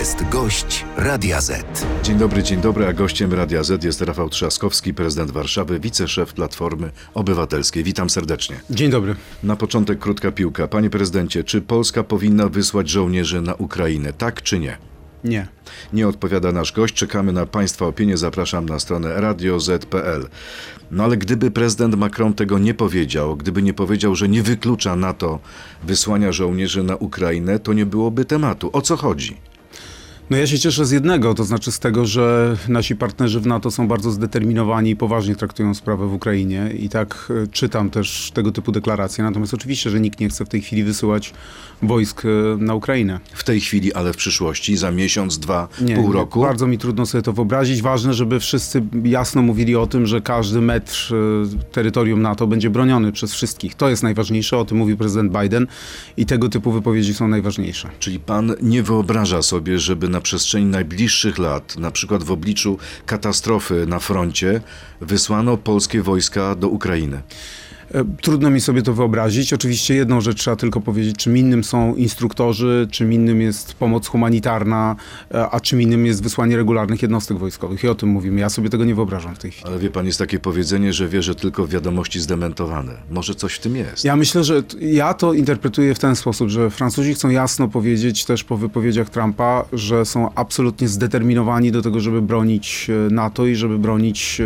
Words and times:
jest 0.00 0.28
gość 0.28 0.84
Radia 0.96 1.40
Z. 1.40 1.86
Dzień 2.02 2.18
dobry, 2.18 2.42
dzień 2.42 2.60
dobry, 2.60 2.86
a 2.86 2.92
gościem 2.92 3.32
Radia 3.32 3.62
Z 3.62 3.84
jest 3.84 4.00
Rafał 4.00 4.28
Trzaskowski, 4.28 4.94
prezydent 4.94 5.30
Warszawy, 5.30 5.80
wiceszef 5.80 6.34
Platformy 6.34 6.90
Obywatelskiej. 7.14 7.84
Witam 7.84 8.10
serdecznie. 8.10 8.60
Dzień 8.70 8.90
dobry. 8.90 9.16
Na 9.42 9.56
początek 9.56 9.98
krótka 9.98 10.32
piłka. 10.32 10.68
Panie 10.68 10.90
prezydencie, 10.90 11.44
czy 11.44 11.60
Polska 11.60 12.04
powinna 12.04 12.48
wysłać 12.48 12.88
żołnierzy 12.88 13.40
na 13.40 13.54
Ukrainę? 13.54 14.12
Tak 14.12 14.42
czy 14.42 14.58
nie? 14.58 14.78
Nie. 15.24 15.48
Nie 15.92 16.08
odpowiada 16.08 16.52
nasz 16.52 16.72
gość. 16.72 16.94
Czekamy 16.94 17.32
na 17.32 17.46
Państwa 17.46 17.86
opinię. 17.86 18.16
Zapraszam 18.16 18.66
na 18.66 18.78
stronę 18.78 19.20
radioz.pl. 19.20 20.28
No 20.90 21.04
ale 21.04 21.16
gdyby 21.16 21.50
prezydent 21.50 21.94
Macron 21.96 22.34
tego 22.34 22.58
nie 22.58 22.74
powiedział, 22.74 23.36
gdyby 23.36 23.62
nie 23.62 23.74
powiedział, 23.74 24.14
że 24.14 24.28
nie 24.28 24.42
wyklucza 24.42 24.96
NATO 24.96 25.38
wysłania 25.82 26.32
żołnierzy 26.32 26.82
na 26.82 26.96
Ukrainę, 26.96 27.58
to 27.58 27.72
nie 27.72 27.86
byłoby 27.86 28.24
tematu. 28.24 28.70
O 28.72 28.82
co 28.82 28.96
chodzi? 28.96 29.49
No 30.30 30.36
ja 30.36 30.46
się 30.46 30.58
cieszę 30.58 30.86
z 30.86 30.90
jednego, 30.90 31.34
to 31.34 31.44
znaczy 31.44 31.72
z 31.72 31.78
tego, 31.78 32.06
że 32.06 32.56
nasi 32.68 32.96
partnerzy 32.96 33.40
w 33.40 33.46
NATO 33.46 33.70
są 33.70 33.88
bardzo 33.88 34.10
zdeterminowani 34.10 34.90
i 34.90 34.96
poważnie 34.96 35.36
traktują 35.36 35.74
sprawę 35.74 36.06
w 36.06 36.14
Ukrainie 36.14 36.70
i 36.78 36.88
tak 36.88 37.32
e, 37.44 37.46
czytam 37.46 37.90
też 37.90 38.30
tego 38.34 38.52
typu 38.52 38.72
deklaracje. 38.72 39.24
Natomiast 39.24 39.54
oczywiście, 39.54 39.90
że 39.90 40.00
nikt 40.00 40.20
nie 40.20 40.28
chce 40.28 40.44
w 40.44 40.48
tej 40.48 40.60
chwili 40.60 40.84
wysyłać 40.84 41.32
wojsk 41.82 42.22
e, 42.24 42.28
na 42.58 42.74
Ukrainę. 42.74 43.20
W 43.32 43.44
tej 43.44 43.60
chwili, 43.60 43.92
ale 43.92 44.12
w 44.12 44.16
przyszłości, 44.16 44.76
za 44.76 44.90
miesiąc, 44.90 45.38
dwa, 45.38 45.68
Nie, 45.80 45.96
pół 45.96 46.12
roku? 46.12 46.40
Bardzo 46.42 46.66
mi 46.66 46.78
trudno 46.78 47.06
sobie 47.06 47.22
to 47.22 47.32
wyobrazić. 47.32 47.82
Ważne, 47.82 48.14
żeby 48.14 48.40
wszyscy 48.40 48.82
jasno 49.04 49.42
mówili 49.42 49.76
o 49.76 49.86
tym, 49.86 50.06
że 50.06 50.20
każdy 50.20 50.60
metr 50.60 51.14
e, 51.14 51.72
terytorium 51.72 52.22
NATO 52.22 52.46
będzie 52.46 52.70
broniony 52.70 53.12
przez 53.12 53.34
wszystkich. 53.34 53.74
To 53.74 53.88
jest 53.88 54.02
najważniejsze, 54.02 54.58
o 54.58 54.64
tym 54.64 54.78
mówił 54.78 54.96
prezydent 54.96 55.32
Biden 55.42 55.66
i 56.16 56.26
tego 56.26 56.48
typu 56.48 56.72
wypowiedzi 56.72 57.14
są 57.14 57.28
najważniejsze. 57.28 57.88
Czyli 57.98 58.20
pan 58.20 58.54
nie 58.62 58.82
wyobraża 58.82 59.42
sobie, 59.42 59.78
żeby 59.78 60.08
na 60.08 60.19
przestrzeni 60.20 60.66
najbliższych 60.66 61.38
lat, 61.38 61.76
na 61.76 61.90
przykład 61.90 62.22
w 62.22 62.32
obliczu 62.32 62.78
katastrofy 63.06 63.86
na 63.86 63.98
froncie, 63.98 64.60
wysłano 65.00 65.56
polskie 65.56 66.02
wojska 66.02 66.54
do 66.54 66.68
Ukrainy? 66.68 67.22
E, 67.94 68.04
Trudno 68.20 68.50
mi 68.50 68.60
sobie 68.60 68.82
to 68.82 68.94
wyobrazić. 68.94 69.52
Oczywiście 69.52 69.94
jedną 69.94 70.20
rzecz 70.20 70.38
trzeba 70.38 70.56
tylko 70.56 70.80
powiedzieć, 70.80 71.16
czym 71.16 71.36
innym 71.36 71.64
są 71.64 71.94
instruktorzy, 71.94 72.88
czym 72.90 73.12
innym 73.12 73.40
jest 73.40 73.74
pomoc 73.74 74.06
humanitarna, 74.06 74.96
e, 75.34 75.50
a 75.50 75.60
czym 75.60 75.82
innym 75.82 76.06
jest 76.06 76.22
wysłanie 76.22 76.56
regularnych 76.56 77.02
jednostek 77.02 77.38
wojskowych. 77.38 77.84
I 77.84 77.88
o 77.88 77.94
tym 77.94 78.08
mówimy. 78.08 78.40
Ja 78.40 78.50
sobie 78.50 78.70
tego 78.70 78.84
nie 78.84 78.94
wyobrażam 78.94 79.34
w 79.34 79.38
tej 79.38 79.50
chwili. 79.50 79.66
Ale 79.66 79.78
wie 79.78 79.90
pan, 79.90 80.06
jest 80.06 80.18
takie 80.18 80.38
powiedzenie, 80.38 80.92
że 80.92 81.08
wierzę 81.08 81.34
tylko 81.34 81.66
w 81.66 81.70
wiadomości 81.70 82.20
zdementowane. 82.20 82.92
Może 83.10 83.34
coś 83.34 83.54
w 83.54 83.60
tym 83.60 83.76
jest. 83.76 84.04
Ja 84.04 84.16
myślę, 84.16 84.44
że 84.44 84.62
ja 84.80 85.14
to 85.14 85.32
interpretuję 85.32 85.94
w 85.94 85.98
ten 85.98 86.16
sposób, 86.16 86.48
że 86.48 86.70
Francuzi 86.70 87.14
chcą 87.14 87.28
jasno 87.28 87.68
powiedzieć 87.68 88.24
też 88.24 88.44
po 88.44 88.56
wypowiedziach 88.56 89.10
Trumpa, 89.10 89.64
że 89.72 90.04
są 90.04 90.34
absolutnie 90.34 90.88
zdeterminowani 90.88 91.72
do 91.72 91.82
tego, 91.82 92.00
żeby 92.00 92.22
bronić 92.22 92.90
e, 92.90 93.10
NATO 93.14 93.46
i 93.46 93.56
żeby 93.56 93.78
bronić 93.78 94.40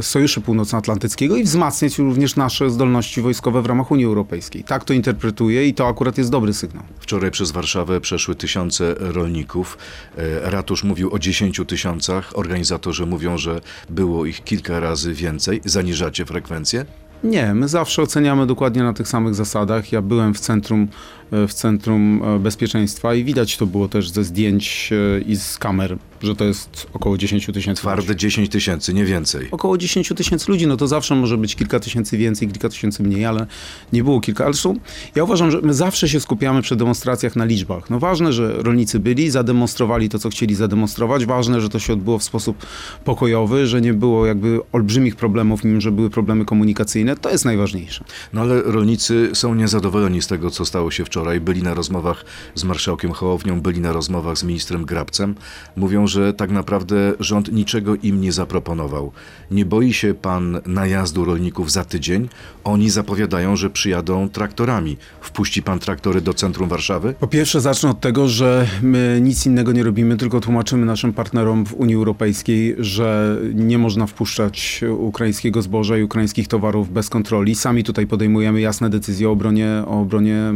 Sojuszu 0.00 0.40
Północnoatlantyckiego 0.40 1.36
i 1.36 1.44
wzmacniać 1.44 1.98
również 1.98 2.35
nasze 2.36 2.70
zdolności 2.70 3.20
wojskowe 3.22 3.62
w 3.62 3.66
ramach 3.66 3.90
Unii 3.90 4.04
Europejskiej. 4.04 4.64
Tak 4.64 4.84
to 4.84 4.92
interpretuję 4.92 5.66
i 5.66 5.74
to 5.74 5.88
akurat 5.88 6.18
jest 6.18 6.30
dobry 6.30 6.54
sygnał. 6.54 6.82
Wczoraj 6.98 7.30
przez 7.30 7.50
Warszawę 7.50 8.00
przeszły 8.00 8.34
tysiące 8.34 8.94
rolników. 8.98 9.78
E, 10.16 10.50
Ratusz 10.50 10.84
mówił 10.84 11.14
o 11.14 11.18
10 11.18 11.60
tysiącach. 11.66 12.30
Organizatorzy 12.34 13.06
mówią, 13.06 13.38
że 13.38 13.60
było 13.90 14.26
ich 14.26 14.44
kilka 14.44 14.80
razy 14.80 15.14
więcej. 15.14 15.60
Zaniżacie 15.64 16.24
frekwencję? 16.24 16.84
Nie, 17.24 17.54
my 17.54 17.68
zawsze 17.68 18.02
oceniamy 18.02 18.46
dokładnie 18.46 18.82
na 18.82 18.92
tych 18.92 19.08
samych 19.08 19.34
zasadach. 19.34 19.92
Ja 19.92 20.02
byłem 20.02 20.34
w 20.34 20.40
centrum, 20.40 20.88
w 21.30 21.54
centrum 21.54 22.22
e, 22.24 22.38
bezpieczeństwa 22.38 23.14
i 23.14 23.24
widać 23.24 23.56
to 23.56 23.66
było 23.66 23.88
też 23.88 24.10
ze 24.10 24.24
zdjęć 24.24 24.90
e, 24.92 25.20
i 25.20 25.36
z 25.36 25.58
kamer, 25.58 25.98
że 26.22 26.36
to 26.36 26.44
jest 26.44 26.86
około 26.92 27.18
10 27.18 27.46
tysięcy. 27.46 27.82
Twarde 27.82 28.16
10 28.16 28.48
tysięcy, 28.48 28.94
nie 28.94 29.04
więcej. 29.04 29.48
Około 29.50 29.78
10 29.78 30.12
tysięcy 30.16 30.52
ludzi, 30.52 30.66
no 30.66 30.76
to 30.76 30.86
zawsze 30.88 31.14
może 31.14 31.38
być 31.38 31.56
kilka 31.56 31.80
tysięcy 31.80 32.16
więcej, 32.16 32.48
kilka 32.48 32.68
tysięcy 32.68 33.02
mniej, 33.02 33.24
ale 33.24 33.46
nie 33.92 34.04
było 34.04 34.20
kilka. 34.20 34.44
Ale 34.44 34.52
zresztą 34.52 34.74
ja 35.14 35.24
uważam, 35.24 35.50
że 35.50 35.60
my 35.60 35.74
zawsze 35.74 36.08
się 36.08 36.20
skupiamy 36.20 36.62
przy 36.62 36.76
demonstracjach 36.76 37.36
na 37.36 37.44
liczbach. 37.44 37.90
No 37.90 37.98
ważne, 37.98 38.32
że 38.32 38.62
rolnicy 38.62 38.98
byli, 38.98 39.30
zademonstrowali 39.30 40.08
to, 40.08 40.18
co 40.18 40.30
chcieli 40.30 40.54
zademonstrować. 40.54 41.26
Ważne, 41.26 41.60
że 41.60 41.68
to 41.68 41.78
się 41.78 41.92
odbyło 41.92 42.18
w 42.18 42.24
sposób 42.24 42.66
pokojowy, 43.04 43.66
że 43.66 43.80
nie 43.80 43.94
było 43.94 44.26
jakby 44.26 44.60
olbrzymich 44.72 45.16
problemów, 45.16 45.64
mimo 45.64 45.80
że 45.80 45.92
były 45.92 46.10
problemy 46.10 46.44
komunikacyjne. 46.44 47.16
To 47.16 47.30
jest 47.30 47.44
najważniejsze. 47.44 48.04
No 48.32 48.40
ale 48.40 48.62
rolnicy 48.62 49.30
są 49.34 49.54
niezadowoleni 49.54 50.22
z 50.22 50.26
tego, 50.26 50.50
co 50.50 50.64
stało 50.64 50.90
się 50.90 51.04
wczoraj. 51.04 51.15
Byli 51.40 51.62
na 51.62 51.74
rozmowach 51.74 52.24
z 52.54 52.64
marszałkiem 52.64 53.12
Hołownią, 53.12 53.60
byli 53.60 53.80
na 53.80 53.92
rozmowach 53.92 54.38
z 54.38 54.44
ministrem 54.44 54.84
Grabcem. 54.84 55.34
Mówią, 55.76 56.06
że 56.06 56.34
tak 56.34 56.50
naprawdę 56.50 57.12
rząd 57.20 57.52
niczego 57.52 57.94
im 57.94 58.20
nie 58.20 58.32
zaproponował. 58.32 59.12
Nie 59.50 59.64
boi 59.64 59.92
się 59.92 60.14
pan 60.14 60.60
najazdu 60.66 61.24
rolników 61.24 61.72
za 61.72 61.84
tydzień? 61.84 62.28
Oni 62.64 62.90
zapowiadają, 62.90 63.56
że 63.56 63.70
przyjadą 63.70 64.28
traktorami. 64.28 64.96
Wpuści 65.20 65.62
pan 65.62 65.78
traktory 65.78 66.20
do 66.20 66.34
centrum 66.34 66.68
Warszawy? 66.68 67.14
Po 67.20 67.26
pierwsze 67.26 67.60
zacznę 67.60 67.90
od 67.90 68.00
tego, 68.00 68.28
że 68.28 68.66
my 68.82 69.18
nic 69.22 69.46
innego 69.46 69.72
nie 69.72 69.82
robimy, 69.82 70.16
tylko 70.16 70.40
tłumaczymy 70.40 70.86
naszym 70.86 71.12
partnerom 71.12 71.66
w 71.66 71.74
Unii 71.74 71.94
Europejskiej, 71.94 72.76
że 72.78 73.36
nie 73.54 73.78
można 73.78 74.06
wpuszczać 74.06 74.84
ukraińskiego 74.98 75.62
zboża 75.62 75.98
i 75.98 76.02
ukraińskich 76.02 76.48
towarów 76.48 76.92
bez 76.92 77.08
kontroli. 77.08 77.54
Sami 77.54 77.84
tutaj 77.84 78.06
podejmujemy 78.06 78.60
jasne 78.60 78.90
decyzje 78.90 79.28
o 79.28 79.32
obronie, 79.32 79.82
o 79.86 80.00
obronie 80.00 80.36
e, 80.36 80.52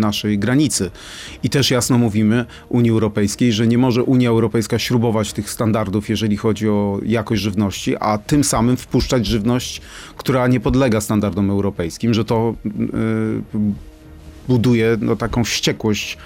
naszej 0.00 0.38
granicy. 0.38 0.90
I 1.42 1.50
też 1.50 1.70
jasno 1.70 1.98
mówimy 1.98 2.44
Unii 2.68 2.90
Europejskiej, 2.90 3.52
że 3.52 3.66
nie 3.66 3.78
może 3.78 4.02
Unia 4.02 4.28
Europejska 4.28 4.78
śrubować 4.78 5.32
tych 5.32 5.50
standardów, 5.50 6.08
jeżeli 6.08 6.36
chodzi 6.36 6.68
o 6.68 7.00
jakość 7.06 7.42
żywności, 7.42 7.96
a 8.00 8.18
tym 8.18 8.44
samym 8.44 8.76
wpuszczać 8.76 9.26
żywność, 9.26 9.80
która 10.16 10.46
nie 10.46 10.60
podlega 10.60 11.00
standardom 11.00 11.50
europejskim, 11.50 12.14
że 12.14 12.24
to 12.24 12.54
e, 13.54 13.74
buduje 14.48 14.96
no, 15.00 15.16
taką 15.16 15.44
wściekłość 15.44 16.18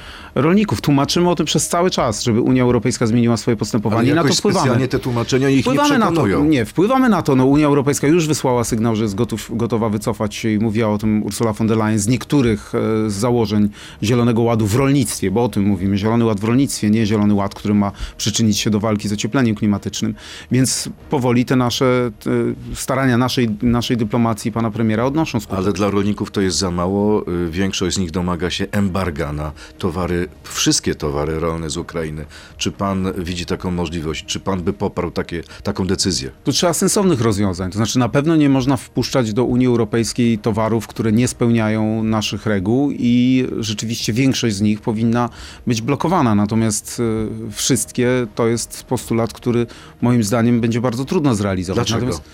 rolników. 0.42 0.80
Tłumaczymy 0.80 1.30
o 1.30 1.34
tym 1.34 1.46
przez 1.46 1.68
cały 1.68 1.90
czas, 1.90 2.22
żeby 2.22 2.40
Unia 2.40 2.62
Europejska 2.62 3.06
zmieniła 3.06 3.36
swoje 3.36 3.56
postępowanie 3.56 4.10
i 4.10 4.14
na 4.14 4.24
to 4.24 4.34
wpływamy. 4.34 4.88
te 4.88 4.98
tłumaczenia 4.98 5.48
ich 5.48 5.56
nie 5.56 5.62
Wpływamy 5.62 5.98
na 5.98 6.06
to. 6.06 6.12
przekonują. 6.12 6.44
Nie, 6.44 6.64
wpływamy 6.64 7.08
na 7.08 7.22
to. 7.22 7.36
No, 7.36 7.46
Unia 7.46 7.66
Europejska 7.66 8.06
już 8.06 8.26
wysłała 8.28 8.64
sygnał, 8.64 8.96
że 8.96 9.02
jest 9.02 9.14
gotów, 9.14 9.50
gotowa 9.54 9.88
wycofać 9.88 10.34
się 10.34 10.50
i 10.50 10.58
mówiła 10.58 10.88
o 10.88 10.98
tym 10.98 11.22
Ursula 11.22 11.52
von 11.52 11.66
der 11.66 11.78
Leyen 11.78 11.98
z 11.98 12.08
niektórych 12.08 12.72
e, 12.74 13.10
z 13.10 13.14
założeń 13.14 13.68
Zielonego 14.02 14.42
Ładu 14.42 14.66
w 14.66 14.74
rolnictwie, 14.74 15.30
bo 15.30 15.44
o 15.44 15.48
tym 15.48 15.62
mówimy. 15.64 15.98
Zielony 15.98 16.24
Ład 16.24 16.40
w 16.40 16.44
rolnictwie, 16.44 16.90
nie 16.90 17.06
Zielony 17.06 17.34
Ład, 17.34 17.54
który 17.54 17.74
ma 17.74 17.92
przyczynić 18.16 18.58
się 18.58 18.70
do 18.70 18.80
walki 18.80 19.08
z 19.08 19.12
ociepleniem 19.12 19.54
klimatycznym. 19.56 20.14
Więc 20.52 20.88
powoli 21.10 21.44
te 21.44 21.56
nasze 21.56 22.10
te 22.20 22.30
starania 22.74 23.18
naszej, 23.18 23.48
naszej 23.62 23.96
dyplomacji 23.96 24.52
pana 24.52 24.70
premiera 24.70 25.04
odnoszą 25.04 25.40
skutek. 25.40 25.58
Ale 25.58 25.72
dla 25.72 25.90
rolników 25.90 26.30
to 26.30 26.40
jest 26.40 26.56
za 26.58 26.70
mało. 26.70 27.22
Y, 27.46 27.50
Większość 27.50 27.96
z 27.96 27.98
nich 27.98 28.10
domaga 28.10 28.50
się 28.50 28.66
embarga 28.72 29.32
na 29.32 29.52
towary, 29.78 30.27
wszystkie 30.42 30.94
towary 30.94 31.40
rolne 31.40 31.70
z 31.70 31.76
Ukrainy. 31.76 32.24
Czy 32.56 32.72
pan 32.72 33.12
widzi 33.18 33.46
taką 33.46 33.70
możliwość? 33.70 34.24
Czy 34.24 34.40
pan 34.40 34.62
by 34.62 34.72
poparł 34.72 35.10
takie, 35.10 35.42
taką 35.62 35.86
decyzję? 35.86 36.30
Tu 36.44 36.52
trzeba 36.52 36.74
sensownych 36.74 37.20
rozwiązań. 37.20 37.70
To 37.70 37.76
znaczy, 37.76 37.98
na 37.98 38.08
pewno 38.08 38.36
nie 38.36 38.48
można 38.48 38.76
wpuszczać 38.76 39.32
do 39.32 39.44
Unii 39.44 39.66
Europejskiej 39.66 40.38
towarów, 40.38 40.86
które 40.86 41.12
nie 41.12 41.28
spełniają 41.28 42.02
naszych 42.02 42.46
reguł, 42.46 42.90
i 42.90 43.46
rzeczywiście 43.58 44.12
większość 44.12 44.56
z 44.56 44.60
nich 44.60 44.80
powinna 44.80 45.30
być 45.66 45.82
blokowana. 45.82 46.34
Natomiast 46.34 47.00
e, 47.00 47.50
wszystkie 47.52 48.26
to 48.34 48.48
jest 48.48 48.84
postulat, 48.84 49.32
który 49.32 49.66
moim 50.00 50.24
zdaniem 50.24 50.60
będzie 50.60 50.80
bardzo 50.80 51.04
trudno 51.04 51.34
zrealizować. 51.34 51.88
Dlaczego? 51.88 52.06
Natomiast, 52.06 52.30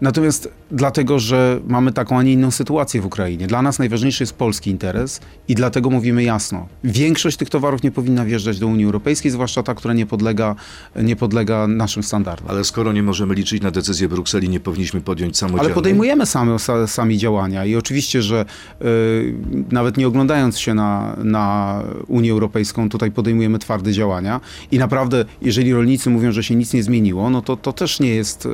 Natomiast 0.00 0.48
dlatego, 0.70 1.18
że 1.18 1.60
mamy 1.66 1.92
taką, 1.92 2.18
a 2.18 2.22
nie 2.22 2.32
inną 2.32 2.50
sytuację 2.50 3.00
w 3.00 3.06
Ukrainie. 3.06 3.46
Dla 3.46 3.62
nas 3.62 3.78
najważniejszy 3.78 4.22
jest 4.22 4.32
polski 4.32 4.70
interes 4.70 5.20
i 5.48 5.54
dlatego 5.54 5.90
mówimy 5.90 6.22
jasno. 6.22 6.66
Większość 6.84 7.36
tych 7.36 7.50
towarów 7.50 7.82
nie 7.82 7.90
powinna 7.90 8.24
wjeżdżać 8.24 8.58
do 8.58 8.66
Unii 8.66 8.84
Europejskiej, 8.84 9.30
zwłaszcza 9.30 9.62
ta, 9.62 9.74
która 9.74 9.94
nie 9.94 10.06
podlega, 10.06 10.54
nie 10.96 11.16
podlega 11.16 11.66
naszym 11.66 12.02
standardom. 12.02 12.50
Ale 12.50 12.64
skoro 12.64 12.92
nie 12.92 13.02
możemy 13.02 13.34
liczyć 13.34 13.62
na 13.62 13.70
decyzję 13.70 14.08
Brukseli, 14.08 14.48
nie 14.48 14.60
powinniśmy 14.60 15.00
podjąć 15.00 15.36
samodzielnie. 15.36 15.64
Ale 15.64 15.74
podejmujemy 15.74 16.26
sami, 16.26 16.50
sa- 16.58 16.86
sami 16.86 17.18
działania 17.18 17.64
i 17.64 17.76
oczywiście, 17.76 18.22
że 18.22 18.44
y, 18.82 19.34
nawet 19.70 19.96
nie 19.96 20.08
oglądając 20.08 20.58
się 20.58 20.74
na, 20.74 21.16
na 21.24 21.82
Unię 22.08 22.32
Europejską, 22.32 22.88
tutaj 22.88 23.10
podejmujemy 23.10 23.58
twarde 23.58 23.92
działania 23.92 24.40
i 24.70 24.78
naprawdę, 24.78 25.24
jeżeli 25.42 25.72
rolnicy 25.72 26.10
mówią, 26.10 26.32
że 26.32 26.42
się 26.42 26.54
nic 26.54 26.72
nie 26.74 26.82
zmieniło, 26.82 27.30
no 27.30 27.42
to 27.42 27.56
to 27.56 27.72
też 27.72 28.00
nie 28.00 28.14
jest, 28.14 28.46
y, 28.46 28.48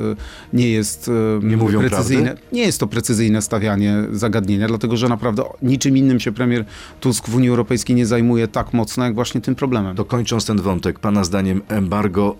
nie 0.53 0.69
jest 0.69 1.07
y, 1.07 1.34
Nie 1.43 1.57
mówią 1.57 1.79
precyzyjne. 1.79 2.23
prawdy? 2.23 2.41
Nie 2.51 2.61
jest 2.61 2.79
to 2.79 2.87
precyzyjne 2.87 3.41
stawianie 3.41 3.95
zagadnienia, 4.11 4.67
dlatego 4.67 4.97
że 4.97 5.09
naprawdę 5.09 5.43
niczym 5.61 5.97
innym 5.97 6.19
się 6.19 6.31
premier 6.31 6.65
Tusk 6.99 7.29
w 7.29 7.35
Unii 7.35 7.49
Europejskiej 7.49 7.95
nie 7.95 8.05
zajmuje 8.05 8.47
tak 8.47 8.73
mocno, 8.73 9.03
jak 9.05 9.15
właśnie 9.15 9.41
tym 9.41 9.55
problemem. 9.55 9.95
To 9.95 10.05
kończąc 10.05 10.45
ten 10.45 10.61
wątek, 10.61 10.99
pana 10.99 11.23
zdaniem 11.23 11.61
embargo 11.67 12.35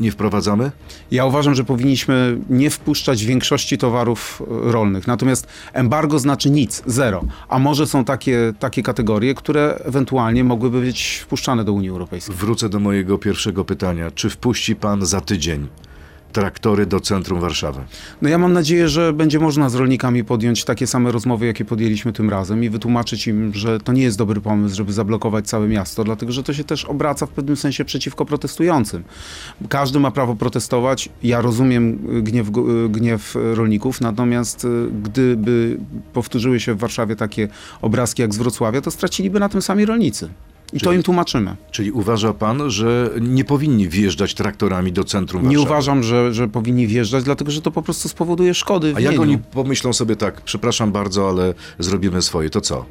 nie 0.00 0.12
wprowadzamy? 0.12 0.70
Ja 1.10 1.24
uważam, 1.24 1.54
że 1.54 1.64
powinniśmy 1.64 2.38
nie 2.50 2.70
wpuszczać 2.70 3.24
większości 3.24 3.78
towarów 3.78 4.42
rolnych. 4.48 5.06
Natomiast 5.06 5.46
embargo 5.72 6.18
znaczy 6.18 6.50
nic, 6.50 6.82
zero. 6.86 7.24
A 7.48 7.58
może 7.58 7.86
są 7.86 8.04
takie, 8.04 8.54
takie 8.58 8.82
kategorie, 8.82 9.34
które 9.34 9.78
ewentualnie 9.84 10.44
mogłyby 10.44 10.80
być 10.80 11.20
wpuszczane 11.22 11.64
do 11.64 11.72
Unii 11.72 11.88
Europejskiej. 11.88 12.36
Wrócę 12.36 12.68
do 12.68 12.80
mojego 12.80 13.18
pierwszego 13.18 13.64
pytania. 13.64 14.10
Czy 14.10 14.30
wpuści 14.30 14.76
pan 14.76 15.06
za 15.06 15.20
tydzień 15.20 15.68
traktory 16.32 16.86
do 16.86 17.00
centrum 17.00 17.40
Warszawy? 17.40 17.80
No 18.22 18.28
ja 18.28 18.38
mam 18.38 18.52
nadzieję, 18.52 18.88
że 18.88 19.12
będzie 19.12 19.38
można 19.38 19.68
z 19.68 19.74
rolnikami 19.74 20.24
podjąć 20.24 20.64
takie 20.64 20.86
same 20.86 21.12
rozmowy, 21.12 21.46
jakie 21.46 21.64
podjęliśmy 21.64 22.12
tym 22.12 22.30
razem 22.30 22.64
i 22.64 22.70
wytłumaczyć 22.70 23.26
im, 23.26 23.54
że 23.54 23.80
to 23.80 23.92
nie 23.92 24.02
jest 24.02 24.18
dobry 24.18 24.40
pomysł, 24.40 24.76
żeby 24.76 24.92
zablokować 24.92 25.48
całe 25.48 25.68
miasto, 25.68 26.04
dlatego 26.04 26.32
że 26.32 26.42
to 26.42 26.52
się 26.52 26.64
też 26.64 26.84
obraca 26.84 27.26
w 27.26 27.30
pewnym 27.30 27.56
sensie 27.56 27.84
przeciwko 27.84 28.24
protestującym. 28.24 29.04
Każdy 29.68 30.00
ma 30.00 30.10
prawo 30.10 30.36
protestować. 30.36 31.08
Ja 31.22 31.40
rozumiem 31.40 31.98
gniew, 32.22 32.50
gniew 32.88 33.36
rolników, 33.54 34.00
natomiast 34.00 34.64
y, 34.64 34.68
gdyby 35.02 35.78
powtórzyły 36.12 36.60
się 36.60 36.74
w 36.74 36.78
Warszawie 36.78 37.16
takie 37.16 37.48
obrazki 37.82 38.22
jak 38.22 38.34
z 38.34 38.38
Wrocławia, 38.38 38.80
to 38.80 38.90
straciliby 38.90 39.40
na 39.40 39.48
tym 39.48 39.62
sami 39.62 39.84
rolnicy. 39.84 40.28
I 40.72 40.78
to 40.78 40.84
Czyli- 40.84 40.96
im 40.96 41.02
tłumaczymy. 41.02 41.56
Czyli 41.70 41.92
uważa 41.92 42.32
pan, 42.34 42.70
że 42.70 43.10
nie 43.20 43.44
powinni 43.44 43.88
wjeżdżać 43.88 44.34
traktorami 44.34 44.92
do 44.92 45.04
centrum 45.04 45.42
Nie 45.42 45.48
Warszawy? 45.48 45.66
uważam, 45.72 46.02
że, 46.02 46.34
że 46.34 46.48
powinni 46.48 46.86
wjeżdżać, 46.86 47.24
dlatego 47.24 47.50
że 47.50 47.62
to 47.62 47.70
po 47.70 47.82
prostu 47.82 48.08
spowoduje 48.08 48.54
szkody 48.54 48.92
A 48.96 49.00
jak 49.00 49.10
mieniu. 49.12 49.22
oni 49.22 49.38
pomyślą 49.38 49.92
sobie 49.92 50.16
tak, 50.16 50.40
przepraszam 50.40 50.92
bardzo, 50.92 51.28
ale 51.28 51.54
zrobimy 51.78 52.22
swoje, 52.22 52.50
to 52.50 52.60
co? 52.60 52.84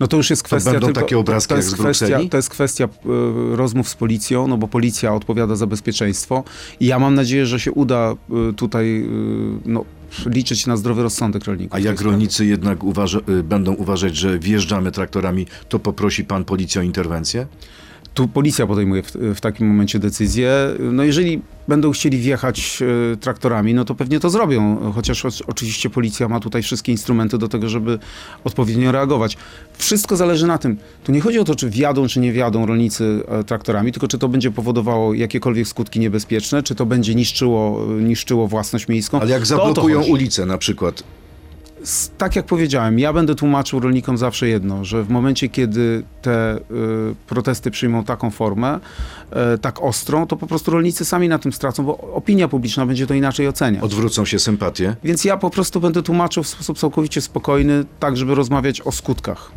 No 0.00 0.06
to 0.06 0.16
już 0.16 0.30
jest 0.30 0.42
kwestia. 0.42 0.70
będą 0.72 0.86
tylko, 0.86 1.00
takie 1.00 1.18
obrazki 1.18 1.48
to 1.48 1.56
jest 1.56 1.74
kwestia, 1.74 2.18
To 2.30 2.36
jest 2.36 2.50
kwestia 2.50 2.84
e, 2.84 2.88
rozmów 3.56 3.88
z 3.88 3.94
policją, 3.94 4.46
no 4.46 4.56
bo 4.56 4.68
policja 4.68 5.14
odpowiada 5.14 5.56
za 5.56 5.66
bezpieczeństwo. 5.66 6.44
I 6.80 6.86
ja 6.86 6.98
mam 6.98 7.14
nadzieję, 7.14 7.46
że 7.46 7.60
się 7.60 7.72
uda 7.72 8.14
e, 8.50 8.52
tutaj 8.52 9.02
e, 9.02 9.08
no, 9.66 9.84
liczyć 10.26 10.66
na 10.66 10.76
zdrowy 10.76 11.02
rozsądek 11.02 11.44
rolników. 11.44 11.74
A 11.74 11.78
jak 11.78 11.96
sprawie. 11.96 12.10
rolnicy 12.10 12.46
jednak 12.46 12.84
uważa, 12.84 13.18
y, 13.28 13.42
będą 13.42 13.74
uważać, 13.74 14.16
że 14.16 14.38
wjeżdżamy 14.38 14.92
traktorami, 14.92 15.46
to 15.68 15.78
poprosi 15.78 16.24
pan 16.24 16.44
policję 16.44 16.80
o 16.80 16.84
interwencję? 16.84 17.46
Tu 18.14 18.28
policja 18.28 18.66
podejmuje 18.66 19.02
w, 19.02 19.12
w 19.12 19.40
takim 19.40 19.68
momencie 19.68 19.98
decyzję. 19.98 20.50
No 20.78 21.04
jeżeli 21.04 21.42
będą 21.68 21.90
chcieli 21.90 22.18
wjechać 22.18 22.78
e, 23.12 23.16
traktorami, 23.16 23.74
no 23.74 23.84
to 23.84 23.94
pewnie 23.94 24.20
to 24.20 24.30
zrobią, 24.30 24.92
chociaż 24.94 25.24
oczywiście 25.46 25.90
policja 25.90 26.28
ma 26.28 26.40
tutaj 26.40 26.62
wszystkie 26.62 26.92
instrumenty 26.92 27.38
do 27.38 27.48
tego, 27.48 27.68
żeby 27.68 27.98
odpowiednio 28.44 28.92
reagować. 28.92 29.36
Wszystko 29.78 30.16
zależy 30.16 30.46
na 30.46 30.58
tym. 30.58 30.76
Tu 31.04 31.12
nie 31.12 31.20
chodzi 31.20 31.38
o 31.38 31.44
to, 31.44 31.54
czy 31.54 31.70
wjadą, 31.70 32.06
czy 32.06 32.20
nie 32.20 32.32
wjadą 32.32 32.66
rolnicy 32.66 33.22
e, 33.28 33.44
traktorami, 33.44 33.92
tylko 33.92 34.08
czy 34.08 34.18
to 34.18 34.28
będzie 34.28 34.50
powodowało 34.50 35.14
jakiekolwiek 35.14 35.68
skutki 35.68 36.00
niebezpieczne, 36.00 36.62
czy 36.62 36.74
to 36.74 36.86
będzie 36.86 37.14
niszczyło, 37.14 37.84
e, 37.98 38.02
niszczyło 38.02 38.48
własność 38.48 38.88
miejską. 38.88 39.20
Ale 39.20 39.30
jak 39.30 39.46
zablokują 39.46 40.02
ulicę 40.02 40.46
na 40.46 40.58
przykład, 40.58 41.02
Tak 42.18 42.36
jak 42.36 42.46
powiedziałem, 42.46 42.98
ja 42.98 43.12
będę 43.12 43.34
tłumaczył 43.34 43.80
rolnikom 43.80 44.18
zawsze 44.18 44.48
jedno, 44.48 44.84
że 44.84 45.02
w 45.02 45.10
momencie, 45.10 45.48
kiedy 45.48 46.02
te 46.22 46.56
y, 46.56 46.60
protesty 47.26 47.70
przyjmą 47.70 48.04
taką 48.04 48.30
formę, 48.30 48.80
y, 49.54 49.58
tak 49.58 49.82
ostrą, 49.82 50.26
to 50.26 50.36
po 50.36 50.46
prostu 50.46 50.70
rolnicy 50.70 51.04
sami 51.04 51.28
na 51.28 51.38
tym 51.38 51.52
stracą, 51.52 51.84
bo 51.84 51.98
opinia 51.98 52.48
publiczna 52.48 52.86
będzie 52.86 53.06
to 53.06 53.14
inaczej 53.14 53.48
oceniać. 53.48 53.82
odwrócą 53.82 54.24
się 54.24 54.38
sympatie? 54.38 54.96
Więc 55.04 55.24
ja 55.24 55.36
po 55.36 55.50
prostu 55.50 55.80
będę 55.80 56.02
tłumaczył 56.02 56.42
w 56.42 56.48
sposób 56.48 56.78
całkowicie 56.78 57.20
spokojny, 57.20 57.84
tak 58.00 58.16
żeby 58.16 58.34
rozmawiać 58.34 58.80
o 58.80 58.92
skutkach. 58.92 59.52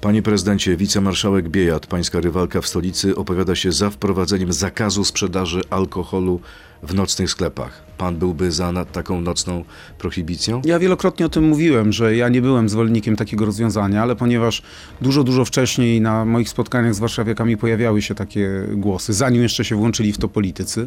Panie 0.00 0.22
prezydencie, 0.22 0.76
wicemarszałek 0.76 1.48
Biejat, 1.48 1.86
pańska 1.86 2.20
rywalka 2.20 2.60
w 2.60 2.66
stolicy, 2.66 3.16
opowiada 3.16 3.54
się 3.54 3.72
za 3.72 3.90
wprowadzeniem 3.90 4.52
zakazu 4.52 5.04
sprzedaży 5.04 5.60
alkoholu 5.70 6.40
w 6.82 6.94
nocnych 6.94 7.30
sklepach. 7.30 7.82
Pan 7.98 8.16
byłby 8.16 8.52
za 8.52 8.84
taką 8.84 9.20
nocną 9.20 9.64
prohibicją? 9.98 10.62
Ja 10.64 10.78
wielokrotnie 10.78 11.26
o 11.26 11.28
tym 11.28 11.44
mówiłem, 11.44 11.92
że 11.92 12.16
ja 12.16 12.28
nie 12.28 12.42
byłem 12.42 12.68
zwolennikiem 12.68 13.16
takiego 13.16 13.46
rozwiązania, 13.46 14.02
ale 14.02 14.16
ponieważ 14.16 14.62
dużo, 15.00 15.24
dużo 15.24 15.44
wcześniej 15.44 16.00
na 16.00 16.24
moich 16.24 16.48
spotkaniach 16.48 16.94
z 16.94 16.98
warszawiakami 16.98 17.56
pojawiały 17.56 18.02
się 18.02 18.14
takie 18.14 18.50
głosy, 18.72 19.12
zanim 19.12 19.42
jeszcze 19.42 19.64
się 19.64 19.76
włączyli 19.76 20.12
w 20.12 20.18
to 20.18 20.28
politycy 20.28 20.86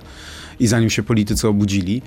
i 0.60 0.68
zanim 0.68 0.90
się 0.90 1.04
politycy 1.04 1.48
obudzili, 1.48 2.02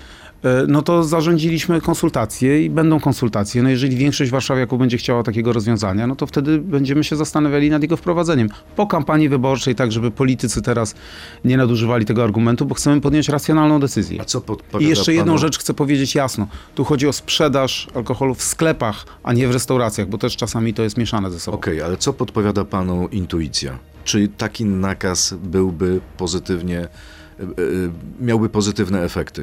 no 0.69 0.83
to 0.83 1.05
zarządziliśmy 1.05 1.81
konsultacje 1.81 2.65
i 2.65 2.71
będą 2.71 3.01
konsultacje. 3.01 3.63
No 3.63 3.69
jeżeli 3.69 3.97
większość 3.97 4.31
warszawiaków 4.31 4.79
będzie 4.79 4.99
chciała 4.99 5.23
takiego 5.23 5.53
rozwiązania, 5.53 6.07
no 6.07 6.17
to 6.17 6.27
wtedy 6.27 6.59
będziemy 6.59 7.05
się 7.05 7.17
zastanawiali 7.17 7.71
nad 7.71 7.83
jego 7.83 7.97
wprowadzeniem. 7.97 8.49
Po 8.77 8.87
kampanii 8.87 9.29
wyborczej, 9.29 9.75
tak 9.75 9.93
żeby 9.93 10.11
politycy 10.11 10.63
teraz 10.63 10.95
nie 11.45 11.57
nadużywali 11.57 12.05
tego 12.05 12.25
argumentu, 12.25 12.67
bo 12.67 12.75
chcemy 12.75 13.01
podjąć 13.01 13.29
racjonalną 13.29 13.81
decyzję. 13.81 14.21
A 14.21 14.25
co 14.25 14.41
podpowiada 14.41 14.87
I 14.87 14.89
jeszcze 14.89 15.13
jedną 15.15 15.33
panu? 15.33 15.39
rzecz 15.39 15.59
chcę 15.59 15.75
powiedzieć 15.75 16.15
jasno. 16.15 16.47
Tu 16.75 16.85
chodzi 16.85 17.09
o 17.09 17.13
sprzedaż 17.13 17.89
alkoholu 17.95 18.35
w 18.35 18.43
sklepach, 18.43 19.07
a 19.23 19.33
nie 19.33 19.49
w 19.49 19.51
restauracjach, 19.51 20.09
bo 20.09 20.19
też 20.19 20.37
czasami 20.37 20.75
to 20.75 20.83
jest 20.83 20.97
mieszane 20.97 21.31
ze 21.31 21.41
sobą. 21.41 21.57
Okej, 21.57 21.83
ale 21.83 21.97
co 21.97 22.13
podpowiada 22.13 22.65
panu 22.65 23.09
intuicja? 23.09 23.79
Czy 24.05 24.29
taki 24.29 24.65
nakaz 24.65 25.35
byłby 25.43 26.01
pozytywnie, 26.17 26.79
e, 26.79 27.43
e, 27.43 27.47
miałby 28.21 28.49
pozytywne 28.49 29.03
efekty? 29.03 29.43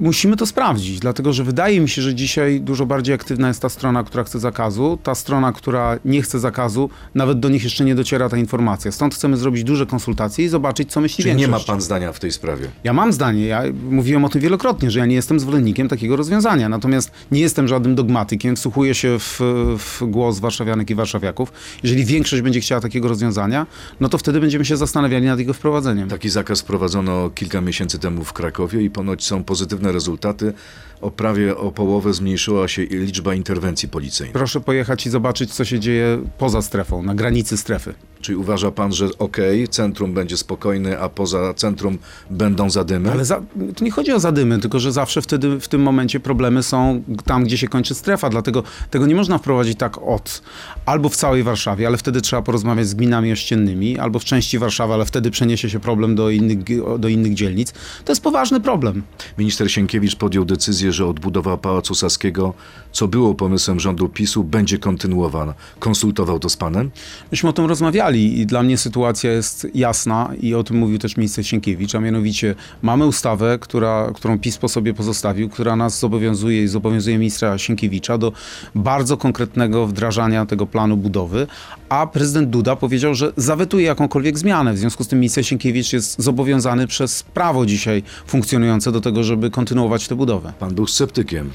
Musimy 0.00 0.36
to 0.36 0.46
sprawdzić, 0.46 0.98
dlatego 1.00 1.32
że 1.32 1.44
wydaje 1.44 1.80
mi 1.80 1.88
się, 1.88 2.02
że 2.02 2.14
dzisiaj 2.14 2.60
dużo 2.60 2.86
bardziej 2.86 3.14
aktywna 3.14 3.48
jest 3.48 3.62
ta 3.62 3.68
strona, 3.68 4.04
która 4.04 4.24
chce 4.24 4.38
zakazu. 4.38 4.98
Ta 5.02 5.14
strona, 5.14 5.52
która 5.52 5.98
nie 6.04 6.22
chce 6.22 6.38
zakazu, 6.40 6.90
nawet 7.14 7.40
do 7.40 7.48
nich 7.48 7.64
jeszcze 7.64 7.84
nie 7.84 7.94
dociera 7.94 8.28
ta 8.28 8.36
informacja. 8.36 8.92
Stąd 8.92 9.14
chcemy 9.14 9.36
zrobić 9.36 9.64
duże 9.64 9.86
konsultacje 9.86 10.44
i 10.44 10.48
zobaczyć, 10.48 10.92
co 10.92 11.00
myśli 11.00 11.24
Czy 11.24 11.28
nie 11.28 11.34
ma 11.34 11.38
większość. 11.40 11.66
pan 11.66 11.80
zdania 11.80 12.12
w 12.12 12.20
tej 12.20 12.32
sprawie? 12.32 12.66
Ja 12.84 12.92
mam 12.92 13.12
zdanie, 13.12 13.46
ja 13.46 13.62
mówiłem 13.90 14.24
o 14.24 14.28
tym 14.28 14.40
wielokrotnie, 14.40 14.90
że 14.90 14.98
ja 14.98 15.06
nie 15.06 15.14
jestem 15.14 15.40
zwolennikiem 15.40 15.88
takiego 15.88 16.16
rozwiązania, 16.16 16.68
natomiast 16.68 17.10
nie 17.32 17.40
jestem 17.40 17.68
żadnym 17.68 17.94
dogmatykiem, 17.94 18.56
wsłuchuję 18.56 18.94
się 18.94 19.18
w, 19.18 19.40
w 19.78 20.02
głos 20.06 20.38
warszawianek 20.38 20.90
i 20.90 20.94
warszawiaków. 20.94 21.52
Jeżeli 21.82 22.04
większość 22.04 22.42
będzie 22.42 22.60
chciała 22.60 22.80
takiego 22.80 23.08
rozwiązania, 23.08 23.66
no 24.00 24.08
to 24.08 24.18
wtedy 24.18 24.40
będziemy 24.40 24.64
się 24.64 24.76
zastanawiali 24.76 25.26
nad 25.26 25.38
jego 25.38 25.52
wprowadzeniem. 25.52 26.08
Taki 26.08 26.30
zakaz 26.30 26.60
wprowadzono 26.60 27.30
kilka 27.30 27.60
miesięcy 27.60 27.98
temu 27.98 28.24
w 28.24 28.32
Krakowie 28.32 28.82
i 28.82 28.90
ponoć 28.90 29.24
są 29.24 29.44
pozytywne 29.44 29.83
rezultaty. 29.92 30.52
O 31.00 31.10
prawie 31.10 31.56
o 31.56 31.72
połowę 31.72 32.14
zmniejszyła 32.14 32.68
się 32.68 32.82
liczba 32.82 33.34
interwencji 33.34 33.88
policyjnych. 33.88 34.32
Proszę 34.32 34.60
pojechać 34.60 35.06
i 35.06 35.10
zobaczyć, 35.10 35.54
co 35.54 35.64
się 35.64 35.80
dzieje 35.80 36.18
poza 36.38 36.62
strefą, 36.62 37.02
na 37.02 37.14
granicy 37.14 37.56
strefy. 37.56 37.94
Czyli 38.24 38.36
uważa 38.36 38.70
pan, 38.70 38.92
że 38.92 39.08
okej, 39.18 39.68
centrum 39.68 40.14
będzie 40.14 40.36
spokojne, 40.36 40.98
a 40.98 41.08
poza 41.08 41.54
centrum 41.54 41.98
będą 42.30 42.70
zadymy? 42.70 43.12
Ale 43.12 43.24
za, 43.24 43.42
tu 43.76 43.84
nie 43.84 43.90
chodzi 43.90 44.12
o 44.12 44.20
zadymy, 44.20 44.58
tylko 44.58 44.80
że 44.80 44.92
zawsze 44.92 45.22
wtedy 45.22 45.60
w 45.60 45.68
tym 45.68 45.82
momencie 45.82 46.20
problemy 46.20 46.62
są 46.62 47.02
tam, 47.24 47.44
gdzie 47.44 47.58
się 47.58 47.68
kończy 47.68 47.94
strefa. 47.94 48.30
Dlatego 48.30 48.62
tego 48.90 49.06
nie 49.06 49.14
można 49.14 49.38
wprowadzić 49.38 49.78
tak 49.78 50.02
od 50.02 50.42
albo 50.86 51.08
w 51.08 51.16
całej 51.16 51.42
Warszawie, 51.42 51.86
ale 51.86 51.96
wtedy 51.96 52.20
trzeba 52.20 52.42
porozmawiać 52.42 52.88
z 52.88 52.94
gminami 52.94 53.32
ościennymi, 53.32 53.98
albo 53.98 54.18
w 54.18 54.24
części 54.24 54.58
Warszawy, 54.58 54.94
ale 54.94 55.04
wtedy 55.04 55.30
przeniesie 55.30 55.70
się 55.70 55.80
problem 55.80 56.14
do 56.14 56.30
innych, 56.30 56.58
do 56.98 57.08
innych 57.08 57.34
dzielnic. 57.34 57.72
To 58.04 58.12
jest 58.12 58.22
poważny 58.22 58.60
problem. 58.60 59.02
Minister 59.38 59.72
Sienkiewicz 59.72 60.16
podjął 60.16 60.44
decyzję, 60.44 60.92
że 60.92 61.06
odbudowa 61.06 61.56
Pałacu 61.56 61.94
Saskiego, 61.94 62.54
co 62.92 63.08
było 63.08 63.34
pomysłem 63.34 63.80
rządu 63.80 64.08
PiSu, 64.08 64.44
będzie 64.44 64.78
kontynuowana. 64.78 65.54
Konsultował 65.78 66.38
to 66.38 66.48
z 66.48 66.56
panem? 66.56 66.90
Myśmy 67.32 67.48
o 67.48 67.52
tym 67.52 67.66
rozmawiali 67.66 68.13
i 68.18 68.46
dla 68.46 68.62
mnie 68.62 68.78
sytuacja 68.78 69.32
jest 69.32 69.66
jasna 69.74 70.30
i 70.40 70.54
o 70.54 70.64
tym 70.64 70.76
mówił 70.76 70.98
też 70.98 71.16
minister 71.16 71.46
Sienkiewicz, 71.46 71.94
a 71.94 72.00
mianowicie 72.00 72.54
mamy 72.82 73.06
ustawę, 73.06 73.58
która, 73.60 74.10
którą 74.14 74.38
PiS 74.38 74.58
po 74.58 74.68
sobie 74.68 74.94
pozostawił, 74.94 75.48
która 75.48 75.76
nas 75.76 75.98
zobowiązuje 75.98 76.62
i 76.62 76.68
zobowiązuje 76.68 77.18
ministra 77.18 77.58
Sienkiewicza 77.58 78.18
do 78.18 78.32
bardzo 78.74 79.16
konkretnego 79.16 79.86
wdrażania 79.86 80.46
tego 80.46 80.66
planu 80.66 80.96
budowy, 80.96 81.46
a 81.88 82.06
prezydent 82.06 82.50
Duda 82.50 82.76
powiedział, 82.76 83.14
że 83.14 83.32
zawetuje 83.36 83.86
jakąkolwiek 83.86 84.38
zmianę. 84.38 84.72
W 84.72 84.78
związku 84.78 85.04
z 85.04 85.08
tym 85.08 85.20
minister 85.20 85.46
Sienkiewicz 85.46 85.92
jest 85.92 86.22
zobowiązany 86.22 86.86
przez 86.86 87.22
prawo 87.22 87.66
dzisiaj 87.66 88.02
funkcjonujące 88.26 88.92
do 88.92 89.00
tego, 89.00 89.24
żeby 89.24 89.50
kontynuować 89.50 90.08
tę 90.08 90.14
budowę. 90.14 90.52
Pan 90.58 90.74
był 90.74 90.86
sceptykiem. 90.86 91.50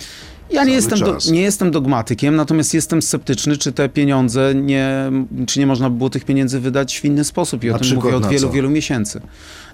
Ja 0.51 0.63
nie 0.63 0.74
jestem, 0.74 1.00
do, 1.00 1.18
nie 1.32 1.41
jestem 1.41 1.72
dogmatykiem, 1.72 2.36
natomiast 2.36 2.74
jestem 2.74 3.01
sceptyczny, 3.01 3.58
czy 3.58 3.72
te 3.72 3.89
pieniądze 3.89 4.56
nie, 4.56 5.12
czy 5.48 5.60
nie 5.60 5.68
można 5.68 5.89
by 5.89 5.98
było 5.98 6.10
tych 6.10 6.25
pieniędzy 6.25 6.60
wydać 6.60 7.00
w 7.00 7.06
inny 7.06 7.24
sposób. 7.24 7.63
I 7.63 7.68
Na 7.68 7.75
o 7.75 7.79
tym 7.79 7.96
mówię 7.96 8.15
od 8.15 8.27
wielu, 8.27 8.48
co? 8.48 8.53
wielu 8.53 8.70
miesięcy. 8.70 9.22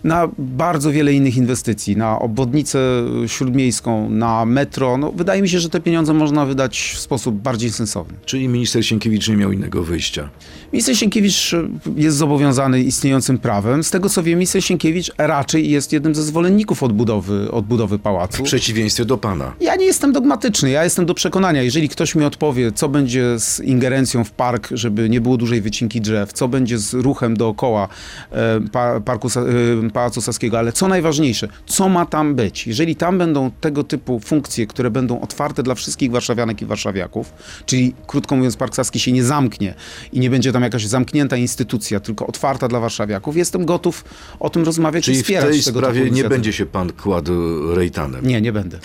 Na 0.03 0.29
bardzo 0.37 0.91
wiele 0.91 1.13
innych 1.13 1.37
inwestycji, 1.37 1.97
na 1.97 2.19
obwodnicę 2.19 2.79
śródmiejską, 3.27 4.09
na 4.09 4.45
metro. 4.45 4.97
No, 4.97 5.11
wydaje 5.11 5.41
mi 5.41 5.49
się, 5.49 5.59
że 5.59 5.69
te 5.69 5.79
pieniądze 5.79 6.13
można 6.13 6.45
wydać 6.45 6.93
w 6.95 6.99
sposób 6.99 7.35
bardziej 7.35 7.71
sensowny. 7.71 8.13
Czyli 8.25 8.47
minister 8.47 8.85
Sienkiewicz 8.85 9.29
nie 9.29 9.37
miał 9.37 9.51
innego 9.51 9.83
wyjścia. 9.83 10.29
Minister 10.73 10.97
Sienkiewicz 10.97 11.53
e, 11.53 11.67
jest 11.95 12.17
zobowiązany 12.17 12.81
istniejącym 12.81 13.37
prawem. 13.37 13.83
Z 13.83 13.91
tego 13.91 14.09
co 14.09 14.23
wiem, 14.23 14.39
minister 14.39 14.63
Sienkiewicz 14.63 15.11
raczej 15.17 15.69
jest 15.69 15.93
jednym 15.93 16.15
ze 16.15 16.23
zwolenników 16.23 16.83
odbudowy, 16.83 17.51
odbudowy 17.51 17.99
pałacu. 17.99 18.37
W 18.37 18.45
przeciwieństwie 18.45 19.05
do 19.05 19.17
pana. 19.17 19.53
Ja 19.61 19.75
nie 19.75 19.85
jestem 19.85 20.11
dogmatyczny. 20.13 20.69
Ja 20.69 20.83
jestem 20.83 21.05
do 21.05 21.13
przekonania, 21.13 21.61
jeżeli 21.61 21.89
ktoś 21.89 22.15
mi 22.15 22.23
odpowie, 22.25 22.71
co 22.71 22.89
będzie 22.89 23.39
z 23.39 23.59
ingerencją 23.59 24.23
w 24.23 24.31
park, 24.31 24.69
żeby 24.71 25.09
nie 25.09 25.21
było 25.21 25.37
dużej 25.37 25.61
wycinki 25.61 26.01
drzew, 26.01 26.33
co 26.33 26.47
będzie 26.47 26.77
z 26.77 26.93
ruchem 26.93 27.37
dookoła 27.37 27.87
e, 28.31 28.61
pa, 28.71 28.99
parku 28.99 29.27
Sa- 29.27 29.45
Pałacu 29.91 30.21
Saskiego, 30.21 30.59
ale 30.59 30.71
co 30.71 30.87
najważniejsze, 30.87 31.47
co 31.65 31.89
ma 31.89 32.05
tam 32.05 32.35
być? 32.35 32.67
Jeżeli 32.67 32.95
tam 32.95 33.17
będą 33.17 33.51
tego 33.51 33.83
typu 33.83 34.19
funkcje, 34.19 34.67
które 34.67 34.91
będą 34.91 35.21
otwarte 35.21 35.63
dla 35.63 35.75
wszystkich 35.75 36.11
warszawianek 36.11 36.61
i 36.61 36.65
warszawiaków, 36.65 37.33
czyli 37.65 37.93
krótko 38.07 38.35
mówiąc, 38.35 38.55
Park 38.55 38.75
Saski 38.75 38.99
się 38.99 39.11
nie 39.11 39.23
zamknie 39.23 39.73
i 40.13 40.19
nie 40.19 40.29
będzie 40.29 40.51
tam 40.51 40.63
jakaś 40.63 40.85
zamknięta 40.85 41.37
instytucja, 41.37 41.99
tylko 41.99 42.27
otwarta 42.27 42.67
dla 42.67 42.79
warszawiaków, 42.79 43.37
jestem 43.37 43.65
gotów 43.65 44.05
o 44.39 44.49
tym 44.49 44.63
rozmawiać 44.63 45.03
i 45.03 45.05
Czyli 45.05 45.17
w 45.17 45.21
wspierać 45.21 45.51
tej 45.51 45.63
tego 45.63 45.79
sprawie 45.79 46.11
nie 46.11 46.23
będzie 46.23 46.53
się 46.53 46.65
pan 46.65 46.93
kładł 46.93 47.33
rejtanem. 47.75 48.27
Nie, 48.27 48.41
nie 48.41 48.51
będę. 48.51 48.79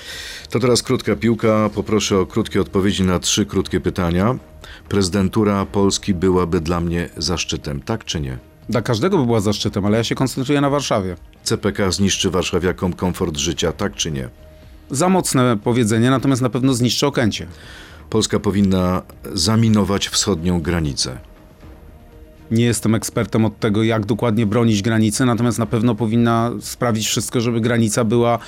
To 0.51 0.61
teraz 0.61 0.83
krótka 0.83 1.17
piłka. 1.17 1.71
Poproszę 1.75 2.19
o 2.19 2.27
krótkie 2.27 2.61
odpowiedzi 2.61 3.03
na 3.03 3.19
trzy 3.19 3.47
krótkie 3.47 3.81
pytania. 3.81 4.39
Prezydentura 4.89 5.67
Polski 5.67 6.15
byłaby 6.15 6.61
dla 6.61 6.81
mnie 6.81 7.09
zaszczytem, 7.17 7.81
tak 7.83 8.05
czy 8.05 8.21
nie? 8.21 8.50
Dla 8.69 8.83
każdego 8.83 9.19
by 9.19 9.27
była 9.27 9.41
zaszczytem, 9.41 9.87
ale 9.87 9.97
ja 9.97 10.05
się 10.05 10.15
koncentruję 10.15 10.61
na 10.61 10.71
Warszawie. 10.71 11.17
CPK 11.43 11.93
zniszczy 11.93 12.31
warszawiakom 12.31 12.93
komfort 12.93 13.37
życia, 13.37 13.73
tak 13.73 13.95
czy 13.95 14.11
nie? 14.11 14.29
Za 14.91 15.09
mocne 15.09 15.57
powiedzenie, 15.65 16.11
natomiast 16.11 16.43
na 16.43 16.51
pewno 16.51 16.75
zniszczy 16.75 17.07
Okęcie. 17.07 17.47
Polska 18.11 18.41
powinna 18.41 19.03
zaminować 19.33 20.09
wschodnią 20.09 20.61
granicę. 20.63 21.19
Nie 22.51 22.65
jestem 22.65 22.95
ekspertem 22.95 23.45
od 23.45 23.59
tego, 23.59 23.83
jak 23.83 24.07
dokładnie 24.07 24.47
bronić 24.47 24.83
granicy, 24.83 25.25
natomiast 25.25 25.59
na 25.59 25.67
pewno 25.67 25.95
powinna 25.95 26.53
sprawić 26.61 27.07
wszystko, 27.07 27.41
żeby 27.41 27.61
granica 27.61 28.05
była 28.05 28.39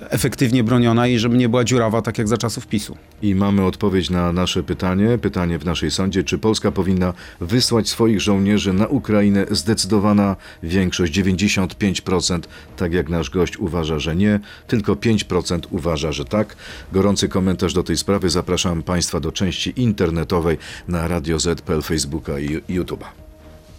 efektywnie 0.00 0.64
broniona 0.64 1.06
i 1.06 1.18
żeby 1.18 1.36
nie 1.36 1.48
była 1.48 1.64
dziurawa, 1.64 2.02
tak 2.02 2.18
jak 2.18 2.28
za 2.28 2.36
czasów 2.38 2.66
PiSu. 2.66 2.96
I 3.22 3.34
mamy 3.34 3.64
odpowiedź 3.64 4.10
na 4.10 4.32
nasze 4.32 4.62
pytanie, 4.62 5.18
pytanie 5.18 5.58
w 5.58 5.64
naszej 5.64 5.90
sądzie, 5.90 6.24
czy 6.24 6.38
Polska 6.38 6.72
powinna 6.72 7.12
wysłać 7.40 7.88
swoich 7.88 8.20
żołnierzy 8.20 8.72
na 8.72 8.86
Ukrainę? 8.86 9.46
Zdecydowana 9.50 10.36
większość, 10.62 11.12
95%, 11.12 12.40
tak 12.76 12.92
jak 12.92 13.08
nasz 13.08 13.30
gość 13.30 13.58
uważa, 13.58 13.98
że 13.98 14.16
nie, 14.16 14.40
tylko 14.66 14.94
5% 14.94 15.60
uważa, 15.70 16.12
że 16.12 16.24
tak. 16.24 16.56
Gorący 16.92 17.28
komentarz 17.28 17.72
do 17.72 17.82
tej 17.82 17.96
sprawy 17.96 18.30
zapraszam 18.30 18.82
Państwa 18.82 19.20
do 19.20 19.32
części 19.32 19.72
internetowej 19.76 20.58
na 20.88 21.08
Radio 21.08 21.38
Z.pl, 21.38 21.82
Facebooka 21.82 22.38
i 22.38 22.48
YouTube'a. 22.48 23.25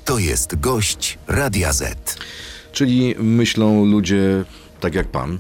To 0.07 0.19
jest 0.19 0.59
gość 0.59 1.17
Radia 1.27 1.73
Z. 1.73 2.17
Czyli 2.71 3.15
myślą 3.19 3.85
ludzie 3.85 4.43
tak 4.79 4.95
jak 4.95 5.07
pan. 5.07 5.39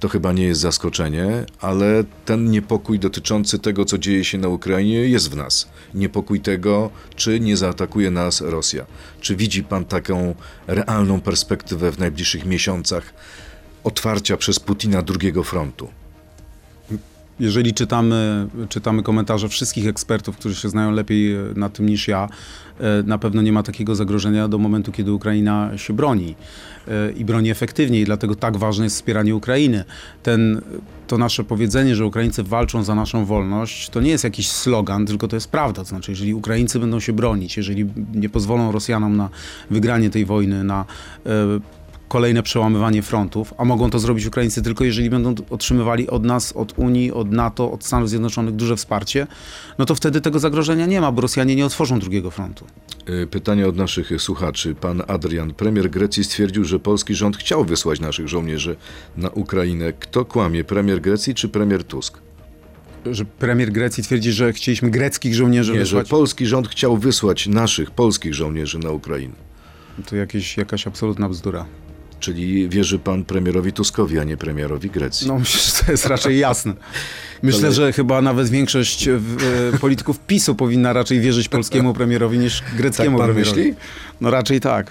To 0.00 0.08
chyba 0.08 0.32
nie 0.32 0.44
jest 0.44 0.60
zaskoczenie, 0.60 1.44
ale 1.60 2.04
ten 2.24 2.50
niepokój 2.50 2.98
dotyczący 2.98 3.58
tego, 3.58 3.84
co 3.84 3.98
dzieje 3.98 4.24
się 4.24 4.38
na 4.38 4.48
Ukrainie, 4.48 4.94
jest 4.94 5.30
w 5.30 5.36
nas. 5.36 5.68
Niepokój 5.94 6.40
tego, 6.40 6.90
czy 7.16 7.40
nie 7.40 7.56
zaatakuje 7.56 8.10
nas 8.10 8.40
Rosja. 8.40 8.86
Czy 9.20 9.36
widzi 9.36 9.64
pan 9.64 9.84
taką 9.84 10.34
realną 10.66 11.20
perspektywę 11.20 11.92
w 11.92 11.98
najbliższych 11.98 12.46
miesiącach 12.46 13.14
otwarcia 13.84 14.36
przez 14.36 14.60
Putina 14.60 15.02
drugiego 15.02 15.44
frontu? 15.44 15.88
Jeżeli 17.40 17.74
czytamy, 17.74 18.48
czytamy 18.68 19.02
komentarze 19.02 19.48
wszystkich 19.48 19.86
ekspertów, 19.86 20.36
którzy 20.36 20.54
się 20.54 20.68
znają 20.68 20.90
lepiej 20.90 21.34
e, 21.34 21.40
na 21.56 21.68
tym 21.68 21.86
niż 21.86 22.08
ja, 22.08 22.28
e, 22.80 23.02
na 23.02 23.18
pewno 23.18 23.42
nie 23.42 23.52
ma 23.52 23.62
takiego 23.62 23.94
zagrożenia 23.94 24.48
do 24.48 24.58
momentu, 24.58 24.92
kiedy 24.92 25.12
Ukraina 25.12 25.78
się 25.78 25.92
broni 25.92 26.34
e, 26.88 27.12
i 27.12 27.24
broni 27.24 27.50
efektywnie 27.50 28.00
i 28.00 28.04
dlatego 28.04 28.34
tak 28.34 28.56
ważne 28.56 28.84
jest 28.84 28.96
wspieranie 28.96 29.36
Ukrainy. 29.36 29.84
Ten, 30.22 30.60
to 31.06 31.18
nasze 31.18 31.44
powiedzenie, 31.44 31.96
że 31.96 32.06
Ukraińcy 32.06 32.42
walczą 32.42 32.82
za 32.82 32.94
naszą 32.94 33.24
wolność, 33.24 33.90
to 33.90 34.00
nie 34.00 34.10
jest 34.10 34.24
jakiś 34.24 34.50
slogan, 34.50 35.06
tylko 35.06 35.28
to 35.28 35.36
jest 35.36 35.50
prawda. 35.50 35.82
To 35.82 35.88
znaczy, 35.88 36.12
jeżeli 36.12 36.34
Ukraińcy 36.34 36.80
będą 36.80 37.00
się 37.00 37.12
bronić, 37.12 37.56
jeżeli 37.56 37.86
nie 38.14 38.28
pozwolą 38.28 38.72
Rosjanom 38.72 39.16
na 39.16 39.28
wygranie 39.70 40.10
tej 40.10 40.24
wojny, 40.24 40.64
na 40.64 40.84
kolejne 42.08 42.42
przełamywanie 42.42 43.02
frontów, 43.02 43.54
a 43.58 43.64
mogą 43.64 43.90
to 43.90 43.98
zrobić 43.98 44.26
Ukraińcy 44.26 44.62
tylko 44.62 44.84
jeżeli 44.84 45.10
będą 45.10 45.34
otrzymywali 45.50 46.10
od 46.10 46.24
nas, 46.24 46.52
od 46.52 46.78
Unii, 46.78 47.12
od 47.12 47.32
NATO, 47.32 47.72
od 47.72 47.84
Stanów 47.84 48.08
Zjednoczonych 48.08 48.54
duże 48.54 48.76
wsparcie, 48.76 49.26
no 49.78 49.84
to 49.84 49.94
wtedy 49.94 50.20
tego 50.20 50.38
zagrożenia 50.38 50.86
nie 50.86 51.00
ma, 51.00 51.12
bo 51.12 51.20
Rosjanie 51.20 51.56
nie 51.56 51.66
otworzą 51.66 51.98
drugiego 51.98 52.30
frontu. 52.30 52.66
Y, 53.08 53.26
Pytanie 53.26 53.66
od 53.66 53.76
naszych 53.76 54.22
słuchaczy. 54.22 54.74
Pan 54.74 55.02
Adrian, 55.06 55.54
premier 55.54 55.90
Grecji 55.90 56.24
stwierdził, 56.24 56.64
że 56.64 56.78
polski 56.78 57.14
rząd 57.14 57.36
chciał 57.36 57.64
wysłać 57.64 58.00
naszych 58.00 58.28
żołnierzy 58.28 58.76
na 59.16 59.28
Ukrainę. 59.28 59.92
Kto 59.92 60.24
kłamie, 60.24 60.64
premier 60.64 61.00
Grecji 61.00 61.34
czy 61.34 61.48
premier 61.48 61.84
Tusk? 61.84 62.18
Że 63.10 63.24
premier 63.24 63.72
Grecji 63.72 64.02
twierdzi, 64.02 64.32
że 64.32 64.52
chcieliśmy 64.52 64.90
greckich 64.90 65.34
żołnierzy 65.34 65.72
Nie, 65.72 65.78
że 65.78 65.84
wysłać, 65.84 66.08
polski 66.08 66.46
rząd 66.46 66.68
chciał 66.68 66.96
wysłać 66.96 67.46
naszych 67.46 67.90
polskich 67.90 68.34
żołnierzy 68.34 68.78
na 68.78 68.90
Ukrainę. 68.90 69.34
to 70.06 70.16
jakieś, 70.16 70.56
jakaś 70.56 70.86
absolutna 70.86 71.28
bzdura. 71.28 71.66
Czyli 72.20 72.68
wierzy 72.68 72.98
pan 72.98 73.24
premierowi 73.24 73.72
Tuskowi, 73.72 74.18
a 74.18 74.24
nie 74.24 74.36
premierowi 74.36 74.90
Grecji. 74.90 75.28
No 75.28 75.38
myślę, 75.38 75.60
że 75.60 75.84
to 75.84 75.90
jest 75.92 76.06
raczej 76.06 76.38
jasne. 76.38 76.74
Myślę, 77.42 77.72
że 77.72 77.92
chyba 77.92 78.22
nawet 78.22 78.48
większość 78.48 79.08
e, 79.08 79.18
polityków 79.80 80.18
PiSu 80.20 80.54
powinna 80.54 80.92
raczej 80.92 81.20
wierzyć 81.20 81.48
polskiemu 81.48 81.94
premierowi 81.94 82.38
niż 82.38 82.62
greckiemu 82.76 83.18
Tak 83.18 83.26
pan 83.26 83.34
premierowi. 83.34 83.60
myśli? 83.60 83.74
No 84.20 84.30
raczej 84.30 84.60
tak. 84.60 84.90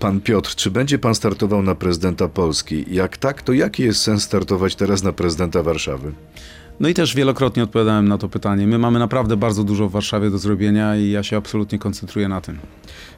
Pan 0.00 0.20
Piotr, 0.20 0.54
czy 0.54 0.70
będzie 0.70 0.98
pan 0.98 1.14
startował 1.14 1.62
na 1.62 1.74
prezydenta 1.74 2.28
Polski? 2.28 2.84
Jak 2.90 3.16
tak, 3.16 3.42
to 3.42 3.52
jaki 3.52 3.82
jest 3.82 4.02
sens 4.02 4.22
startować 4.22 4.76
teraz 4.76 5.02
na 5.02 5.12
prezydenta 5.12 5.62
Warszawy? 5.62 6.12
No 6.80 6.88
i 6.88 6.94
też 6.94 7.14
wielokrotnie 7.14 7.62
odpowiadałem 7.62 8.08
na 8.08 8.18
to 8.18 8.28
pytanie. 8.28 8.66
My 8.66 8.78
mamy 8.78 8.98
naprawdę 8.98 9.36
bardzo 9.36 9.64
dużo 9.64 9.88
w 9.88 9.92
Warszawie 9.92 10.30
do 10.30 10.38
zrobienia 10.38 10.96
i 10.96 11.10
ja 11.10 11.22
się 11.22 11.36
absolutnie 11.36 11.78
koncentruję 11.78 12.28
na 12.28 12.40
tym. 12.40 12.58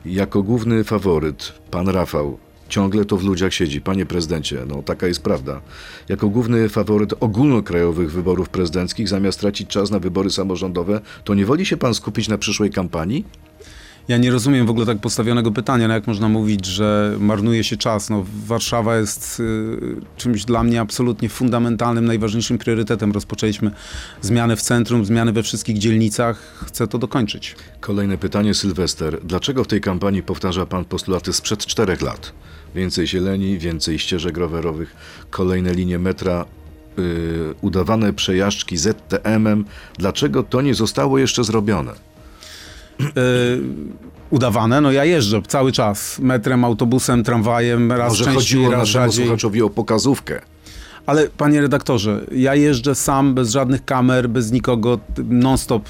Jako 0.07 0.43
główny 0.43 0.85
faworyt, 0.85 1.53
pan 1.71 1.89
Rafał, 1.89 2.39
ciągle 2.69 3.05
to 3.05 3.17
w 3.17 3.25
ludziach 3.25 3.55
siedzi. 3.55 3.81
Panie 3.81 4.07
prezydencie, 4.07 4.63
no 4.69 4.83
taka 4.83 5.07
jest 5.07 5.23
prawda. 5.23 5.61
Jako 6.09 6.29
główny 6.29 6.69
faworyt 6.69 7.15
ogólnokrajowych 7.21 8.13
wyborów 8.13 8.49
prezydenckich, 8.49 9.09
zamiast 9.09 9.41
tracić 9.41 9.69
czas 9.69 9.91
na 9.91 9.99
wybory 9.99 10.31
samorządowe, 10.31 11.01
to 11.25 11.35
nie 11.35 11.47
woli 11.47 11.67
się 11.67 11.77
pan 11.77 11.95
skupić 11.95 12.29
na 12.29 12.39
przyszłej 12.39 12.71
kampanii? 12.71 13.25
Ja 14.09 14.19
nie 14.19 14.31
rozumiem 14.31 14.67
w 14.67 14.71
ogóle 14.71 14.87
tak 14.87 14.99
postawionego 14.99 15.53
pytania, 15.53 15.89
no 15.89 15.95
jak 15.95 16.07
można 16.07 16.29
mówić, 16.29 16.67
że 16.67 17.17
marnuje 17.21 17.65
się 17.65 17.77
czas. 17.77 18.11
No, 18.11 18.25
Warszawa 18.47 18.97
jest 18.97 19.41
y, 19.41 19.97
czymś 20.17 20.45
dla 20.45 20.63
mnie 20.63 20.81
absolutnie 20.81 21.29
fundamentalnym, 21.29 22.05
najważniejszym 22.05 22.59
priorytetem. 22.59 23.13
Rozpoczęliśmy 23.13 23.71
zmianę 24.23 24.57
w 24.57 24.63
centrum, 24.63 25.05
zmiany 25.05 25.33
we 25.33 25.43
wszystkich 25.43 25.79
dzielnicach. 25.79 26.65
Chcę 26.67 26.87
to 26.87 26.99
dokończyć. 26.99 27.57
Kolejne 27.81 28.19
pytanie, 28.19 28.55
Sylwester. 28.55 29.21
Dlaczego 29.25 29.65
w 29.65 29.67
tej 29.67 29.81
kampanii 29.81 30.23
powtarza 30.23 30.67
pan 30.67 30.85
postulaty 30.85 31.33
sprzed 31.33 31.67
czterech 31.67 32.03
lat? 32.03 32.33
Więcej 32.75 33.07
zieleni, 33.07 33.59
więcej 33.59 33.99
ścieżek 33.99 34.37
rowerowych, 34.37 34.97
kolejne 35.31 35.75
linie 35.75 35.99
metra, 35.99 36.45
yy, 36.97 37.05
udawane 37.61 38.13
przejażdżki 38.13 38.77
ZTM-em. 38.77 39.65
Dlaczego 39.99 40.43
to 40.43 40.61
nie 40.61 40.75
zostało 40.75 41.19
jeszcze 41.19 41.45
zrobione? 41.45 42.14
Y, 43.01 43.05
udawane, 44.31 44.81
no 44.81 44.93
ja 44.93 45.05
jeżdżę 45.05 45.43
cały 45.49 45.73
czas 45.73 46.19
metrem, 46.19 46.65
autobusem, 46.65 47.25
tramwajem, 47.25 47.93
raz 47.93 48.09
Może 48.13 48.25
częściej, 48.25 48.43
chodziło 48.43 48.71
raz 48.71 48.79
naszemu 48.81 49.05
rzadziej. 49.07 49.25
słuchaczowi 49.27 49.63
o 49.63 49.71
pokazówkę. 49.71 50.41
Ale 51.07 51.29
panie 51.29 51.61
redaktorze, 51.61 52.21
ja 52.33 52.55
jeżdżę 52.55 52.95
sam, 52.95 53.35
bez 53.35 53.51
żadnych 53.51 53.85
kamer, 53.85 54.29
bez 54.29 54.53
nikogo, 54.53 54.99
non-stop 55.25 55.89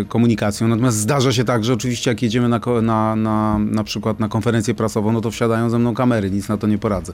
y, 0.00 0.04
komunikacją. 0.04 0.68
Natomiast 0.68 0.96
zdarza 0.96 1.32
się 1.32 1.44
tak, 1.44 1.64
że 1.64 1.72
oczywiście 1.72 2.10
jak 2.10 2.22
jedziemy 2.22 2.48
na, 2.48 2.60
na, 2.82 3.16
na, 3.16 3.58
na 3.58 3.84
przykład 3.84 4.20
na 4.20 4.28
konferencję 4.28 4.74
prasową, 4.74 5.12
no 5.12 5.20
to 5.20 5.30
wsiadają 5.30 5.70
ze 5.70 5.78
mną 5.78 5.94
kamery, 5.94 6.30
nic 6.30 6.48
na 6.48 6.56
to 6.56 6.66
nie 6.66 6.78
poradzę. 6.78 7.12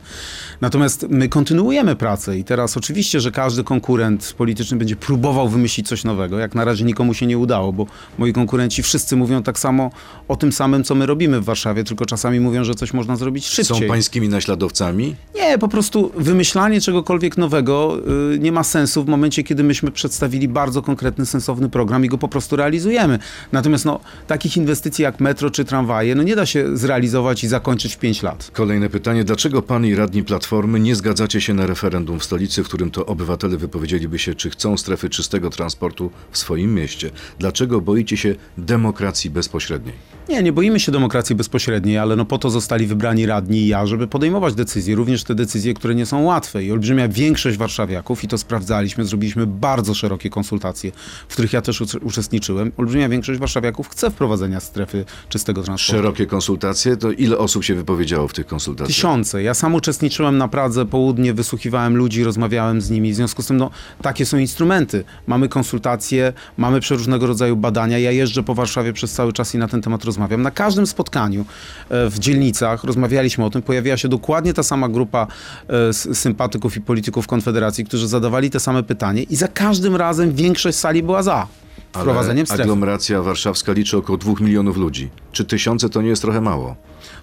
Natomiast 0.60 1.06
my 1.08 1.28
kontynuujemy 1.28 1.96
pracę 1.96 2.38
i 2.38 2.44
teraz 2.44 2.76
oczywiście, 2.76 3.20
że 3.20 3.30
każdy 3.30 3.64
konkurent 3.64 4.34
polityczny 4.38 4.76
będzie 4.76 4.96
próbował 4.96 5.48
wymyślić 5.48 5.88
coś 5.88 6.04
nowego. 6.04 6.38
Jak 6.38 6.54
na 6.54 6.64
razie 6.64 6.84
nikomu 6.84 7.14
się 7.14 7.26
nie 7.26 7.38
udało, 7.38 7.72
bo 7.72 7.86
moi 8.18 8.32
konkurenci 8.32 8.82
wszyscy 8.82 9.16
mówią 9.16 9.42
tak 9.42 9.58
samo 9.58 9.90
o 10.28 10.36
tym 10.36 10.52
samym, 10.52 10.84
co 10.84 10.94
my 10.94 11.06
robimy 11.06 11.40
w 11.40 11.44
Warszawie, 11.44 11.84
tylko 11.84 12.06
czasami 12.06 12.40
mówią, 12.40 12.64
że 12.64 12.74
coś 12.74 12.92
można 12.92 13.16
zrobić 13.16 13.46
szybciej. 13.46 13.80
Są 13.80 13.88
pańskimi 13.88 14.28
naśladowcami? 14.28 15.16
Nie, 15.34 15.58
po 15.58 15.68
prostu 15.68 16.12
wymyślanie 16.16 16.80
czegokolwiek 16.90 17.38
nowego 17.38 17.98
y, 18.34 18.38
nie 18.38 18.52
ma 18.52 18.64
sensu 18.64 19.04
w 19.04 19.08
momencie, 19.08 19.42
kiedy 19.42 19.64
myśmy 19.64 19.90
przedstawili 19.90 20.48
bardzo 20.48 20.82
konkretny, 20.82 21.26
sensowny 21.26 21.68
program 21.68 22.04
i 22.04 22.08
go 22.08 22.18
po 22.18 22.28
prostu 22.28 22.56
realizujemy. 22.56 23.18
Natomiast 23.52 23.84
no, 23.84 24.00
takich 24.26 24.56
inwestycji 24.56 25.02
jak 25.02 25.20
metro 25.20 25.50
czy 25.50 25.64
tramwaje, 25.64 26.14
no 26.14 26.22
nie 26.22 26.36
da 26.36 26.46
się 26.46 26.76
zrealizować 26.76 27.44
i 27.44 27.48
zakończyć 27.48 27.94
w 27.94 27.98
5 27.98 28.22
lat. 28.22 28.50
Kolejne 28.52 28.88
pytanie. 28.88 29.24
Dlaczego 29.24 29.62
pan 29.62 29.86
i 29.86 29.94
radni 29.94 30.24
Platformy 30.24 30.80
nie 30.80 30.96
zgadzacie 30.96 31.40
się 31.40 31.54
na 31.54 31.66
referendum 31.66 32.20
w 32.20 32.24
stolicy, 32.24 32.64
w 32.64 32.68
którym 32.68 32.90
to 32.90 33.06
obywatele 33.06 33.56
wypowiedzieliby 33.56 34.18
się, 34.18 34.34
czy 34.34 34.50
chcą 34.50 34.76
strefy 34.76 35.08
czystego 35.08 35.50
transportu 35.50 36.10
w 36.30 36.38
swoim 36.38 36.74
mieście? 36.74 37.10
Dlaczego 37.38 37.80
boicie 37.80 38.16
się 38.16 38.34
demokracji 38.58 39.30
bezpośredniej? 39.30 40.19
Nie, 40.30 40.42
nie 40.42 40.52
boimy 40.52 40.80
się 40.80 40.92
demokracji 40.92 41.36
bezpośredniej, 41.36 41.98
ale 41.98 42.16
no 42.16 42.24
po 42.24 42.38
to 42.38 42.50
zostali 42.50 42.86
wybrani 42.86 43.26
radni 43.26 43.58
i 43.58 43.66
ja, 43.66 43.86
żeby 43.86 44.06
podejmować 44.06 44.54
decyzje, 44.54 44.94
również 44.94 45.24
te 45.24 45.34
decyzje, 45.34 45.74
które 45.74 45.94
nie 45.94 46.06
są 46.06 46.22
łatwe. 46.22 46.64
I 46.64 46.72
olbrzymia 46.72 47.08
większość 47.08 47.56
warszawiaków, 47.56 48.24
i 48.24 48.28
to 48.28 48.38
sprawdzaliśmy, 48.38 49.04
zrobiliśmy 49.04 49.46
bardzo 49.46 49.94
szerokie 49.94 50.30
konsultacje, 50.30 50.92
w 51.28 51.32
których 51.32 51.52
ja 51.52 51.62
też 51.62 51.80
uczestniczyłem, 52.02 52.72
olbrzymia 52.76 53.08
większość 53.08 53.40
warszawiaków 53.40 53.88
chce 53.88 54.10
wprowadzenia 54.10 54.60
strefy 54.60 55.04
czystego 55.28 55.62
transportu. 55.62 56.02
Szerokie 56.02 56.26
konsultacje, 56.26 56.96
to 56.96 57.10
ile 57.12 57.38
osób 57.38 57.64
się 57.64 57.74
wypowiedziało 57.74 58.28
w 58.28 58.32
tych 58.32 58.46
konsultacjach? 58.46 58.96
Tysiące. 58.96 59.42
Ja 59.42 59.54
sam 59.54 59.74
uczestniczyłem 59.74 60.38
na 60.38 60.48
Pradze 60.48 60.86
południe, 60.86 61.34
wysłuchiwałem 61.34 61.96
ludzi, 61.96 62.24
rozmawiałem 62.24 62.80
z 62.80 62.90
nimi. 62.90 63.12
W 63.12 63.14
związku 63.14 63.42
z 63.42 63.46
tym, 63.46 63.56
no, 63.56 63.70
takie 64.02 64.26
są 64.26 64.38
instrumenty. 64.38 65.04
Mamy 65.26 65.48
konsultacje, 65.48 66.32
mamy 66.56 66.80
przeróżnego 66.80 67.26
rodzaju 67.26 67.56
badania. 67.56 67.98
Ja 67.98 68.10
jeżdżę 68.10 68.42
po 68.42 68.54
Warszawie 68.54 68.92
przez 68.92 69.12
cały 69.12 69.32
czas 69.32 69.54
i 69.54 69.58
na 69.58 69.68
ten 69.68 69.82
temat 69.82 70.04
rozmawiam. 70.04 70.19
Na 70.28 70.50
każdym 70.50 70.86
spotkaniu 70.86 71.44
e, 71.88 72.10
w 72.10 72.18
dzielnicach 72.18 72.84
rozmawialiśmy 72.84 73.44
o 73.44 73.50
tym. 73.50 73.62
Pojawiła 73.62 73.96
się 73.96 74.08
dokładnie 74.08 74.54
ta 74.54 74.62
sama 74.62 74.88
grupa 74.88 75.26
e, 75.68 75.92
sympatyków 75.92 76.76
i 76.76 76.80
polityków 76.80 77.26
Konfederacji, 77.26 77.84
którzy 77.84 78.08
zadawali 78.08 78.50
te 78.50 78.60
same 78.60 78.82
pytanie 78.82 79.22
i 79.22 79.36
za 79.36 79.48
każdym 79.48 79.96
razem 79.96 80.32
większość 80.34 80.78
sali 80.78 81.02
była 81.02 81.22
za 81.22 81.46
wprowadzeniem 81.92 82.46
strefy. 82.46 82.62
aglomeracja 82.62 83.22
warszawska 83.22 83.72
liczy 83.72 83.96
około 83.96 84.18
dwóch 84.18 84.40
milionów 84.40 84.76
ludzi. 84.76 85.10
Czy 85.32 85.44
tysiące 85.44 85.88
to 85.88 86.02
nie 86.02 86.08
jest 86.08 86.22
trochę 86.22 86.40
mało? 86.40 86.76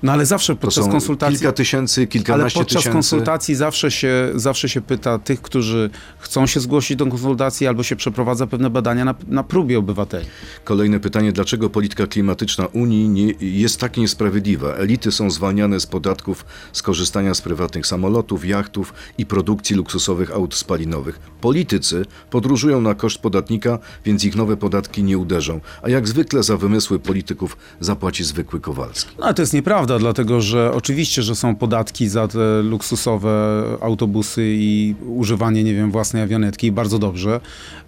No 0.03 0.11
ale 0.11 0.25
zawsze 0.25 0.55
podczas 0.55 0.87
konsultacji... 0.87 1.37
kilka 1.37 1.51
tysięcy, 1.51 2.07
kilkanaście 2.07 2.57
Ale 2.57 2.65
podczas 2.65 2.79
tysięcy... 2.83 2.93
konsultacji 2.93 3.55
zawsze 3.55 3.91
się, 3.91 4.31
zawsze 4.35 4.69
się 4.69 4.81
pyta 4.81 5.19
tych, 5.19 5.41
którzy 5.41 5.89
chcą 6.19 6.47
się 6.47 6.59
zgłosić 6.59 6.97
do 6.97 7.05
konsultacji 7.05 7.67
albo 7.67 7.83
się 7.83 7.95
przeprowadza 7.95 8.47
pewne 8.47 8.69
badania 8.69 9.05
na, 9.05 9.15
na 9.27 9.43
próbie 9.43 9.79
obywateli. 9.79 10.25
Kolejne 10.63 10.99
pytanie, 10.99 11.31
dlaczego 11.31 11.69
polityka 11.69 12.07
klimatyczna 12.07 12.65
Unii 12.65 13.09
nie, 13.09 13.33
jest 13.41 13.79
tak 13.79 13.97
niesprawiedliwa? 13.97 14.73
Elity 14.73 15.11
są 15.11 15.31
zwalniane 15.31 15.79
z 15.79 15.85
podatków 15.85 16.45
skorzystania 16.73 17.33
z 17.33 17.41
prywatnych 17.41 17.87
samolotów, 17.87 18.45
jachtów 18.45 18.93
i 19.17 19.25
produkcji 19.25 19.75
luksusowych 19.75 20.31
aut 20.31 20.55
spalinowych. 20.55 21.19
Politycy 21.41 22.05
podróżują 22.29 22.81
na 22.81 22.95
koszt 22.95 23.17
podatnika, 23.17 23.79
więc 24.05 24.23
ich 24.23 24.35
nowe 24.35 24.57
podatki 24.57 25.03
nie 25.03 25.17
uderzą. 25.17 25.59
A 25.81 25.89
jak 25.89 26.07
zwykle 26.07 26.43
za 26.43 26.57
wymysły 26.57 26.99
polityków 26.99 27.57
zapłaci 27.79 28.23
zwykły 28.23 28.59
Kowalski. 28.59 29.15
No 29.19 29.25
ale 29.25 29.33
to 29.33 29.41
jest 29.41 29.53
nieprawda, 29.67 29.99
dlatego 29.99 30.41
że 30.41 30.71
oczywiście, 30.73 31.23
że 31.23 31.35
są 31.35 31.55
podatki 31.55 32.09
za 32.09 32.27
te 32.27 32.61
luksusowe 32.63 33.63
autobusy 33.81 34.43
i 34.45 34.95
używanie, 35.07 35.63
nie 35.63 35.73
wiem, 35.73 35.91
własnej 35.91 36.23
awionetki 36.23 36.71
bardzo 36.71 36.99
dobrze. 36.99 37.39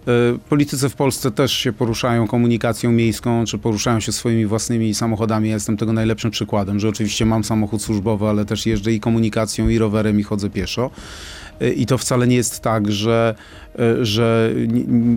E, 0.06 0.38
politycy 0.48 0.88
w 0.88 0.94
Polsce 0.94 1.30
też 1.30 1.52
się 1.52 1.72
poruszają 1.72 2.26
komunikacją 2.26 2.92
miejską, 2.92 3.44
czy 3.44 3.58
poruszają 3.58 4.00
się 4.00 4.12
swoimi 4.12 4.46
własnymi 4.46 4.94
samochodami. 4.94 5.48
Ja 5.48 5.54
jestem 5.54 5.76
tego 5.76 5.92
najlepszym 5.92 6.30
przykładem, 6.30 6.80
że 6.80 6.88
oczywiście 6.88 7.26
mam 7.26 7.44
samochód 7.44 7.82
służbowy, 7.82 8.26
ale 8.26 8.44
też 8.44 8.66
jeżdżę 8.66 8.92
i 8.92 9.00
komunikacją, 9.00 9.68
i 9.68 9.78
rowerem, 9.78 10.20
i 10.20 10.22
chodzę 10.22 10.50
pieszo. 10.50 10.90
I 11.76 11.86
to 11.86 11.98
wcale 11.98 12.26
nie 12.26 12.36
jest 12.36 12.60
tak, 12.60 12.92
że, 12.92 13.34
e, 13.78 14.04
że 14.04 14.54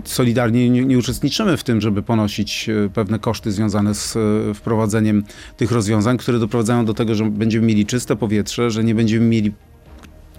solidarnie 0.04 0.70
nie, 0.70 0.98
uczestniczymy 0.98 1.58
w 1.58 1.64
tym, 1.64 1.82
żeby 1.82 2.04
ponosić 2.04 2.70
e, 2.70 2.90
pewne 2.90 3.20
koszty 3.20 3.52
związane 3.52 3.96
z 3.96 4.16
e, 4.16 4.54
wprowadzeniem 4.54 5.24
tych 5.58 5.72
rozwiązań, 5.72 6.18
które 6.18 6.40
doprowadzają 6.40 6.86
do 6.86 6.94
tego, 6.94 7.16
że 7.16 7.26
będziemy 7.26 7.68
mieli 7.68 7.86
czyste 7.86 8.16
powietrze, 8.16 8.72
że 8.72 8.84
nie 8.84 8.96
będziemy 8.96 9.26
mieli 9.26 9.54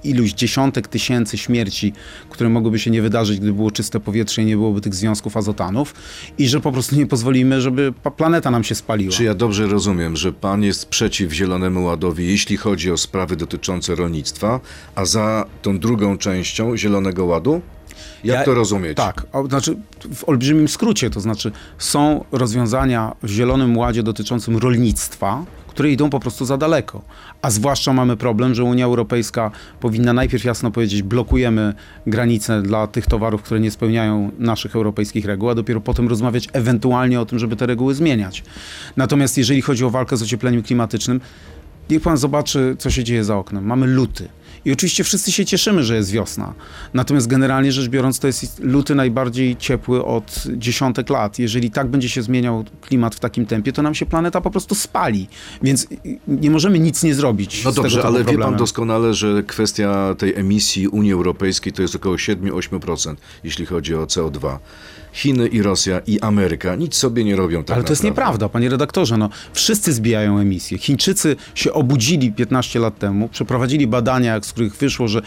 iluś 0.04 0.32
dziesiątek 0.32 0.88
tysięcy 0.88 1.38
śmierci, 1.38 1.92
które 2.30 2.50
mogłyby 2.50 2.78
się 2.78 2.90
nie 2.90 3.02
wydarzyć, 3.02 3.38
gdyby 3.38 3.52
było 3.52 3.70
czyste 3.70 4.00
powietrze 4.00 4.42
i 4.42 4.44
nie 4.44 4.56
byłoby 4.56 4.80
tych 4.80 4.94
związków 4.94 5.36
azotanów 5.36 5.94
i 6.38 6.48
że 6.48 6.60
po 6.60 6.72
prostu 6.72 6.96
nie 6.96 7.06
pozwolimy, 7.06 7.60
żeby 7.60 7.92
planeta 8.16 8.50
nam 8.50 8.64
się 8.64 8.74
spaliła. 8.74 9.12
Czy 9.12 9.24
ja 9.24 9.34
dobrze 9.34 9.66
rozumiem, 9.66 10.16
że 10.16 10.32
pan 10.32 10.62
jest 10.62 10.86
przeciw 10.86 11.32
Zielonemu 11.32 11.84
Ładowi, 11.84 12.26
jeśli 12.26 12.56
chodzi 12.56 12.90
o 12.90 12.96
sprawy 12.96 13.36
dotyczące 13.36 13.94
rolnictwa, 13.94 14.60
a 14.94 15.04
za 15.04 15.46
tą 15.62 15.78
drugą 15.78 16.18
częścią 16.18 16.76
Zielonego 16.76 17.24
Ładu? 17.24 17.60
Jak 18.24 18.38
ja, 18.38 18.44
to 18.44 18.54
rozumieć? 18.54 18.96
Tak, 18.96 19.26
znaczy 19.48 19.76
w 20.14 20.28
olbrzymim 20.28 20.68
skrócie, 20.68 21.10
to 21.10 21.20
znaczy 21.20 21.52
są 21.78 22.24
rozwiązania 22.32 23.16
w 23.22 23.28
Zielonym 23.28 23.76
Ładzie 23.76 24.02
dotyczącym 24.02 24.56
rolnictwa, 24.56 25.44
które 25.68 25.90
idą 25.90 26.10
po 26.10 26.20
prostu 26.20 26.44
za 26.44 26.56
daleko. 26.56 27.02
A 27.44 27.50
zwłaszcza 27.50 27.92
mamy 27.92 28.16
problem, 28.16 28.54
że 28.54 28.64
Unia 28.64 28.84
Europejska 28.84 29.50
powinna 29.80 30.12
najpierw 30.12 30.44
jasno 30.44 30.70
powiedzieć, 30.70 31.02
blokujemy 31.02 31.74
granice 32.06 32.62
dla 32.62 32.86
tych 32.86 33.06
towarów, 33.06 33.42
które 33.42 33.60
nie 33.60 33.70
spełniają 33.70 34.30
naszych 34.38 34.76
europejskich 34.76 35.24
reguł, 35.24 35.50
a 35.50 35.54
dopiero 35.54 35.80
potem 35.80 36.08
rozmawiać 36.08 36.48
ewentualnie 36.52 37.20
o 37.20 37.26
tym, 37.26 37.38
żeby 37.38 37.56
te 37.56 37.66
reguły 37.66 37.94
zmieniać. 37.94 38.44
Natomiast 38.96 39.38
jeżeli 39.38 39.62
chodzi 39.62 39.84
o 39.84 39.90
walkę 39.90 40.16
z 40.16 40.22
ociepleniem 40.22 40.62
klimatycznym, 40.62 41.20
niech 41.90 42.02
pan 42.02 42.16
zobaczy, 42.16 42.76
co 42.78 42.90
się 42.90 43.04
dzieje 43.04 43.24
za 43.24 43.36
oknem. 43.36 43.64
Mamy 43.64 43.86
luty. 43.86 44.28
I 44.64 44.72
oczywiście 44.72 45.04
wszyscy 45.04 45.32
się 45.32 45.44
cieszymy, 45.44 45.84
że 45.84 45.96
jest 45.96 46.10
wiosna. 46.10 46.54
Natomiast 46.94 47.26
generalnie 47.26 47.72
rzecz 47.72 47.88
biorąc, 47.88 48.18
to 48.18 48.26
jest 48.26 48.60
luty 48.60 48.94
najbardziej 48.94 49.56
ciepły 49.56 50.04
od 50.04 50.44
dziesiątek 50.56 51.10
lat. 51.10 51.38
Jeżeli 51.38 51.70
tak 51.70 51.88
będzie 51.88 52.08
się 52.08 52.22
zmieniał 52.22 52.64
klimat 52.80 53.14
w 53.14 53.20
takim 53.20 53.46
tempie, 53.46 53.72
to 53.72 53.82
nam 53.82 53.94
się 53.94 54.06
planeta 54.06 54.40
po 54.40 54.50
prostu 54.50 54.74
spali. 54.74 55.28
Więc 55.62 55.86
nie 56.28 56.50
możemy 56.50 56.78
nic 56.78 57.02
nie 57.02 57.14
zrobić. 57.14 57.64
No 57.64 57.72
dobrze, 57.72 58.02
ale 58.02 58.14
problemem. 58.14 58.36
wie 58.36 58.44
pan 58.44 58.56
doskonale, 58.56 59.14
że 59.14 59.42
kwestia 59.42 60.14
tej 60.18 60.34
emisji 60.34 60.88
Unii 60.88 61.12
Europejskiej 61.12 61.72
to 61.72 61.82
jest 61.82 61.96
około 61.96 62.16
7-8%, 62.16 63.14
jeśli 63.44 63.66
chodzi 63.66 63.94
o 63.94 64.04
CO2. 64.04 64.58
Chiny 65.14 65.48
i 65.48 65.62
Rosja 65.62 66.00
i 66.06 66.20
Ameryka 66.20 66.74
nic 66.74 66.94
sobie 66.94 67.24
nie 67.24 67.36
robią 67.36 67.58
tak 67.58 67.58
Ale 67.58 67.66
to 67.66 67.72
naprawdę. 67.74 67.92
jest 67.92 68.04
nieprawda, 68.04 68.48
panie 68.48 68.68
redaktorze. 68.68 69.16
No, 69.16 69.28
wszyscy 69.52 69.92
zbijają 69.92 70.38
emisje. 70.38 70.78
Chińczycy 70.78 71.36
się 71.54 71.72
obudzili 71.72 72.32
15 72.32 72.78
lat 72.80 72.98
temu, 72.98 73.28
przeprowadzili 73.28 73.86
badania, 73.86 74.40
z 74.42 74.52
których 74.52 74.76
wyszło, 74.76 75.08
że 75.08 75.22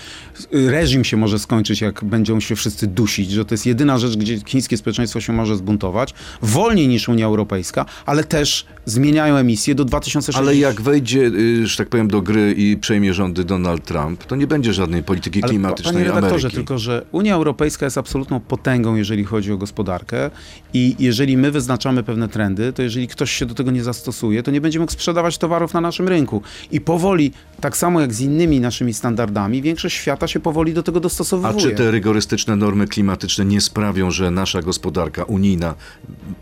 reżim 0.51 1.03
się 1.03 1.17
może 1.17 1.39
skończyć, 1.39 1.81
jak 1.81 2.03
będą 2.03 2.39
się 2.39 2.55
wszyscy 2.55 2.87
dusić, 2.87 3.31
że 3.31 3.45
to 3.45 3.53
jest 3.53 3.65
jedyna 3.65 3.97
rzecz, 3.97 4.17
gdzie 4.17 4.39
chińskie 4.45 4.77
społeczeństwo 4.77 5.21
się 5.21 5.33
może 5.33 5.57
zbuntować. 5.57 6.13
Wolniej 6.41 6.87
niż 6.87 7.09
Unia 7.09 7.25
Europejska, 7.25 7.85
ale 8.05 8.23
też 8.23 8.65
zmieniają 8.85 9.35
emisje 9.35 9.75
do 9.75 9.85
2060. 9.85 10.47
Ale 10.47 10.57
jak 10.57 10.81
wejdzie, 10.81 11.21
y, 11.21 11.67
że 11.67 11.77
tak 11.77 11.89
powiem, 11.89 12.07
do 12.07 12.21
gry 12.21 12.53
i 12.57 12.77
przejmie 12.77 13.13
rządy 13.13 13.43
Donald 13.43 13.85
Trump, 13.85 14.23
to 14.23 14.35
nie 14.35 14.47
będzie 14.47 14.73
żadnej 14.73 15.03
polityki 15.03 15.43
ale, 15.43 15.49
klimatycznej 15.49 15.93
panie 15.93 16.05
redaktorze, 16.05 16.33
Ameryki. 16.33 16.55
tylko 16.55 16.77
że 16.77 17.05
Unia 17.11 17.35
Europejska 17.35 17.85
jest 17.85 17.97
absolutną 17.97 18.39
potęgą, 18.39 18.95
jeżeli 18.95 19.23
chodzi 19.23 19.51
o 19.51 19.57
gospodarkę 19.57 19.76
gospodarkę 19.77 20.31
i 20.73 20.95
jeżeli 20.99 21.37
my 21.37 21.51
wyznaczamy 21.51 22.03
pewne 22.03 22.27
trendy, 22.27 22.73
to 22.73 22.81
jeżeli 22.81 23.07
ktoś 23.07 23.31
się 23.31 23.45
do 23.45 23.53
tego 23.53 23.71
nie 23.71 23.83
zastosuje, 23.83 24.43
to 24.43 24.51
nie 24.51 24.61
będzie 24.61 24.79
mógł 24.79 24.91
sprzedawać 24.91 25.37
towarów 25.37 25.73
na 25.73 25.81
naszym 25.81 26.07
rynku. 26.07 26.41
I 26.71 26.81
powoli, 26.81 27.31
tak 27.61 27.77
samo 27.77 28.01
jak 28.01 28.13
z 28.13 28.21
innymi 28.21 28.59
naszymi 28.59 28.93
standardami, 28.93 29.61
większość 29.61 29.95
świata 29.95 30.27
się 30.27 30.39
powoli 30.39 30.73
do 30.73 30.83
tego 30.83 30.99
dostosowuje. 30.99 31.53
A 31.53 31.53
czy 31.53 31.71
te 31.71 31.91
rygorystyczne 31.91 32.55
normy 32.55 32.87
klimatyczne 32.87 33.45
nie 33.45 33.61
sprawią, 33.61 34.11
że 34.11 34.31
nasza 34.31 34.61
gospodarka 34.61 35.23
unijna 35.23 35.75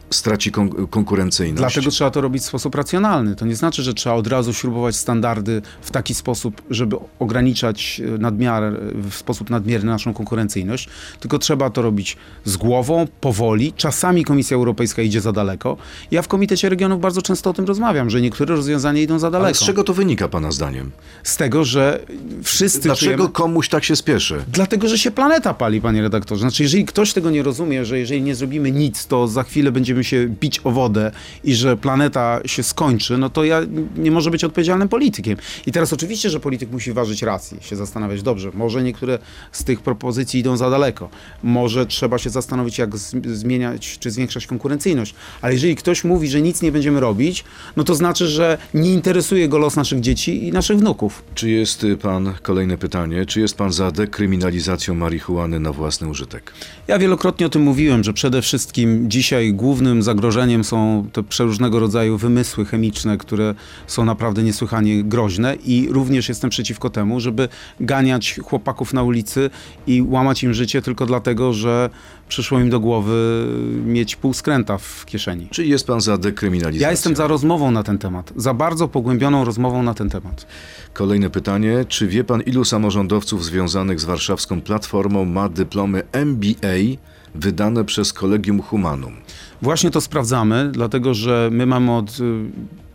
straci 0.10 0.52
kon 0.52 0.88
konkurencyjność? 0.88 1.74
Dlatego 1.74 1.91
trzeba 1.91 2.12
to 2.12 2.21
robić 2.21 2.43
w 2.43 2.45
sposób 2.45 2.76
racjonalny. 2.76 3.36
To 3.36 3.45
nie 3.45 3.56
znaczy, 3.56 3.84
że 3.84 3.93
trzeba 3.93 4.15
od 4.15 4.28
razu 4.28 4.54
śrubować 4.54 4.95
standardy 4.95 5.62
w 5.82 5.91
taki 5.91 6.13
sposób, 6.15 6.62
żeby 6.69 6.95
ograniczać 7.19 8.02
e, 8.15 8.17
nadmiar, 8.17 8.63
e, 8.63 8.71
w 9.10 9.15
sposób 9.15 9.50
nadmierny 9.50 9.91
naszą 9.91 10.13
konkurencyjność, 10.13 10.89
tylko 11.19 11.39
trzeba 11.39 11.69
to 11.69 11.82
robić 11.82 12.17
z 12.45 12.58
głową, 12.58 13.08
powoli. 13.26 13.74
Czasami 13.74 14.24
Komisja 14.24 14.58
Europejska 14.58 15.02
idzie 15.02 15.22
za 15.22 15.32
daleko. 15.32 15.78
Ja 16.12 16.22
w 16.22 16.28
Komitecie 16.28 16.70
Regionów 16.70 17.02
bardzo 17.02 17.22
często 17.22 17.50
o 17.50 17.54
tym 17.54 17.66
rozmawiam, 17.66 18.10
że 18.10 18.22
niektóre 18.22 18.56
rozwiązania 18.56 19.02
idą 19.02 19.20
za 19.20 19.32
daleko. 19.32 19.46
Ale 19.46 19.56
z 19.56 19.60
czego 19.60 19.84
to 19.84 19.94
wynika, 19.94 20.28
Pana 20.28 20.52
zdaniem? 20.52 20.92
Z 21.24 21.38
tego, 21.38 21.64
że 21.64 22.00
wszyscy. 22.44 22.80
Dlaczego 22.80 23.16
czujemy... 23.16 23.34
komuś 23.34 23.70
tak 23.70 23.84
się 23.84 23.96
spieszy? 23.96 24.46
Dlatego, 24.48 24.88
że 24.88 24.98
się 24.98 25.12
planeta 25.12 25.54
pali, 25.54 25.82
panie 25.82 26.02
redaktorze. 26.02 26.42
Znaczy, 26.42 26.64
jeżeli 26.64 26.86
ktoś 26.86 27.14
tego 27.14 27.30
nie 27.30 27.44
rozumie, 27.44 27.86
że 27.86 28.00
jeżeli 28.00 28.22
nie 28.22 28.36
zrobimy 28.36 28.72
nic, 28.72 29.08
to 29.08 29.28
za 29.28 29.44
chwilę 29.44 29.72
będziemy 29.72 30.04
się 30.04 30.28
bić 30.28 30.62
o 30.64 30.72
wodę 30.72 31.12
i 31.44 31.56
że 31.56 31.78
planeta 31.78 32.40
się 32.46 32.64
skończy, 32.64 33.18
no 33.18 33.30
to 33.30 33.44
ja 33.44 33.62
nie 33.98 34.12
może 34.12 34.32
być 34.32 34.44
odpowiedzialnym 34.44 34.90
politykiem. 34.90 35.38
I 35.66 35.72
teraz 35.72 35.94
oczywiście, 35.94 36.30
że 36.30 36.40
polityk 36.40 36.72
musi 36.72 36.94
ważyć 36.94 37.22
rację, 37.22 37.58
się 37.62 37.76
zastanawiać, 37.76 38.22
dobrze, 38.22 38.52
może 38.54 38.84
niektóre 38.84 39.20
z 39.52 39.64
tych 39.64 39.82
propozycji 39.82 40.40
idą 40.40 40.58
za 40.58 40.70
daleko. 40.70 41.10
Może 41.44 41.86
trzeba 41.86 42.18
się 42.18 42.30
zastanowić, 42.30 42.78
jak 42.78 42.90
zmieniać 43.25 43.99
czy 43.99 44.12
zwiększać 44.12 44.47
konkurencyjność. 44.47 45.15
Ale 45.41 45.54
jeżeli 45.54 45.75
ktoś 45.75 46.04
mówi, 46.04 46.28
że 46.28 46.41
nic 46.41 46.62
nie 46.62 46.71
będziemy 46.71 46.99
robić, 46.99 47.43
no 47.75 47.84
to 47.84 47.95
znaczy, 47.95 48.28
że 48.28 48.58
nie 48.73 48.93
interesuje 48.93 49.49
go 49.49 49.58
los 49.58 49.75
naszych 49.75 49.99
dzieci 49.99 50.47
i 50.47 50.51
naszych 50.51 50.78
wnuków. 50.78 51.23
Czy 51.36 51.49
jest 51.49 51.84
y, 51.84 51.97
pan, 51.97 52.34
kolejne 52.41 52.78
pytanie, 52.78 53.25
czy 53.25 53.39
jest 53.39 53.58
pan 53.58 53.71
za 53.71 53.91
dekryminalizacją 53.91 54.95
marihuany 54.95 55.60
na 55.60 55.71
własny 55.71 56.08
użytek? 56.08 56.54
Ja 56.88 56.99
wielokrotnie 56.99 57.45
o 57.45 57.49
tym 57.49 57.62
mówiłem, 57.62 58.04
że 58.04 58.13
przede 58.13 58.41
wszystkim 58.41 59.10
dzisiaj 59.10 59.54
głównym 59.54 60.04
zagrożeniem 60.04 60.63
są 60.63 61.10
te 61.13 61.23
przeróżnego 61.23 61.80
rodzaju 61.80 62.17
wymysły 62.17 62.65
chemiczne, 62.65 63.17
które 63.17 63.56
są 63.88 64.06
naprawdę 64.06 64.43
niesłychanie 64.43 65.04
groźne 65.04 65.56
i 65.56 65.88
również 65.91 66.30
jestem 66.30 66.49
przeciwko 66.49 66.89
temu, 66.89 67.19
żeby 67.19 67.49
ganiać 67.80 68.39
chłopaków 68.43 68.93
na 68.93 69.04
ulicy 69.04 69.49
i 69.88 70.01
łamać 70.01 70.43
im 70.43 70.54
życie 70.54 70.82
tylko 70.82 71.06
dlatego, 71.06 71.54
że 71.54 71.89
przyszło 72.28 72.60
im 72.60 72.70
do 72.70 72.80
głowy 72.80 73.48
mieć 73.86 74.16
pół 74.16 74.34
skręta 74.34 74.78
w 74.78 75.06
kieszeni. 75.06 75.48
Czy 75.52 75.66
jest 75.66 75.88
pan 75.88 76.02
za 76.02 76.18
dekryminalizacją? 76.18 76.88
Ja 76.88 76.92
jestem 76.92 77.16
za 77.16 77.28
rozmową 77.28 77.72
na 77.72 77.84
ten 77.84 77.98
temat, 77.98 78.34
za 78.36 78.54
bardzo 78.54 78.88
pogłębioną 78.88 79.46
rozmową 79.46 79.84
na 79.84 79.94
ten 79.94 80.10
temat. 80.10 80.48
Kolejne 80.94 81.30
pytanie. 81.30 81.86
Czy 81.88 82.08
wie 82.08 82.24
pan, 82.24 82.42
ilu 82.42 82.66
samorządowców 82.66 83.46
związanych 83.46 84.00
z 84.00 84.06
warszawską 84.06 84.62
platformą 84.62 85.26
ma 85.26 85.50
dyplomy 85.50 86.04
MBA 86.12 86.98
wydane 87.36 87.86
przez 87.86 88.14
Kolegium 88.14 88.62
Humanum? 88.62 89.14
Właśnie 89.62 89.92
to 89.92 90.02
sprawdzamy, 90.02 90.70
dlatego 90.72 91.14
że 91.14 91.50
my 91.52 91.66
mamy 91.66 91.92
od 91.92 92.20
y, 92.20 92.46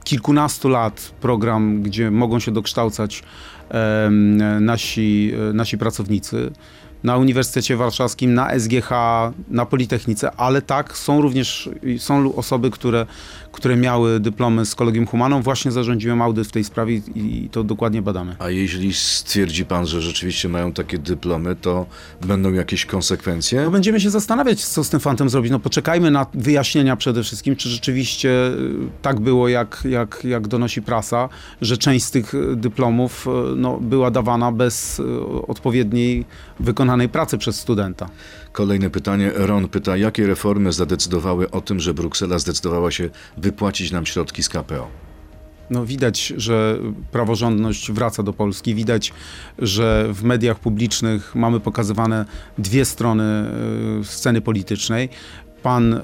kilkunastu 0.05 0.69
lat 0.69 1.15
program, 1.21 1.83
gdzie 1.83 2.11
mogą 2.11 2.39
się 2.39 2.53
dokształcać 2.53 3.23
nasi, 4.61 5.33
e, 5.51 5.53
nasi 5.53 5.79
pracownicy 5.79 6.51
na 7.05 7.17
Uniwersytecie 7.17 7.77
Warszawskim, 7.77 8.35
na 8.35 8.59
SGH, 8.59 8.91
na 9.49 9.67
Politechnice, 9.67 10.31
ale 10.31 10.63
tak, 10.63 10.99
są 10.99 11.21
również 11.21 11.71
są 11.99 12.35
osoby, 12.35 12.71
które, 12.71 13.07
które 13.53 13.77
miały 13.77 14.21
dyplomy 14.21 14.67
z 14.67 14.75
Kolegium 14.75 15.07
Humanum. 15.07 15.43
Właśnie 15.43 15.73
zarządziłem 15.73 16.23
audyt 16.23 16.49
w 16.49 16.53
tej 16.53 16.65
sprawie 16.65 17.01
i 17.15 17.31
i 17.31 17.49
to 17.49 17.65
dokładnie 17.65 18.03
badamy. 18.03 18.37
A 18.39 18.51
jeśli 18.51 18.93
stwierdzi 18.93 19.65
pan, 19.65 19.87
że 19.87 20.03
rzeczywiście 20.03 20.49
mają 20.49 20.73
takie 20.73 20.99
dyplomy, 20.99 21.57
to 21.57 21.87
będą 22.27 22.53
jakieś 22.53 22.87
konsekwencje? 22.87 23.63
No 23.65 23.71
będziemy 23.71 24.01
się 24.01 24.11
zastanawiać, 24.11 24.65
co 24.65 24.85
z 24.85 24.91
tym 24.91 25.01
fantem 25.01 25.29
zrobić. 25.29 25.53
No 25.53 25.61
poczekajmy 25.61 26.11
na 26.11 26.27
wyjaśnienia 26.35 26.97
przede 26.97 27.23
wszystkim, 27.23 27.57
czy 27.57 27.69
rzeczywiście 27.69 28.29
y, 28.29 28.75
tak 29.03 29.21
było, 29.21 29.49
jak, 29.49 29.83
jak, 29.91 30.25
jak 30.25 30.49
donosi 30.49 30.83
prasa, 30.83 31.29
że 31.61 31.79
część 31.79 32.05
z 32.05 32.11
tych 32.11 32.35
y, 32.35 32.57
dyplomów 32.57 33.27
y, 33.27 33.57
no, 33.57 33.79
była 33.81 34.11
dawana 34.11 34.53
bez 34.53 35.03
odpowiedniej 35.49 36.25
wykonanej 36.61 37.09
pracy 37.09 37.39
przez 37.39 37.61
studenta. 37.61 38.09
Kolejne 38.53 38.91
pytanie. 38.91 39.33
Ron 39.35 39.69
pyta, 39.69 39.97
jakie 39.97 40.27
reformy 40.27 40.73
zadecydowały 40.73 41.51
o 41.51 41.61
tym, 41.61 41.81
że 41.81 41.95
Bruksela 41.95 42.39
zdecydowała 42.39 42.91
się 42.91 43.11
wypłacić 43.37 43.93
nam 43.93 44.07
środki 44.07 44.43
z 44.43 44.49
KPO? 44.49 44.89
No 45.71 45.87
widać, 45.87 46.33
że 46.37 46.79
praworządność 47.13 47.93
wraca 47.93 48.23
do 48.23 48.33
Polski. 48.33 48.75
Widać, 48.75 49.13
że 49.59 50.07
w 50.13 50.23
mediach 50.23 50.59
publicznych 50.59 51.35
mamy 51.35 51.61
pokazywane 51.61 52.25
dwie 52.59 52.85
strony 52.85 53.51
y, 54.01 54.05
sceny 54.05 54.41
politycznej. 54.41 55.09
Pan 55.63 55.95
y, 55.95 56.01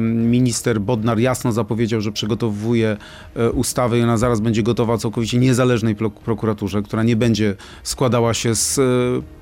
minister 0.00 0.80
Bodnar 0.80 1.18
jasno 1.18 1.52
zapowiedział, 1.52 2.00
że 2.00 2.12
przygotowuje 2.12 2.96
y, 3.36 3.50
ustawę 3.52 3.98
i 3.98 4.02
ona 4.02 4.16
zaraz 4.16 4.40
będzie 4.40 4.62
gotowa 4.62 4.98
całkowicie 4.98 5.38
niezależnej 5.38 5.94
pro- 5.94 6.10
prokuraturze, 6.10 6.82
która 6.82 7.02
nie 7.02 7.16
będzie 7.16 7.54
składała 7.82 8.34
się 8.34 8.54
z 8.54 8.80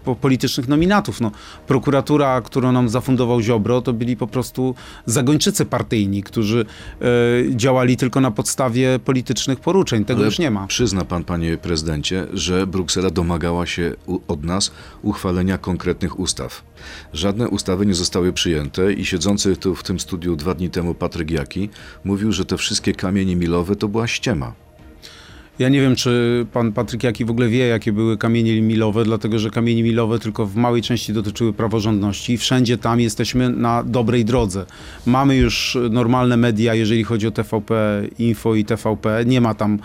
po- 0.05 0.15
politycznych 0.17 0.69
nominatów. 0.69 1.21
No, 1.21 1.31
prokuratura, 1.67 2.41
którą 2.41 2.73
nam 2.73 2.89
zafundował 2.89 3.41
Ziobro, 3.41 3.81
to 3.83 3.93
byli 3.93 4.17
po 4.17 4.27
prostu 4.27 4.75
zagończycy 5.07 5.65
partyjni, 5.65 6.23
którzy 6.23 6.67
działali 7.51 7.97
tylko 7.97 8.21
na 8.21 8.31
podstawie 8.31 8.99
politycznych 9.05 9.61
poruczeń. 9.61 10.05
Tego 10.05 10.19
Ale 10.19 10.27
już 10.27 10.39
nie 10.39 10.51
ma. 10.51 10.67
Przyzna 10.67 11.05
pan, 11.05 11.25
panie 11.25 11.59
prezydencie, 11.59 12.27
że 12.33 12.67
Bruksela 12.67 13.11
domagała 13.11 13.67
się 13.67 13.93
od 14.29 14.45
nas 14.45 14.71
uchwalenia 15.03 15.59
konkretnych 15.59 16.19
ustaw. 16.21 16.63
Żadne 17.13 17.49
ustawy 17.49 17.87
nie 17.87 17.95
zostały 17.95 18.33
przyjęte 18.33 18.93
i 18.93 19.05
siedzący 19.05 19.46
tu 19.55 19.75
w 19.75 19.83
tym 19.83 20.01
studiu 20.01 20.37
dwa 20.37 20.55
dni 20.55 20.71
temu 20.71 20.95
Patryk 20.95 21.31
Jaki 21.31 21.69
mówił, 22.05 22.33
że 22.33 22.45
te 22.45 22.57
wszystkie 22.57 22.95
kamienie 22.95 23.37
milowe 23.37 23.77
to 23.77 23.89
była 23.89 24.07
ściema. 24.07 24.66
Ja 25.59 25.69
nie 25.69 25.81
wiem, 25.81 25.97
czy 25.97 26.47
pan 26.53 26.73
Patryk 26.73 27.03
Jaki 27.03 27.25
w 27.25 27.31
ogóle 27.31 27.49
wie, 27.49 27.67
jakie 27.67 27.93
były 27.93 28.19
kamienie 28.19 28.63
milowe, 28.63 29.05
dlatego 29.05 29.39
że 29.39 29.51
kamienie 29.51 29.83
milowe 29.83 30.19
tylko 30.19 30.47
w 30.47 30.57
małej 30.57 30.83
części 30.83 31.13
dotyczyły 31.13 31.53
praworządności 31.53 32.33
i 32.33 32.39
wszędzie 32.39 32.79
tam 32.79 33.01
jesteśmy 33.01 33.51
na 33.51 33.83
dobrej 33.83 34.25
drodze. 34.25 34.67
Mamy 35.07 35.37
już 35.37 35.79
normalne 35.91 36.37
media, 36.37 36.75
jeżeli 36.75 37.05
chodzi 37.05 37.27
o 37.27 37.31
TVP 37.31 38.03
Info 38.19 38.55
i 38.55 38.65
TVP, 38.65 39.25
nie 39.27 39.41
ma 39.41 39.55
tam 39.55 39.79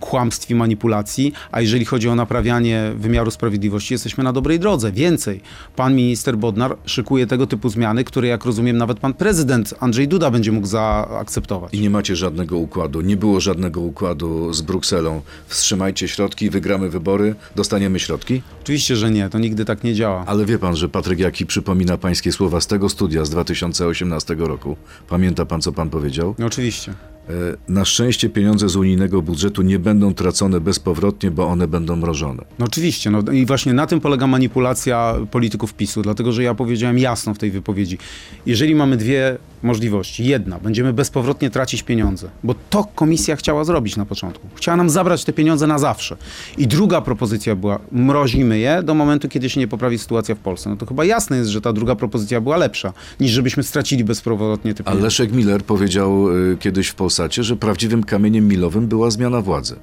kłamstw 0.00 0.50
i 0.50 0.54
manipulacji, 0.54 1.32
a 1.52 1.60
jeżeli 1.60 1.84
chodzi 1.84 2.08
o 2.08 2.14
naprawianie 2.14 2.92
wymiaru 2.96 3.30
sprawiedliwości, 3.30 3.94
jesteśmy 3.94 4.24
na 4.24 4.32
dobrej 4.32 4.58
drodze. 4.58 4.92
Więcej, 4.92 5.40
pan 5.76 5.94
minister 5.94 6.38
Bodnar 6.38 6.76
szykuje 6.84 7.26
tego 7.26 7.46
typu 7.46 7.68
zmiany, 7.68 8.04
które 8.04 8.28
jak 8.28 8.44
rozumiem 8.44 8.76
nawet 8.76 8.98
pan 8.98 9.14
prezydent 9.14 9.74
Andrzej 9.80 10.08
Duda 10.08 10.30
będzie 10.30 10.52
mógł 10.52 10.66
zaakceptować. 10.66 11.74
I 11.74 11.80
nie 11.80 11.90
macie 11.90 12.16
żadnego 12.16 12.58
układu, 12.58 13.00
nie 13.00 13.16
było 13.16 13.40
żadnego 13.40 13.80
układu 13.80 14.52
z 14.52 14.62
Brukselą. 14.62 15.17
Wstrzymajcie 15.46 16.08
środki, 16.08 16.50
wygramy 16.50 16.90
wybory, 16.90 17.34
dostaniemy 17.56 17.98
środki. 18.00 18.42
Oczywiście, 18.62 18.96
że 18.96 19.10
nie, 19.10 19.28
to 19.28 19.38
nigdy 19.38 19.64
tak 19.64 19.84
nie 19.84 19.94
działa. 19.94 20.24
Ale 20.26 20.44
wie 20.46 20.58
pan, 20.58 20.76
że 20.76 20.88
Patryk 20.88 21.18
Jaki 21.18 21.46
przypomina 21.46 21.98
pańskie 21.98 22.32
słowa 22.32 22.60
z 22.60 22.66
tego 22.66 22.88
studia 22.88 23.24
z 23.24 23.30
2018 23.30 24.34
roku. 24.38 24.76
Pamięta 25.08 25.46
pan, 25.46 25.60
co 25.60 25.72
pan 25.72 25.90
powiedział? 25.90 26.34
No, 26.38 26.46
oczywiście. 26.46 26.92
E, 27.28 27.32
Na 27.68 27.84
szczęście 27.84 28.28
pieniądze 28.28 28.68
z 28.68 28.76
unijnego 28.76 29.22
budżetu 29.22 29.62
nie 29.62 29.78
będą 29.78 30.14
tracone 30.14 30.60
bezpowrotnie, 30.60 31.30
bo 31.30 31.46
one 31.46 31.68
będą 31.68 31.96
mrożone. 31.96 32.44
No 32.58 32.66
oczywiście, 32.66 33.10
no 33.10 33.22
i 33.32 33.46
właśnie 33.46 33.72
na 33.72 33.86
tym 33.86 34.00
polega 34.00 34.26
manipulacja 34.26 35.14
polityków 35.30 35.74
PiSu, 35.74 36.02
dlatego 36.02 36.32
że 36.32 36.42
ja 36.42 36.54
powiedziałem 36.54 36.98
jasno 36.98 37.34
w 37.34 37.38
tej 37.38 37.50
wypowiedzi, 37.50 37.98
jeżeli 38.46 38.74
mamy 38.74 38.96
dwie 38.96 39.38
możliwości, 39.62 40.24
jedna, 40.24 40.58
będziemy 40.58 40.92
bezpowrotnie 40.92 41.50
tracić 41.50 41.82
pieniądze, 41.82 42.28
bo 42.44 42.54
to 42.70 42.84
komisja 42.94 43.36
chciała 43.36 43.64
zrobić 43.64 43.96
na 43.96 44.06
początku, 44.06 44.48
chciała 44.54 44.76
nam 44.76 44.90
zabrać 44.90 45.24
te 45.24 45.32
pieniądze 45.32 45.66
na 45.66 45.78
zawsze 45.78 46.16
i 46.58 46.66
druga 46.66 47.00
propozycja 47.00 47.56
była, 47.56 47.78
mrozimy 47.92 48.58
je 48.58 48.82
do 48.82 48.94
momentu, 48.94 49.28
kiedy 49.28 49.50
się 49.50 49.60
nie 49.60 49.68
poprawi 49.68 49.98
sytuacja 49.98 50.34
w 50.34 50.38
Polsce, 50.38 50.70
no 50.70 50.76
to 50.76 50.86
chyba 50.86 51.04
jasne 51.04 51.36
jest, 51.36 51.50
że 51.50 51.60
ta 51.60 51.72
druga 51.72 51.96
propozycja 51.96 52.40
była 52.40 52.56
lepsza, 52.56 52.92
niż 53.20 53.30
żebyśmy 53.30 53.62
stracili 53.62 54.04
bezpowrotnie 54.04 54.74
te 54.74 54.82
A 54.82 54.84
pieniądze. 54.84 55.04
Leszek 55.04 55.32
Miller 55.32 55.62
powiedział 55.62 56.36
y, 56.36 56.56
kiedyś 56.60 56.88
w 56.88 56.94
Polsacie, 56.94 57.44
że 57.44 57.56
prawdziwym 57.56 58.04
kamieniem 58.04 58.48
milowym 58.48 58.86
była 58.86 59.10
zmiana 59.10 59.40
władzy. 59.40 59.76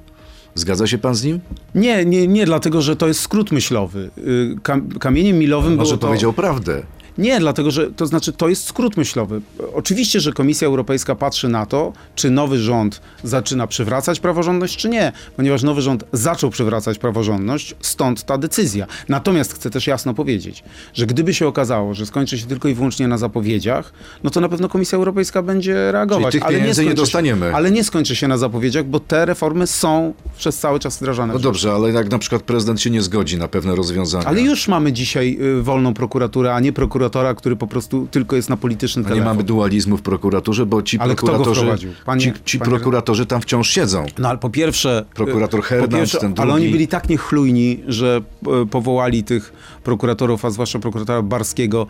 Zgadza 0.54 0.86
się 0.86 0.98
pan 0.98 1.14
z 1.14 1.24
nim? 1.24 1.40
Nie, 1.74 2.04
nie, 2.04 2.28
nie, 2.28 2.46
dlatego 2.46 2.82
że 2.82 2.96
to 2.96 3.08
jest 3.08 3.20
skrót 3.20 3.52
myślowy. 3.52 4.10
Y, 4.18 4.56
Kam, 4.62 4.88
kamieniem 4.88 5.38
milowym 5.38 5.76
Może 5.76 5.88
było 5.88 5.98
to... 5.98 6.06
powiedział 6.06 6.32
prawdę. 6.32 6.82
Nie, 7.18 7.40
dlatego 7.40 7.70
że 7.70 7.90
to 7.90 8.06
znaczy 8.06 8.32
to 8.32 8.48
jest 8.48 8.66
skrót 8.66 8.96
myślowy. 8.96 9.40
Oczywiście, 9.74 10.20
że 10.20 10.32
Komisja 10.32 10.68
Europejska 10.68 11.14
patrzy 11.14 11.48
na 11.48 11.66
to, 11.66 11.92
czy 12.14 12.30
nowy 12.30 12.58
rząd 12.58 13.00
zaczyna 13.24 13.66
przywracać 13.66 14.20
praworządność, 14.20 14.76
czy 14.76 14.88
nie, 14.88 15.12
ponieważ 15.36 15.62
nowy 15.62 15.82
rząd 15.82 16.04
zaczął 16.12 16.50
przywracać 16.50 16.98
praworządność, 16.98 17.74
stąd 17.80 18.24
ta 18.24 18.38
decyzja. 18.38 18.86
Natomiast 19.08 19.54
chcę 19.54 19.70
też 19.70 19.86
jasno 19.86 20.14
powiedzieć, 20.14 20.64
że 20.94 21.06
gdyby 21.06 21.34
się 21.34 21.46
okazało, 21.46 21.94
że 21.94 22.06
skończy 22.06 22.38
się 22.38 22.46
tylko 22.46 22.68
i 22.68 22.74
wyłącznie 22.74 23.08
na 23.08 23.18
zapowiedziach, 23.18 23.92
no 24.24 24.30
to 24.30 24.40
na 24.40 24.48
pewno 24.48 24.68
Komisja 24.68 24.96
Europejska 24.98 25.42
będzie 25.42 25.92
reagować. 25.92 26.32
Czyli 26.32 26.42
tych 26.44 26.50
pieniędzy 26.50 26.84
nie 26.84 26.90
się- 26.90 26.94
dostaniemy. 26.94 27.54
Ale 27.54 27.70
nie 27.70 27.84
skończy 27.84 28.16
się 28.16 28.28
na 28.28 28.38
zapowiedziach, 28.38 28.84
bo 28.84 29.00
te 29.00 29.26
reformy 29.26 29.66
są 29.66 30.14
przez 30.38 30.58
cały 30.58 30.78
czas 30.80 30.98
wdrażane. 30.98 31.32
No 31.32 31.38
dobrze, 31.38 31.72
ale 31.72 31.92
jak 31.92 32.10
na 32.10 32.18
przykład 32.18 32.42
prezydent 32.42 32.80
się 32.80 32.90
nie 32.90 33.02
zgodzi 33.02 33.38
na 33.38 33.48
pewne 33.48 33.76
rozwiązania, 33.76 34.24
Ale 34.26 34.40
już 34.40 34.68
mamy 34.68 34.92
dzisiaj 34.92 35.38
y, 35.58 35.62
wolną 35.62 35.94
prokuraturę, 35.94 36.54
a 36.54 36.60
nie 36.60 36.72
prokuratora, 37.10 37.34
który 37.34 37.56
po 37.56 37.66
prostu 37.66 38.08
tylko 38.10 38.36
jest 38.36 38.50
na 38.50 38.56
polityczny 38.56 39.02
a 39.10 39.14
nie 39.14 39.20
mamy 39.20 39.42
dualizmu 39.42 39.96
w 39.96 40.02
prokuraturze, 40.02 40.66
bo 40.66 40.82
ci 40.82 40.98
Ale 40.98 41.14
kto 41.14 41.26
go 41.26 41.32
prokuratorzy, 41.32 41.60
wprowadził? 41.60 41.92
Panie- 42.06 42.20
ci, 42.20 42.32
ci 42.44 42.58
panie- 42.58 42.70
prokuratorzy 42.70 43.26
tam 43.26 43.40
wciąż 43.40 43.70
siedzą. 43.70 44.06
No 44.18 44.28
ale 44.28 44.38
po 44.38 44.50
pierwsze... 44.50 45.04
Prokurator 45.14 45.60
y, 45.60 45.62
Hernand, 45.62 45.92
po 45.92 45.98
pierwsze, 45.98 46.18
ten 46.18 46.34
Ale 46.36 46.46
drugi. 46.46 46.52
oni 46.52 46.72
byli 46.72 46.88
tak 46.88 47.08
niechlujni, 47.08 47.80
że 47.88 48.20
y, 48.62 48.66
powołali 48.66 49.24
tych 49.24 49.52
prokuratorów, 49.84 50.44
a 50.44 50.50
zwłaszcza 50.50 50.78
prokuratora 50.78 51.22
Barskiego 51.22 51.86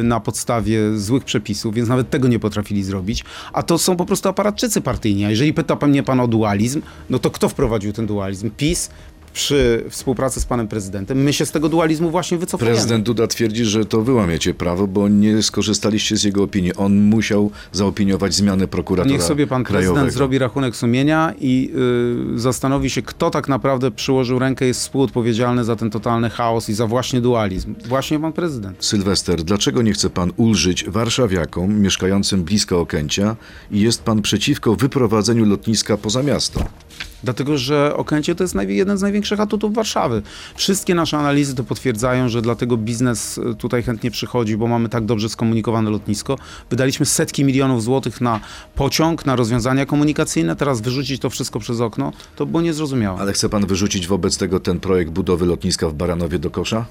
y, 0.00 0.02
na 0.02 0.20
podstawie 0.20 0.98
złych 0.98 1.24
przepisów, 1.24 1.74
więc 1.74 1.88
nawet 1.88 2.10
tego 2.10 2.28
nie 2.28 2.38
potrafili 2.38 2.84
zrobić. 2.84 3.24
A 3.52 3.62
to 3.62 3.78
są 3.78 3.96
po 3.96 4.04
prostu 4.06 4.28
aparatczycy 4.28 4.80
partyjni. 4.80 5.24
A 5.24 5.30
jeżeli 5.30 5.54
pyta 5.54 5.76
pan 5.76 5.90
mnie 5.90 6.02
pan 6.02 6.20
o 6.20 6.28
dualizm, 6.28 6.82
no 7.10 7.18
to 7.18 7.30
kto 7.30 7.48
wprowadził 7.48 7.92
ten 7.92 8.06
dualizm? 8.06 8.50
PiS 8.50 8.90
przy 9.36 9.84
współpracy 9.90 10.40
z 10.40 10.44
panem 10.44 10.68
prezydentem. 10.68 11.22
My 11.22 11.32
się 11.32 11.46
z 11.46 11.50
tego 11.50 11.68
dualizmu 11.68 12.10
właśnie 12.10 12.38
wycofujemy. 12.38 12.76
Prezydent 12.76 13.04
Duda 13.04 13.26
twierdzi, 13.26 13.64
że 13.64 13.84
to 13.84 14.02
wyłamiecie 14.02 14.54
prawo, 14.54 14.86
bo 14.86 15.08
nie 15.08 15.42
skorzystaliście 15.42 16.16
z 16.16 16.24
jego 16.24 16.42
opinii. 16.42 16.74
On 16.74 16.96
musiał 17.02 17.50
zaopiniować 17.72 18.34
zmianę 18.34 18.68
prokuratora 18.68 19.12
Niech 19.12 19.22
sobie 19.22 19.46
pan 19.46 19.64
krajowego. 19.64 19.94
prezydent 19.94 20.14
zrobi 20.14 20.38
rachunek 20.38 20.76
sumienia 20.76 21.34
i 21.40 21.70
y, 22.34 22.38
zastanowi 22.38 22.90
się, 22.90 23.02
kto 23.02 23.30
tak 23.30 23.48
naprawdę 23.48 23.90
przyłożył 23.90 24.38
rękę, 24.38 24.66
jest 24.66 24.80
współodpowiedzialny 24.80 25.64
za 25.64 25.76
ten 25.76 25.90
totalny 25.90 26.30
chaos 26.30 26.68
i 26.68 26.74
za 26.74 26.86
właśnie 26.86 27.20
dualizm. 27.20 27.74
Właśnie 27.84 28.20
pan 28.20 28.32
prezydent. 28.32 28.84
Sylwester, 28.84 29.42
dlaczego 29.42 29.82
nie 29.82 29.92
chce 29.92 30.10
pan 30.10 30.32
ulżyć 30.36 30.84
warszawiakom 30.90 31.80
mieszkającym 31.80 32.44
blisko 32.44 32.80
Okęcia 32.80 33.36
i 33.70 33.80
jest 33.80 34.02
pan 34.02 34.22
przeciwko 34.22 34.76
wyprowadzeniu 34.76 35.44
lotniska 35.44 35.96
poza 35.96 36.22
miasto? 36.22 36.64
Dlatego, 37.24 37.58
że 37.58 37.96
Okęcie 37.96 38.34
to 38.34 38.44
jest 38.44 38.54
jeden 38.68 38.98
z 38.98 39.02
największych 39.02 39.40
atutów 39.40 39.74
Warszawy. 39.74 40.22
Wszystkie 40.54 40.94
nasze 40.94 41.18
analizy 41.18 41.54
to 41.54 41.64
potwierdzają, 41.64 42.28
że 42.28 42.42
dlatego 42.42 42.76
biznes 42.76 43.38
y, 43.38 43.54
tutaj 43.54 43.82
chętnie 43.82 44.10
przychodzi, 44.10 44.56
bo 44.56 44.66
mamy 44.66 44.88
tak 44.88 45.04
dobrze 45.04 45.28
skomunikowane 45.28 45.90
lotnisko. 45.90 46.38
Wydaliśmy 46.70 47.06
setki 47.06 47.44
milionów 47.44 47.82
złotych 47.82 48.20
na 48.20 48.40
pociąg, 48.74 49.26
na 49.26 49.36
rozwiązania 49.36 49.86
komunikacyjne. 49.86 50.56
Teraz 50.56 50.80
wyrzucić 50.80 51.20
to 51.20 51.30
wszystko 51.30 51.60
przez 51.60 51.80
okno, 51.80 52.12
to 52.36 52.46
było 52.46 52.62
niezrozumiałe. 52.62 53.20
Ale 53.20 53.32
chce 53.32 53.48
pan 53.48 53.66
wyrzucić 53.66 54.06
wobec 54.06 54.38
tego 54.38 54.60
ten 54.60 54.80
projekt 54.80 55.10
budowy 55.10 55.46
lotniska 55.46 55.88
w 55.88 55.94
Baranowie 55.94 56.38
do 56.38 56.50
kosza? 56.50 56.86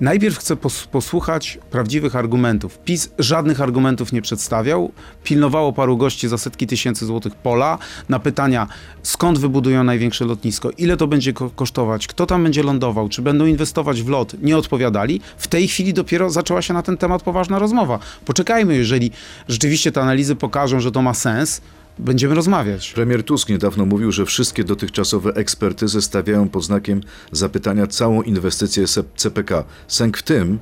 Najpierw 0.00 0.38
chcę 0.38 0.56
pos- 0.56 0.86
posłuchać 0.86 1.58
prawdziwych 1.70 2.16
argumentów. 2.16 2.78
PiS 2.78 3.10
żadnych 3.18 3.60
argumentów 3.60 4.12
nie 4.12 4.22
przedstawiał. 4.22 4.92
Pilnowało 5.24 5.72
paru 5.72 5.96
gości 5.96 6.28
za 6.28 6.38
setki 6.38 6.66
tysięcy 6.66 7.06
złotych 7.06 7.34
pola 7.34 7.78
na 8.08 8.18
pytania, 8.18 8.66
skąd 9.02 9.38
wybudują 9.38 9.84
największe 9.84 10.24
lotnisko, 10.24 10.70
ile 10.70 10.96
to 10.96 11.06
będzie 11.06 11.32
ko- 11.32 11.50
kosztować, 11.50 12.06
kto 12.06 12.26
tam 12.26 12.42
będzie 12.42 12.62
lądował, 12.62 13.08
czy 13.08 13.22
będą 13.22 13.46
inwestować 13.46 14.02
w 14.02 14.08
lot. 14.08 14.42
Nie 14.42 14.56
odpowiadali. 14.58 15.20
W 15.36 15.48
tej 15.48 15.68
chwili 15.68 15.94
dopiero 15.94 16.30
zaczęła 16.30 16.62
się 16.62 16.74
na 16.74 16.82
ten 16.82 16.96
temat 16.96 17.22
poważna 17.22 17.58
rozmowa. 17.58 17.98
Poczekajmy, 18.24 18.76
jeżeli 18.76 19.10
rzeczywiście 19.48 19.92
te 19.92 20.00
analizy 20.02 20.36
pokażą, 20.36 20.80
że 20.80 20.92
to 20.92 21.02
ma 21.02 21.14
sens, 21.14 21.60
będziemy 21.98 22.34
rozmawiać. 22.34 22.92
Premier 22.92 23.24
Tusk 23.24 23.48
niedawno 23.48 23.86
mówił, 23.86 24.12
że 24.12 24.26
wszystkie 24.26 24.64
dotychczasowe 24.64 25.34
ekspertyzy 25.34 26.02
stawiają 26.02 26.48
pod 26.48 26.64
znakiem 26.64 27.00
zapytania 27.32 27.86
całą 27.86 28.22
inwestycję 28.22 28.84
CPK. 29.16 29.64
Sęk 29.88 30.18
w 30.18 30.22
tym, 30.22 30.58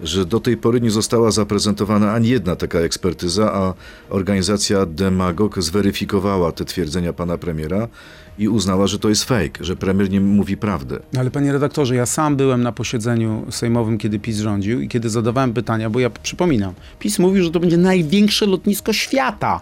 że 0.00 0.24
do 0.24 0.40
tej 0.40 0.56
pory 0.56 0.80
nie 0.80 0.90
została 0.90 1.30
zaprezentowana 1.30 2.12
ani 2.12 2.28
jedna 2.28 2.56
taka 2.56 2.78
ekspertyza, 2.78 3.52
a 3.52 3.74
organizacja 4.10 4.86
Demagog 4.86 5.62
zweryfikowała 5.62 6.52
te 6.52 6.64
twierdzenia 6.64 7.12
pana 7.12 7.38
premiera 7.38 7.88
i 8.38 8.48
uznała, 8.48 8.86
że 8.86 8.98
to 8.98 9.08
jest 9.08 9.24
fake, 9.24 9.64
że 9.64 9.76
premier 9.76 10.10
nie 10.10 10.20
mówi 10.20 10.56
prawdę. 10.56 10.98
No 11.12 11.20
Ale 11.20 11.30
panie 11.30 11.52
redaktorze, 11.52 11.94
ja 11.94 12.06
sam 12.06 12.36
byłem 12.36 12.62
na 12.62 12.72
posiedzeniu 12.72 13.46
sejmowym, 13.50 13.98
kiedy 13.98 14.18
PiS 14.18 14.38
rządził 14.38 14.80
i 14.80 14.88
kiedy 14.88 15.10
zadawałem 15.10 15.52
pytania, 15.52 15.90
bo 15.90 16.00
ja 16.00 16.10
przypominam, 16.10 16.74
PiS 16.98 17.18
mówił, 17.18 17.44
że 17.44 17.50
to 17.50 17.60
będzie 17.60 17.76
największe 17.76 18.46
lotnisko 18.46 18.92
świata. 18.92 19.60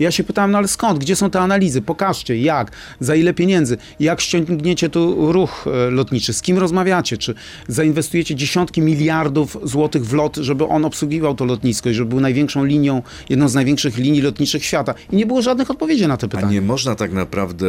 I 0.00 0.02
Ja 0.02 0.10
się 0.10 0.24
pytałem, 0.24 0.50
no 0.50 0.58
ale 0.58 0.68
skąd? 0.68 0.98
Gdzie 0.98 1.16
są 1.16 1.30
te 1.30 1.40
analizy? 1.40 1.82
Pokażcie, 1.82 2.38
jak, 2.38 2.72
za 3.00 3.14
ile 3.14 3.34
pieniędzy, 3.34 3.76
jak 4.00 4.20
ściągniecie 4.20 4.88
tu 4.90 5.32
ruch 5.32 5.64
e, 5.66 5.90
lotniczy, 5.90 6.32
z 6.32 6.42
kim 6.42 6.58
rozmawiacie, 6.58 7.16
czy 7.18 7.34
zainwestujecie 7.68 8.34
dziesiątki 8.34 8.80
miliardów 8.80 9.56
złotych 9.62 10.06
w 10.06 10.12
lot, 10.12 10.36
żeby 10.36 10.64
on 10.66 10.84
obsługiwał 10.84 11.34
to 11.34 11.44
lotnisko 11.44 11.90
i 11.90 11.94
żeby 11.94 12.08
był 12.08 12.20
największą 12.20 12.64
linią, 12.64 13.02
jedną 13.28 13.48
z 13.48 13.54
największych 13.54 13.96
linii 13.98 14.20
lotniczych 14.20 14.64
świata. 14.64 14.94
I 15.12 15.16
nie 15.16 15.26
było 15.26 15.42
żadnych 15.42 15.70
odpowiedzi 15.70 16.06
na 16.08 16.16
te 16.16 16.26
A 16.26 16.28
pytania. 16.28 16.52
nie 16.52 16.62
można 16.62 16.94
tak 16.94 17.12
naprawdę 17.12 17.66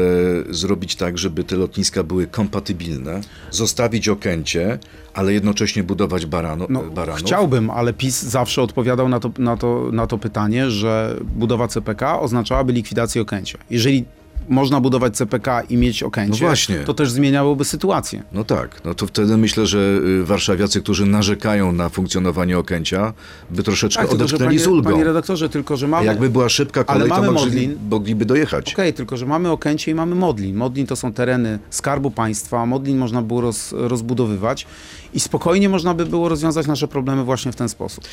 zrobić 0.49 0.95
tak, 0.95 1.17
żeby 1.17 1.43
te 1.43 1.55
lotniska 1.55 2.03
były 2.03 2.27
kompatybilne, 2.27 3.21
zostawić 3.51 4.09
Okęcie, 4.09 4.79
ale 5.13 5.33
jednocześnie 5.33 5.83
budować 5.83 6.25
barano, 6.25 6.65
No, 6.69 6.83
baranów? 6.83 7.21
chciałbym, 7.21 7.69
ale 7.69 7.93
PiS 7.93 8.23
zawsze 8.23 8.61
odpowiadał 8.61 9.09
na 9.09 9.19
to, 9.19 9.31
na, 9.37 9.57
to, 9.57 9.89
na 9.93 10.07
to 10.07 10.17
pytanie, 10.17 10.69
że 10.69 11.15
budowa 11.35 11.67
CPK 11.67 12.19
oznaczałaby 12.19 12.73
likwidację 12.73 13.21
Okęcia. 13.21 13.57
Jeżeli 13.69 14.05
można 14.49 14.81
budować 14.81 15.15
CPK 15.17 15.61
i 15.61 15.77
mieć 15.77 16.03
Okęcie, 16.03 16.31
No 16.41 16.47
właśnie. 16.47 16.75
to 16.79 16.93
też 16.93 17.11
zmieniałoby 17.11 17.65
sytuację. 17.65 18.23
No 18.31 18.43
tak, 18.43 18.81
no 18.85 18.93
to 18.93 19.07
wtedy 19.07 19.37
myślę, 19.37 19.65
że 19.67 19.99
y, 20.21 20.23
warszawiacy, 20.23 20.81
którzy 20.81 21.05
narzekają 21.05 21.71
na 21.71 21.89
funkcjonowanie 21.89 22.57
Okęcia, 22.57 23.13
by 23.49 23.63
troszeczkę 23.63 24.01
Tak, 24.03 24.11
odetchnęli 24.13 24.45
panie, 24.45 24.59
z 24.59 24.67
ulgą. 24.67 24.91
panie 24.91 25.03
redaktorze, 25.03 25.49
tylko 25.49 25.77
że 25.77 25.85
A 25.85 25.89
mamy... 25.89 26.05
jakby 26.05 26.29
była 26.29 26.49
szybka 26.49 26.83
Ale 26.87 26.99
kolej, 26.99 27.09
to 27.09 27.15
mamy 27.15 27.31
mogli, 27.31 27.77
mogliby 27.89 28.25
dojechać. 28.25 28.73
Okej, 28.73 28.93
tylko 28.93 29.17
że 29.17 29.25
mamy 29.25 29.51
Okęcie 29.51 29.91
i 29.91 29.95
mamy 29.95 30.15
Modlin. 30.15 30.55
Modlin 30.55 30.87
to 30.87 30.95
są 30.95 31.13
tereny 31.13 31.59
Skarbu 31.69 32.11
Państwa, 32.11 32.65
Modlin 32.65 32.97
można 32.97 33.21
było 33.21 33.41
roz, 33.41 33.71
rozbudowywać 33.77 34.67
i 35.13 35.19
spokojnie 35.19 35.69
można 35.69 35.93
by 35.93 36.05
było 36.05 36.29
rozwiązać 36.29 36.67
nasze 36.67 36.87
problemy 36.87 37.23
właśnie 37.23 37.51
w 37.51 37.55
ten 37.55 37.69
sposób. 37.69 38.03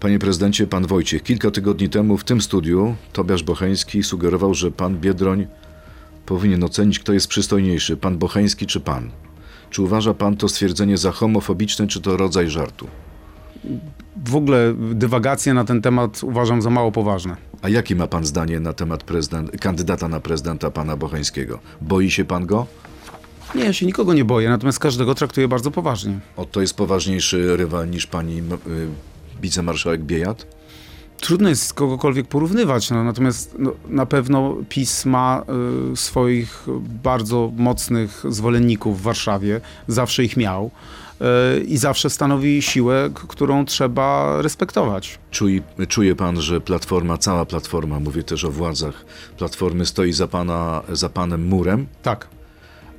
Panie 0.00 0.18
prezydencie, 0.18 0.66
pan 0.66 0.86
Wojciech, 0.86 1.22
kilka 1.22 1.50
tygodni 1.50 1.88
temu 1.88 2.16
w 2.18 2.24
tym 2.24 2.40
studiu 2.40 2.94
Tobiasz 3.12 3.42
Bocheński 3.42 4.02
sugerował, 4.02 4.54
że 4.54 4.70
pan 4.70 4.98
Biedroń 5.00 5.46
powinien 6.26 6.64
ocenić, 6.64 6.98
kto 6.98 7.12
jest 7.12 7.28
przystojniejszy, 7.28 7.96
pan 7.96 8.18
Bocheński 8.18 8.66
czy 8.66 8.80
pan. 8.80 9.10
Czy 9.70 9.82
uważa 9.82 10.14
pan 10.14 10.36
to 10.36 10.48
stwierdzenie 10.48 10.96
za 10.98 11.12
homofobiczne, 11.12 11.86
czy 11.86 12.00
to 12.00 12.16
rodzaj 12.16 12.50
żartu? 12.50 12.86
W 14.26 14.36
ogóle 14.36 14.74
dywagacje 14.92 15.54
na 15.54 15.64
ten 15.64 15.82
temat 15.82 16.22
uważam 16.22 16.62
za 16.62 16.70
mało 16.70 16.92
poważne. 16.92 17.36
A 17.62 17.68
jakie 17.68 17.96
ma 17.96 18.06
pan 18.06 18.24
zdanie 18.24 18.60
na 18.60 18.72
temat 18.72 19.04
kandydata 19.60 20.08
na 20.08 20.20
prezydenta 20.20 20.70
pana 20.70 20.96
Bocheńskiego? 20.96 21.58
Boi 21.80 22.10
się 22.10 22.24
pan 22.24 22.46
go? 22.46 22.66
Nie, 23.54 23.64
ja 23.64 23.72
się 23.72 23.86
nikogo 23.86 24.14
nie 24.14 24.24
boję, 24.24 24.48
natomiast 24.48 24.78
każdego 24.78 25.14
traktuję 25.14 25.48
bardzo 25.48 25.70
poważnie. 25.70 26.18
O, 26.36 26.44
to 26.44 26.60
jest 26.60 26.74
poważniejszy 26.76 27.56
rywal 27.56 27.90
niż 27.90 28.06
pani 28.06 28.38
m- 28.38 28.52
y, 28.52 28.58
wicemarszałek 29.42 30.02
Biejat? 30.02 30.46
Trudno 31.20 31.48
jest 31.48 31.74
kogokolwiek 31.74 32.26
porównywać, 32.26 32.90
no, 32.90 33.04
natomiast 33.04 33.56
no, 33.58 33.72
na 33.88 34.06
pewno 34.06 34.56
PiS 34.68 35.04
ma 35.04 35.42
y, 35.92 35.96
swoich 35.96 36.66
bardzo 37.02 37.52
mocnych 37.56 38.22
zwolenników 38.28 39.00
w 39.00 39.02
Warszawie, 39.02 39.60
zawsze 39.88 40.24
ich 40.24 40.36
miał 40.36 40.70
y, 41.20 41.64
i 41.64 41.76
zawsze 41.76 42.10
stanowi 42.10 42.62
siłę, 42.62 43.10
którą 43.28 43.64
trzeba 43.64 44.36
respektować. 44.42 45.18
Czuje, 45.30 45.60
czuje 45.88 46.16
pan, 46.16 46.40
że 46.40 46.60
platforma, 46.60 47.18
cała 47.18 47.46
platforma, 47.46 48.00
mówię 48.00 48.22
też 48.22 48.44
o 48.44 48.50
władzach 48.50 49.04
platformy, 49.36 49.86
stoi 49.86 50.12
za, 50.12 50.28
pana, 50.28 50.82
za 50.92 51.08
panem 51.08 51.46
murem? 51.46 51.86
Tak. 52.02 52.28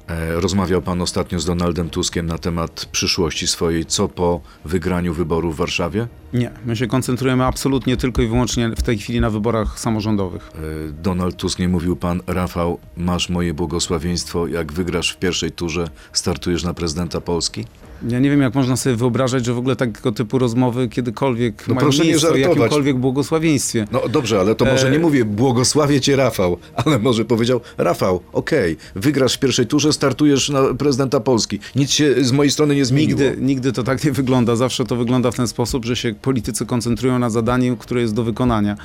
E, 0.07 0.41
Rozmawiał 0.41 0.81
pan 0.81 1.01
ostatnio 1.01 1.39
z 1.39 1.45
Donaldem 1.45 1.89
Tuskiem 1.89 2.25
na 2.25 2.37
temat 2.37 2.85
przyszłości 2.91 3.47
swojej, 3.47 3.85
co 3.85 4.07
po 4.07 4.41
wygraniu 4.65 5.13
wyborów 5.13 5.55
w 5.55 5.57
Warszawie? 5.57 6.07
Nie, 6.33 6.51
my 6.65 6.75
się 6.75 6.87
koncentrujemy 6.87 7.45
absolutnie 7.45 7.97
tylko 7.97 8.21
i 8.21 8.27
wyłącznie 8.27 8.69
w 8.69 8.81
tej 8.81 8.97
chwili 8.97 9.21
na 9.21 9.29
wyborach 9.29 9.79
samorządowych. 9.79 10.51
E, 10.55 10.91
Donald 10.91 11.35
Tusk 11.35 11.59
nie 11.59 11.69
mówił 11.69 11.95
pan, 11.95 12.21
Rafał, 12.27 12.79
masz 12.97 13.29
moje 13.29 13.53
błogosławieństwo, 13.53 14.47
jak 14.47 14.73
wygrasz 14.73 15.11
w 15.11 15.17
pierwszej 15.17 15.51
turze, 15.51 15.87
startujesz 16.13 16.63
na 16.63 16.73
prezydenta 16.73 17.21
Polski? 17.21 17.65
Ja 18.09 18.19
nie 18.19 18.29
wiem, 18.29 18.41
jak 18.41 18.55
można 18.55 18.75
sobie 18.77 18.95
wyobrażać, 18.95 19.45
że 19.45 19.53
w 19.53 19.57
ogóle 19.57 19.75
tego 19.75 20.11
typu 20.11 20.39
rozmowy 20.39 20.89
kiedykolwiek 20.89 21.67
No 21.67 21.73
mają 21.73 21.85
proszę 21.85 22.03
nie 22.03 22.09
miejsce 22.09 22.27
o 22.27 22.31
żartować. 22.31 22.57
jakimkolwiek 22.57 22.97
błogosławieństwie. 22.97 23.87
No 23.91 24.01
dobrze, 24.09 24.39
ale 24.39 24.55
to 24.55 24.65
może 24.65 24.87
E, 24.87 24.91
nie 24.91 24.99
mówię 24.99 25.25
błogosławię 25.25 26.01
cię 26.01 26.15
Rafał, 26.15 26.57
ale 26.85 26.99
może 26.99 27.25
powiedział 27.25 27.61
Rafał, 27.77 28.21
okej, 28.33 28.77
wygrasz 28.95 29.35
w 29.35 29.39
pierwszej 29.39 29.67
turze, 29.67 29.93
startujesz 29.93 30.49
na 30.49 30.73
prezydenta 30.73 31.19
Polski. 31.19 31.59
Nic 31.75 31.91
się 31.91 32.23
z 32.23 32.31
mojej 32.31 32.51
strony 32.51 32.75
nie 32.75 32.85
zmieniło. 32.85 33.19
Nigdy, 33.19 33.37
nigdy 33.41 33.71
to 33.71 33.83
tak 33.83 34.03
nie 34.03 34.11
wygląda. 34.11 34.55
Zawsze 34.55 34.85
to 34.85 34.95
wygląda 34.95 35.31
w 35.31 35.35
ten 35.35 35.47
sposób, 35.47 35.85
że 35.85 35.95
się 35.95 36.13
politycy 36.21 36.65
koncentrują 36.65 37.19
na 37.19 37.29
zadaniu, 37.29 37.77
które 37.77 38.01
jest 38.01 38.13
do 38.13 38.23
wykonania. 38.23 38.77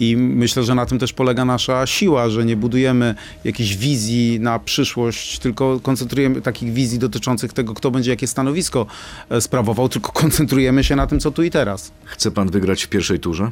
I 0.00 0.16
myślę, 0.16 0.62
że 0.62 0.74
na 0.74 0.86
tym 0.86 0.98
też 0.98 1.12
polega 1.12 1.44
nasza 1.44 1.86
siła, 1.86 2.28
że 2.28 2.44
nie 2.44 2.56
budujemy 2.56 3.14
jakiejś 3.44 3.76
wizji 3.76 4.40
na 4.40 4.58
przyszłość, 4.58 5.38
tylko 5.38 5.80
koncentrujemy 5.82 6.40
takich 6.40 6.72
wizji 6.72 6.98
dotyczących 6.98 7.52
tego, 7.52 7.74
kto 7.74 7.90
będzie 7.90 8.10
jakie 8.10 8.26
stanowisko 8.26 8.54
e, 9.30 9.40
sprawował, 9.40 9.88
tylko 9.88 10.12
koncentrujemy 10.22 10.84
się 10.84 10.96
na 10.96 11.06
tym, 11.06 11.20
co 11.20 11.30
tu 11.30 11.42
i 11.42 11.50
teraz. 11.50 11.92
Chce 12.04 12.30
pan 12.30 12.50
wygrać 12.50 12.82
w 12.84 12.88
pierwszej 12.88 13.20
turze? 13.20 13.50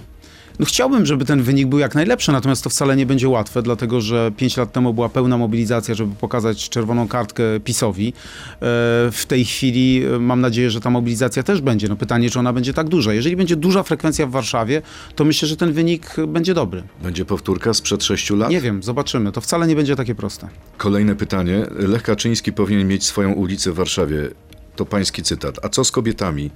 No 0.58 0.66
chciałbym, 0.66 1.06
żeby 1.06 1.24
ten 1.24 1.42
wynik 1.42 1.66
był 1.68 1.78
jak 1.78 1.94
najlepszy, 1.94 2.32
natomiast 2.32 2.64
to 2.64 2.70
wcale 2.70 2.96
nie 2.96 3.06
będzie 3.06 3.28
łatwe, 3.28 3.62
dlatego 3.62 4.00
że 4.00 4.32
5 4.36 4.56
lat 4.56 4.72
temu 4.72 4.94
była 4.94 5.08
pełna 5.08 5.38
mobilizacja, 5.38 5.94
żeby 5.94 6.14
pokazać 6.14 6.68
czerwoną 6.68 7.08
kartkę 7.08 7.42
PiSowi. 7.64 8.08
E, 8.08 8.12
W 9.12 9.22
tej 9.28 9.44
chwili 9.44 10.04
e, 10.04 10.18
mam 10.18 10.40
nadzieję, 10.40 10.70
że 10.70 10.80
ta 10.80 10.90
mobilizacja 10.90 11.42
też 11.42 11.60
będzie. 11.60 11.88
No 11.88 11.96
pytanie, 11.96 12.30
czy 12.30 12.38
ona 12.38 12.52
będzie 12.52 12.74
tak 12.74 12.88
duża. 12.88 13.12
Jeżeli 13.14 13.36
będzie 13.36 13.56
duża 13.56 13.82
frekwencja 13.82 14.26
w 14.26 14.30
Warszawie, 14.30 14.82
to 15.14 15.24
myślę, 15.24 15.48
że 15.48 15.56
ten 15.56 15.72
wynik 15.72 16.14
będzie 16.28 16.54
dobry. 16.54 16.82
Będzie 17.02 17.24
powtórka 17.24 17.74
sprzed 17.74 18.04
sześciu 18.04 18.36
lat? 18.36 18.50
Nie 18.50 18.60
wiem, 18.60 18.82
zobaczymy. 18.82 19.32
To 19.32 19.40
wcale 19.40 19.66
nie 19.66 19.76
będzie 19.76 19.96
takie 19.96 20.14
proste. 20.14 20.48
Kolejne 20.76 21.16
pytanie. 21.16 21.66
Lech 21.70 22.02
Kaczyński 22.02 22.52
powinien 22.52 22.88
mieć 22.88 23.04
swoją 23.04 23.32
ulicę 23.32 23.72
w 23.72 23.74
Warszawie. 23.74 24.28
To 24.76 24.86
pański 24.86 25.22
cytat. 25.22 25.64
A 25.64 25.68
co 25.68 25.84
z 25.84 25.90
kobietami? 25.90 26.50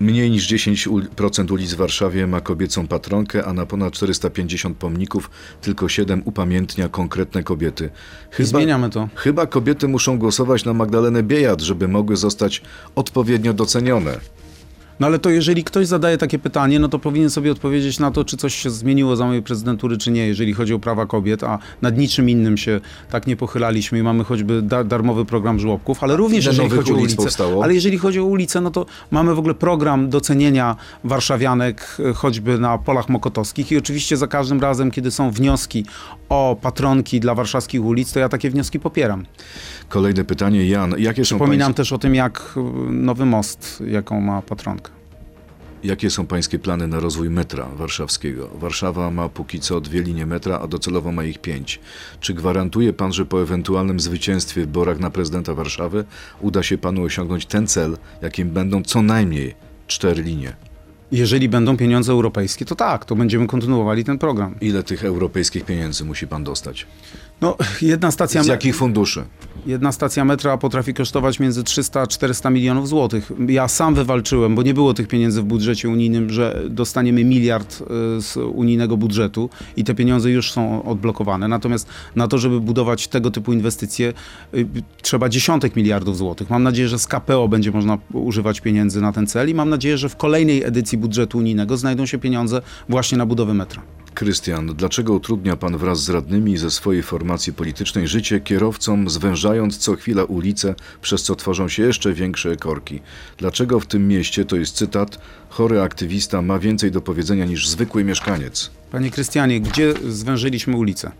Mniej 0.00 0.30
niż 0.30 0.52
10% 0.52 1.52
ulic 1.52 1.72
w 1.72 1.76
Warszawie 1.76 2.26
ma 2.26 2.40
kobiecą 2.40 2.86
patronkę, 2.86 3.44
a 3.44 3.52
na 3.52 3.66
ponad 3.66 3.92
450 3.92 4.76
pomników 4.78 5.30
tylko 5.60 5.88
7 5.88 6.22
upamiętnia 6.24 6.88
konkretne 6.88 7.42
kobiety. 7.42 7.90
I 8.38 8.44
zmieniamy 8.44 8.90
to. 8.90 9.08
Chyba 9.14 9.46
kobiety 9.46 9.88
muszą 9.88 10.18
głosować 10.18 10.64
na 10.64 10.74
Magdalenę 10.74 11.22
Biejat, 11.22 11.60
żeby 11.60 11.88
mogły 11.88 12.16
zostać 12.16 12.62
odpowiednio 12.94 13.52
docenione. 13.52 14.20
No 15.00 15.06
ale 15.06 15.18
to 15.18 15.30
jeżeli 15.30 15.64
ktoś 15.64 15.86
zadaje 15.86 16.18
takie 16.18 16.38
pytanie, 16.38 16.78
no 16.78 16.88
to 16.88 16.98
powinien 16.98 17.30
sobie 17.30 17.52
odpowiedzieć 17.52 17.98
na 17.98 18.10
to, 18.10 18.24
czy 18.24 18.36
coś 18.36 18.54
się 18.54 18.70
zmieniło 18.70 19.16
za 19.16 19.26
mojej 19.26 19.42
prezydentury, 19.42 19.98
czy 19.98 20.10
nie, 20.10 20.26
jeżeli 20.26 20.52
chodzi 20.52 20.74
o 20.74 20.78
prawa 20.78 21.06
kobiet, 21.06 21.42
a 21.42 21.58
nad 21.82 21.98
niczym 21.98 22.30
innym 22.30 22.56
się 22.56 22.80
tak 23.10 23.26
nie 23.26 23.36
pochylaliśmy 23.36 23.98
i 23.98 24.02
mamy 24.02 24.24
choćby 24.24 24.62
da 24.62 24.84
darmowy 24.84 25.24
program 25.24 25.58
żłobków, 25.58 26.02
ale 26.02 26.16
również 26.16 26.46
jeżeli 26.46 26.70
chodzi 26.70 26.92
o 26.92 26.94
ulic 26.94 27.04
ulicę. 27.04 27.16
powstało? 27.16 27.64
Ale 27.64 27.74
jeżeli 27.74 27.98
chodzi 27.98 28.20
o 28.20 28.24
ulicę, 28.24 28.60
no 28.60 28.70
to 28.70 28.86
mamy 29.10 29.34
w 29.34 29.38
ogóle 29.38 29.54
program 29.54 30.08
docenienia 30.08 30.76
warszawianek 31.04 31.96
e, 32.10 32.12
choćby 32.12 32.58
na 32.58 32.78
polach 32.78 33.08
mokotowskich 33.08 33.72
i 33.72 33.78
oczywiście 33.78 34.16
za 34.16 34.26
każdym 34.26 34.60
razem, 34.60 34.90
kiedy 34.90 35.10
są 35.10 35.30
wnioski 35.30 35.84
o 36.28 36.56
patronki 36.62 37.20
dla 37.20 37.34
warszawskich 37.34 37.84
ulic, 37.84 38.12
to 38.12 38.20
ja 38.20 38.28
takie 38.28 38.50
wnioski 38.50 38.80
popieram. 38.80 39.26
Kolejne 39.88 40.24
pytanie. 40.24 40.68
Jan, 40.68 40.94
jakie 40.98 41.24
są 41.24 41.36
Przypominam 41.36 41.74
też 41.74 41.92
o 41.92 41.98
tym, 41.98 42.14
jak 42.14 42.54
e, 42.56 42.60
nowy 42.92 43.26
most, 43.26 43.82
jaką 43.86 44.20
ma 44.20 44.42
patronkę. 44.42 44.93
Jakie 45.84 46.10
są 46.10 46.26
pańskie 46.26 46.58
plany 46.58 46.86
na 46.86 47.00
rozwój 47.00 47.30
metra 47.30 47.68
warszawskiego? 47.76 48.48
Warszawa 48.54 49.10
ma 49.10 49.28
póki 49.28 49.60
co 49.60 49.80
dwie 49.80 50.02
linie 50.02 50.26
metra, 50.26 50.58
a 50.58 50.66
docelowo 50.66 51.12
ma 51.12 51.24
ich 51.24 51.38
pięć. 51.38 51.80
Czy 52.20 52.34
gwarantuje 52.34 52.92
pan, 52.92 53.12
że 53.12 53.26
po 53.26 53.42
ewentualnym 53.42 54.00
zwycięstwie 54.00 54.60
w 54.60 54.64
wyborach 54.64 54.98
na 54.98 55.10
prezydenta 55.10 55.54
Warszawy 55.54 56.04
uda 56.40 56.62
się 56.62 56.78
panu 56.78 57.02
osiągnąć 57.02 57.46
ten 57.46 57.66
cel, 57.66 57.96
jakim 58.22 58.50
będą 58.50 58.82
co 58.82 59.02
najmniej 59.02 59.54
cztery 59.86 60.22
linie? 60.22 60.56
Jeżeli 61.12 61.48
będą 61.48 61.76
pieniądze 61.76 62.12
europejskie, 62.12 62.64
to 62.64 62.74
tak, 62.74 63.04
to 63.04 63.16
będziemy 63.16 63.46
kontynuowali 63.46 64.04
ten 64.04 64.18
program. 64.18 64.54
Ile 64.60 64.82
tych 64.82 65.04
europejskich 65.04 65.64
pieniędzy 65.64 66.04
musi 66.04 66.26
pan 66.26 66.44
dostać? 66.44 66.86
No, 67.44 67.56
jedna 67.82 68.10
stacja, 68.10 68.42
Z 68.42 68.46
jakich 68.46 68.76
funduszy? 68.76 69.24
jedna 69.66 69.92
stacja 69.92 70.24
metra 70.24 70.58
potrafi 70.58 70.94
kosztować 70.94 71.40
między 71.40 71.64
300 71.64 72.00
a 72.00 72.06
400 72.06 72.50
milionów 72.50 72.88
złotych. 72.88 73.32
Ja 73.48 73.68
sam 73.68 73.94
wywalczyłem, 73.94 74.54
bo 74.54 74.62
nie 74.62 74.74
było 74.74 74.94
tych 74.94 75.08
pieniędzy 75.08 75.42
w 75.42 75.44
budżecie 75.44 75.88
unijnym, 75.88 76.30
że 76.30 76.62
dostaniemy 76.70 77.24
miliard 77.24 77.80
y, 77.80 77.84
z 78.22 78.36
unijnego 78.36 78.96
budżetu 78.96 79.50
i 79.76 79.84
te 79.84 79.94
pieniądze 79.94 80.30
już 80.30 80.52
są 80.52 80.84
odblokowane. 80.84 81.48
Natomiast 81.48 81.88
na 82.16 82.28
to, 82.28 82.38
żeby 82.38 82.60
budować 82.60 83.08
tego 83.08 83.30
typu 83.30 83.52
inwestycje, 83.52 84.12
y, 84.54 84.66
trzeba 85.02 85.28
dziesiątek 85.28 85.76
miliardów 85.76 86.16
złotych. 86.16 86.50
Mam 86.50 86.62
nadzieję, 86.62 86.88
że 86.88 86.98
z 86.98 87.06
KPO 87.06 87.48
będzie 87.48 87.70
można 87.70 87.98
używać 88.12 88.60
pieniędzy 88.60 89.00
na 89.00 89.12
ten 89.12 89.26
cel 89.26 89.50
i 89.50 89.54
mam 89.54 89.70
nadzieję, 89.70 89.98
że 89.98 90.08
w 90.08 90.16
kolejnej 90.16 90.64
edycji 90.64 90.98
budżetu 90.98 91.38
unijnego 91.38 91.76
znajdą 91.76 92.06
się 92.06 92.18
pieniądze 92.18 92.62
właśnie 92.88 93.18
na 93.18 93.26
budowę 93.26 93.54
metra. 93.54 93.82
Krystian, 94.14 94.66
dlaczego 94.66 95.12
utrudnia 95.12 95.56
pan 95.56 95.78
wraz 95.78 96.04
z 96.04 96.08
radnymi 96.08 96.56
ze 96.56 96.70
swojej 96.70 97.02
formacji 97.02 97.52
politycznej 97.52 98.08
życie 98.08 98.40
kierowcom, 98.40 99.10
zwężając 99.10 99.78
co 99.78 99.96
chwila 99.96 100.24
ulice, 100.24 100.74
przez 101.02 101.22
co 101.22 101.36
tworzą 101.36 101.68
się 101.68 101.82
jeszcze 101.82 102.12
większe 102.12 102.56
korki? 102.56 103.00
Dlaczego 103.38 103.80
w 103.80 103.86
tym 103.86 104.08
mieście, 104.08 104.44
to 104.44 104.56
jest 104.56 104.76
cytat, 104.76 105.18
chory 105.48 105.80
aktywista 105.80 106.42
ma 106.42 106.58
więcej 106.58 106.90
do 106.90 107.00
powiedzenia 107.00 107.44
niż 107.44 107.68
zwykły 107.68 108.04
mieszkaniec? 108.04 108.70
Panie 108.90 109.10
Krystianie, 109.10 109.60
gdzie 109.60 109.94
zwężyliśmy 110.08 110.76
ulicę? 110.76 111.12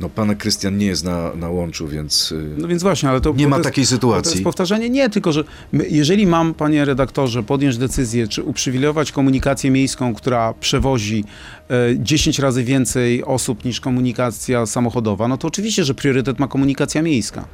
No, 0.00 0.08
pan 0.08 0.36
Krystian 0.36 0.78
nie 0.78 0.86
jest 0.86 1.04
na, 1.04 1.34
na 1.34 1.48
łączu, 1.48 1.88
więc 1.88 2.32
y, 2.32 2.54
No 2.58 2.68
więc 2.68 2.82
właśnie, 2.82 3.08
ale 3.08 3.20
to... 3.20 3.32
nie 3.32 3.44
to 3.44 3.50
ma 3.50 3.56
jest- 3.56 3.64
takiej 3.68 3.84
To 3.84 3.90
sytuacji. 3.90 4.32
jest 4.32 4.44
powtarzanie? 4.44 4.90
Nie, 4.90 5.10
tylko 5.10 5.32
że 5.32 5.44
my, 5.72 5.86
jeżeli 5.88 6.26
mam, 6.26 6.54
panie 6.54 6.84
redaktorze, 6.84 7.42
podjąć 7.42 7.78
decyzję, 7.78 8.28
czy 8.28 8.42
uprzywilejować 8.42 9.12
komunikację 9.12 9.70
miejską, 9.70 10.14
która 10.14 10.54
przewozi 10.60 11.24
e, 11.70 11.74
10 11.98 12.38
razy 12.38 12.64
więcej 12.64 13.24
osób 13.24 13.64
niż 13.64 13.80
komunikacja 13.80 14.66
samochodowa, 14.66 15.28
no 15.28 15.38
to 15.38 15.48
oczywiście, 15.48 15.84
że 15.84 15.94
priorytet 15.94 16.38
ma 16.38 16.48
komunikacja 16.48 17.02
miejska. 17.02 17.44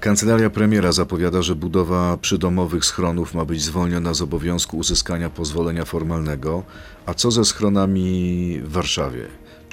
Kancelaria 0.00 0.50
premiera 0.50 0.92
zapowiada, 0.92 1.42
że 1.42 1.54
budowa 1.54 2.16
przydomowych 2.16 2.84
schronów 2.84 3.34
ma 3.34 3.44
być 3.44 3.62
zwolniona 3.62 4.14
z 4.14 4.22
obowiązku 4.22 4.76
uzyskania 4.78 5.30
pozwolenia 5.30 5.84
formalnego. 5.84 6.62
A 7.06 7.14
co 7.14 7.30
ze 7.30 7.44
schronami 7.44 8.58
w 8.64 8.72
Warszawie? 8.72 9.26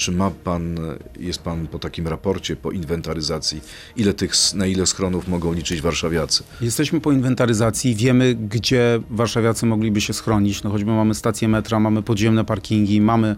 Czy 0.03 0.11
ma 0.11 0.31
pan, 0.31 0.79
jest 1.19 1.41
pan 1.41 1.67
po 1.67 1.79
takim 1.79 2.07
raporcie, 2.07 2.55
po 2.55 2.71
inwentaryzacji, 2.71 3.61
ile 3.97 4.13
tych, 4.13 4.33
na 4.53 4.65
ile 4.65 4.85
schronów 4.85 5.27
mogą 5.27 5.53
liczyć 5.53 5.81
warszawiacy? 5.81 6.43
Jesteśmy 6.61 7.01
po 7.01 7.11
inwentaryzacji, 7.11 7.95
wiemy, 7.95 8.35
gdzie 8.35 8.99
warszawiacy 9.09 9.65
mogliby 9.65 10.01
się 10.01 10.13
schronić. 10.13 10.63
No 10.63 10.69
choćby 10.69 10.91
mamy 10.91 11.15
stację 11.15 11.47
metra, 11.47 11.79
mamy 11.79 12.01
podziemne 12.01 12.45
parkingi, 12.45 13.01
mamy 13.01 13.35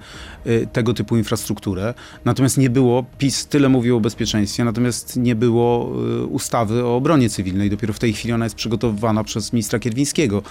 y, 0.48 0.68
tego 0.74 0.94
typu 0.94 1.18
infrastrukturę. 1.18 1.94
Natomiast 2.26 2.58
nie 2.58 2.70
było, 2.70 3.06
PiS 3.18 3.48
tyle 3.48 3.70
mówił 3.70 3.98
o 3.98 4.00
bezpieczeństwie, 4.00 4.64
natomiast 4.64 5.18
nie 5.18 5.36
było 5.36 5.92
y, 6.24 6.26
ustawy 6.26 6.84
o 6.84 6.96
obronie 6.96 7.30
cywilnej. 7.30 7.70
Dopiero 7.70 7.94
w 7.94 8.00
tej 8.00 8.14
chwili 8.14 8.34
ona 8.34 8.46
jest 8.46 8.56
przygotowywana 8.56 9.24
przez 9.24 9.54
ministra 9.54 9.80
Kierwińskiego. 9.80 10.44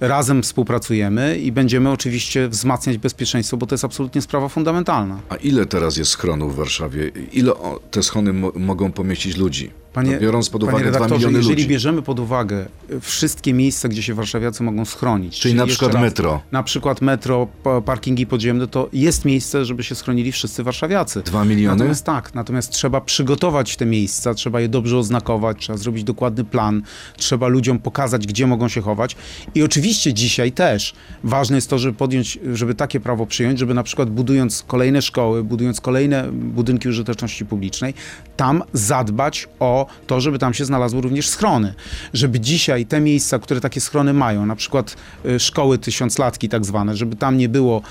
Razem 0.00 0.42
współpracujemy 0.42 1.38
i 1.38 1.52
będziemy 1.52 1.90
oczywiście 1.90 2.48
wzmacniać 2.48 2.98
bezpieczeństwo, 2.98 3.56
bo 3.56 3.66
to 3.66 3.74
jest 3.74 3.84
absolutnie 3.84 4.22
sprawa 4.22 4.48
fundamentalna. 4.48 5.20
A 5.28 5.36
ile 5.36 5.59
teraz 5.66 5.96
jest 5.96 6.10
schronów 6.10 6.52
w 6.54 6.56
Warszawie? 6.56 7.08
Ile 7.32 7.52
te 7.90 8.02
schrony 8.02 8.32
mo- 8.32 8.52
mogą 8.56 8.92
pomieścić 8.92 9.36
ludzi? 9.36 9.70
Panie, 9.92 10.18
biorąc 10.18 10.50
pod 10.50 10.62
uwagę 10.62 10.78
2 10.78 10.84
redaktorze, 10.84 11.14
miliony 11.14 11.38
jeżeli 11.38 11.54
ludzi. 11.56 11.68
bierzemy 11.68 12.02
pod 12.02 12.20
uwagę 12.20 12.66
y, 12.90 13.00
wszystkie 13.00 13.52
miejsca, 13.52 13.88
gdzie 13.88 14.02
się 14.02 14.14
warszawiacy 14.14 14.62
mogą 14.62 14.84
schronić, 14.84 15.40
Czyli 15.40 15.54
na 15.54 15.62
jeszcze 15.62 15.72
przykład 15.76 15.94
raz, 15.94 16.02
metro. 16.02 16.40
na 16.52 16.62
przykład 16.62 17.00
metro, 17.00 17.46
pa- 17.62 17.80
parkingi 17.80 18.26
podziemne, 18.26 18.66
to 18.66 18.88
jest 18.92 19.24
miejsce, 19.24 19.64
żeby 19.64 19.82
się 19.84 19.94
schronili 19.94 20.32
wszyscy 20.32 20.62
warszawiacy. 20.62 21.22
2 21.22 21.44
miliony? 21.44 21.76
Natomiast 21.76 22.04
tak, 22.04 22.34
natomiast 22.34 22.70
trzeba 22.70 23.00
przygotować 23.00 23.76
te 23.76 23.86
miejsca, 23.86 24.34
trzeba 24.34 24.60
je 24.60 24.68
dobrze 24.68 24.98
oznakować, 24.98 25.56
trzeba 25.60 25.76
zrobić 25.78 26.04
dokładny 26.04 26.44
plan, 26.44 26.82
trzeba 27.16 27.48
ludziom 27.48 27.78
pokazać, 27.78 28.26
gdzie 28.26 28.46
mogą 28.46 28.68
się 28.68 28.80
chować. 28.80 29.16
I 29.54 29.62
oczywiście 29.62 30.14
dzisiaj 30.14 30.52
też 30.52 30.94
ważne 31.24 31.56
jest 31.56 31.70
to, 31.70 31.78
żeby 31.78 31.98
podjąć, 31.98 32.38
żeby 32.54 32.74
takie 32.74 33.00
prawo 33.00 33.26
przyjąć, 33.26 33.58
żeby 33.58 33.74
na 33.74 33.82
przykład 33.82 34.10
budując 34.10 34.64
kolejne 34.66 35.02
szkoły, 35.02 35.44
budując 35.44 35.80
kolejne 35.80 36.32
budynki 36.32 36.88
użyteczności 36.88 37.46
publicznej, 37.46 37.94
tam 38.36 38.62
zadbać 38.72 39.48
o 39.60 39.79
to, 40.06 40.20
żeby 40.20 40.38
tam 40.38 40.54
się 40.54 40.64
znalazły 40.64 41.00
również 41.00 41.28
schrony. 41.28 41.74
Żeby 42.14 42.40
dzisiaj 42.40 42.86
te 42.86 43.00
miejsca, 43.00 43.38
które 43.38 43.60
takie 43.60 43.80
schrony 43.80 44.12
mają, 44.12 44.46
na 44.46 44.56
przykład 44.56 44.96
y, 45.26 45.40
szkoły 45.40 45.78
tysiąclatki 45.78 46.48
tak 46.48 46.64
zwane, 46.64 46.96
żeby 46.96 47.16
tam 47.16 47.38
nie 47.38 47.48
było 47.48 47.82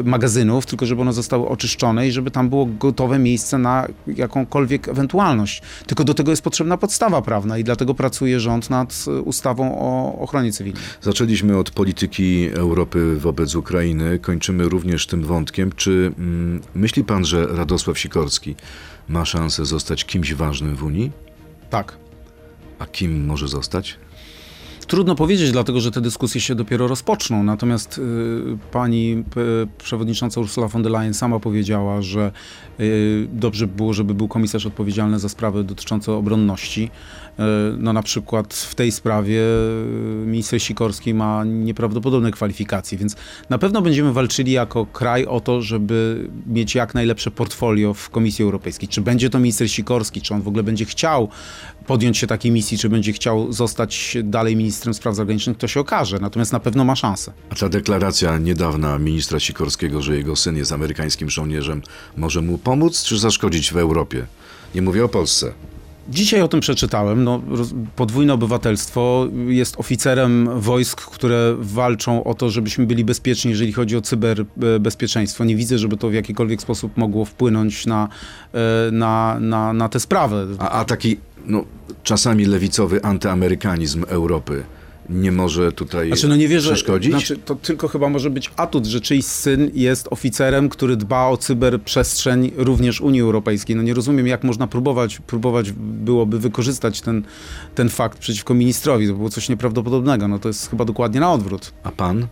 y, 0.00 0.04
magazynów, 0.04 0.66
tylko 0.66 0.86
żeby 0.86 1.02
one 1.02 1.12
zostały 1.12 1.48
oczyszczone 1.48 2.08
i 2.08 2.12
żeby 2.12 2.30
tam 2.30 2.48
było 2.48 2.66
gotowe 2.66 3.18
miejsce 3.18 3.58
na 3.58 3.88
jakąkolwiek 4.06 4.88
ewentualność. 4.88 5.62
Tylko 5.86 6.04
do 6.04 6.14
tego 6.14 6.30
jest 6.30 6.42
potrzebna 6.42 6.76
podstawa 6.76 7.22
prawna 7.22 7.58
i 7.58 7.64
dlatego 7.64 7.94
pracuje 7.94 8.40
rząd 8.40 8.70
nad 8.70 9.04
y, 9.08 9.20
ustawą 9.20 9.78
o 9.78 10.18
ochronie 10.18 10.52
cywilnej. 10.52 10.82
Zaczęliśmy 11.02 11.58
od 11.58 11.70
polityki 11.70 12.48
Europy 12.54 13.16
wobec 13.16 13.54
Ukrainy, 13.54 14.18
kończymy 14.18 14.68
również 14.68 15.06
tym 15.06 15.22
wątkiem. 15.22 15.72
Czy 15.76 16.12
mm, 16.18 16.62
myśli 16.74 17.04
pan, 17.04 17.24
że 17.24 17.46
Radosław 17.46 17.98
Sikorski 17.98 18.54
ma 19.08 19.24
szansę 19.24 19.64
zostać 19.64 20.04
kimś 20.04 20.34
ważnym 20.34 20.76
w 20.76 20.82
Unii? 20.82 21.12
Tak. 21.70 21.98
A 22.78 22.86
kim 22.86 23.26
może 23.26 23.48
zostać? 23.48 23.98
Trudno 24.86 25.14
powiedzieć, 25.14 25.52
dlatego 25.52 25.80
że 25.80 25.90
te 25.90 26.00
dyskusje 26.00 26.40
się 26.40 26.54
dopiero 26.54 26.88
rozpoczną. 26.88 27.42
Natomiast 27.42 27.98
y, 27.98 28.02
pani 28.72 29.24
y, 29.36 29.66
przewodnicząca 29.78 30.40
Ursula 30.40 30.68
von 30.68 30.82
der 30.82 30.92
Leyen 30.92 31.14
sama 31.14 31.40
powiedziała, 31.40 32.02
że 32.02 32.32
y, 32.80 33.28
dobrze 33.32 33.66
by 33.66 33.76
było, 33.76 33.92
żeby 33.92 34.14
był 34.14 34.28
komisarz 34.28 34.66
odpowiedzialny 34.66 35.18
za 35.18 35.28
sprawy 35.28 35.64
dotyczące 35.64 36.12
obronności. 36.12 36.90
Y, 37.38 37.76
no 37.78 37.92
na 37.92 38.02
przykład 38.02 38.54
w 38.54 38.74
tej 38.74 38.92
sprawie 38.92 39.40
y, 40.22 40.26
minister 40.26 40.62
Sikorski 40.62 41.14
ma 41.14 41.44
nieprawdopodobne 41.44 42.30
kwalifikacje, 42.30 42.98
więc 42.98 43.16
na 43.50 43.58
pewno 43.58 43.82
będziemy 43.82 44.12
walczyli 44.12 44.52
jako 44.52 44.86
kraj 44.86 45.26
o 45.26 45.40
to, 45.40 45.62
żeby 45.62 46.28
mieć 46.46 46.74
jak 46.74 46.94
najlepsze 46.94 47.30
portfolio 47.30 47.94
w 47.94 48.10
Komisji 48.10 48.42
Europejskiej. 48.42 48.88
Czy 48.88 49.00
będzie 49.00 49.30
to 49.30 49.38
minister 49.38 49.70
Sikorski, 49.70 50.22
czy 50.22 50.34
on 50.34 50.42
w 50.42 50.48
ogóle 50.48 50.62
będzie 50.62 50.84
chciał 50.84 51.28
podjąć 51.86 52.18
się 52.18 52.26
takiej 52.26 52.52
misji, 52.52 52.78
czy 52.78 52.88
będzie 52.88 53.12
chciał 53.12 53.52
zostać 53.52 54.16
dalej 54.24 54.56
ministrem 54.56 54.94
spraw 54.94 55.14
zagranicznych, 55.14 55.56
to 55.56 55.68
się 55.68 55.80
okaże. 55.80 56.18
Natomiast 56.18 56.52
na 56.52 56.60
pewno 56.60 56.84
ma 56.84 56.96
szansę. 56.96 57.32
A 57.50 57.54
ta 57.54 57.68
deklaracja 57.68 58.38
niedawna 58.38 58.98
ministra 58.98 59.40
Sikorskiego, 59.40 60.02
że 60.02 60.16
jego 60.16 60.36
syn 60.36 60.56
jest 60.56 60.72
amerykańskim 60.72 61.30
żołnierzem, 61.30 61.82
może 62.16 62.42
mu 62.42 62.58
pomóc 62.58 63.02
czy 63.02 63.18
zaszkodzić 63.18 63.72
w 63.72 63.76
Europie? 63.76 64.26
Nie 64.74 64.82
mówię 64.82 65.04
o 65.04 65.08
Polsce. 65.08 65.52
Dzisiaj 66.08 66.42
o 66.42 66.48
tym 66.48 66.60
przeczytałem. 66.60 67.24
No, 67.24 67.42
podwójne 67.96 68.32
obywatelstwo 68.32 69.28
jest 69.46 69.80
oficerem 69.80 70.60
wojsk, 70.60 71.00
które 71.00 71.54
walczą 71.58 72.24
o 72.24 72.34
to, 72.34 72.50
żebyśmy 72.50 72.86
byli 72.86 73.04
bezpieczni, 73.04 73.50
jeżeli 73.50 73.72
chodzi 73.72 73.96
o 73.96 74.00
cyberbezpieczeństwo. 74.00 75.44
Nie 75.44 75.56
widzę, 75.56 75.78
żeby 75.78 75.96
to 75.96 76.08
w 76.08 76.14
jakikolwiek 76.14 76.62
sposób 76.62 76.96
mogło 76.96 77.24
wpłynąć 77.24 77.86
na, 77.86 78.08
e, 78.52 78.90
na, 78.90 79.36
na, 79.40 79.72
na 79.72 79.88
tę 79.88 80.00
sprawę. 80.00 80.46
A, 80.58 80.70
a 80.70 80.84
taki, 80.84 81.16
no, 81.46 81.64
czasami 82.02 82.44
lewicowy 82.44 83.04
antyamerykanizm 83.04 84.04
Europy 84.08 84.64
nie 85.08 85.32
może 85.32 85.72
tutaj 85.72 86.08
Znaczy, 86.08 86.28
no 86.28 86.36
nie 86.36 86.48
wierzę, 86.48 86.70
przeszkodzić? 86.70 87.10
Znaczy, 87.10 87.36
to 87.36 87.54
tylko 87.54 87.88
chyba 87.88 88.08
może 88.08 88.30
być 88.30 88.50
atut, 88.56 88.86
że 88.86 89.00
czyjś 89.00 89.24
syn 89.24 89.70
jest 89.74 90.08
oficerem, 90.10 90.68
który 90.68 90.96
dba 90.96 91.26
o 91.26 91.36
cyberprzestrzeń 91.36 92.50
również 92.56 93.00
Unii 93.00 93.20
Europejskiej. 93.20 93.76
No 93.76 93.82
nie 93.82 93.94
rozumiem, 93.94 94.26
jak 94.26 94.44
można 94.44 94.66
próbować, 94.66 95.18
próbować 95.18 95.72
byłoby 95.72 96.38
wykorzystać 96.38 97.00
ten, 97.00 97.22
ten 97.74 97.88
fakt 97.88 98.18
przeciwko 98.18 98.54
ministrowi. 98.54 99.08
To 99.08 99.14
było 99.14 99.30
coś 99.30 99.48
nieprawdopodobnego. 99.48 100.28
No 100.28 100.38
to 100.38 100.48
jest 100.48 100.70
chyba 100.70 100.84
dokładnie 100.84 101.20
na 101.20 101.32
odwrót. 101.32 101.72
A 101.82 101.90
pan? 101.90 102.26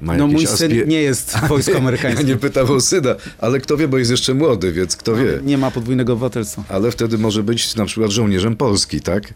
Ma 0.00 0.16
No 0.16 0.26
mój 0.26 0.46
syn 0.46 0.70
aspie- 0.72 0.86
nie 0.86 1.02
jest 1.02 1.38
wojsko 1.48 1.72
Ja 1.72 1.78
amerykańskie. 1.78 2.24
nie 2.24 2.36
pytam 2.36 2.70
o 2.70 2.80
syna, 2.80 3.14
ale 3.38 3.60
kto 3.60 3.76
wie, 3.76 3.88
bo 3.88 3.98
jest 3.98 4.10
jeszcze 4.10 4.34
młody, 4.34 4.72
więc 4.72 4.96
kto 4.96 5.16
wie. 5.16 5.40
Nie 5.44 5.58
ma 5.58 5.70
podwójnego 5.70 6.12
obywatelstwa. 6.12 6.64
Ale 6.68 6.90
wtedy 6.90 7.18
może 7.18 7.42
być 7.42 7.76
na 7.76 7.84
przykład 7.84 8.10
żołnierzem 8.10 8.56
Polski, 8.56 9.00
tak? 9.00 9.34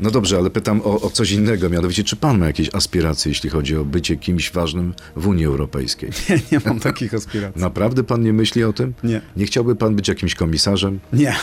No 0.00 0.10
dobrze, 0.10 0.36
ale 0.38 0.50
pytam 0.50 0.80
o, 0.84 1.00
o 1.00 1.10
coś 1.10 1.30
innego, 1.30 1.68
mianowicie 1.70 2.04
czy 2.04 2.16
pan 2.16 2.38
ma 2.38 2.46
jakieś 2.46 2.74
aspiracje, 2.74 3.30
jeśli 3.30 3.50
chodzi 3.50 3.76
o 3.76 3.84
bycie 3.84 4.16
kimś 4.16 4.52
ważnym 4.52 4.94
w 5.16 5.26
Unii 5.26 5.44
Europejskiej? 5.44 6.10
Nie, 6.30 6.40
nie 6.52 6.60
mam 6.66 6.80
takich 6.80 7.14
aspiracji. 7.14 7.60
Naprawdę 7.62 8.04
pan 8.04 8.22
nie 8.22 8.32
myśli 8.32 8.64
o 8.64 8.72
tym? 8.72 8.94
Nie. 9.04 9.20
Nie 9.36 9.46
chciałby 9.46 9.76
pan 9.76 9.96
być 9.96 10.08
jakimś 10.08 10.34
komisarzem? 10.34 11.00
Nie. 11.12 11.34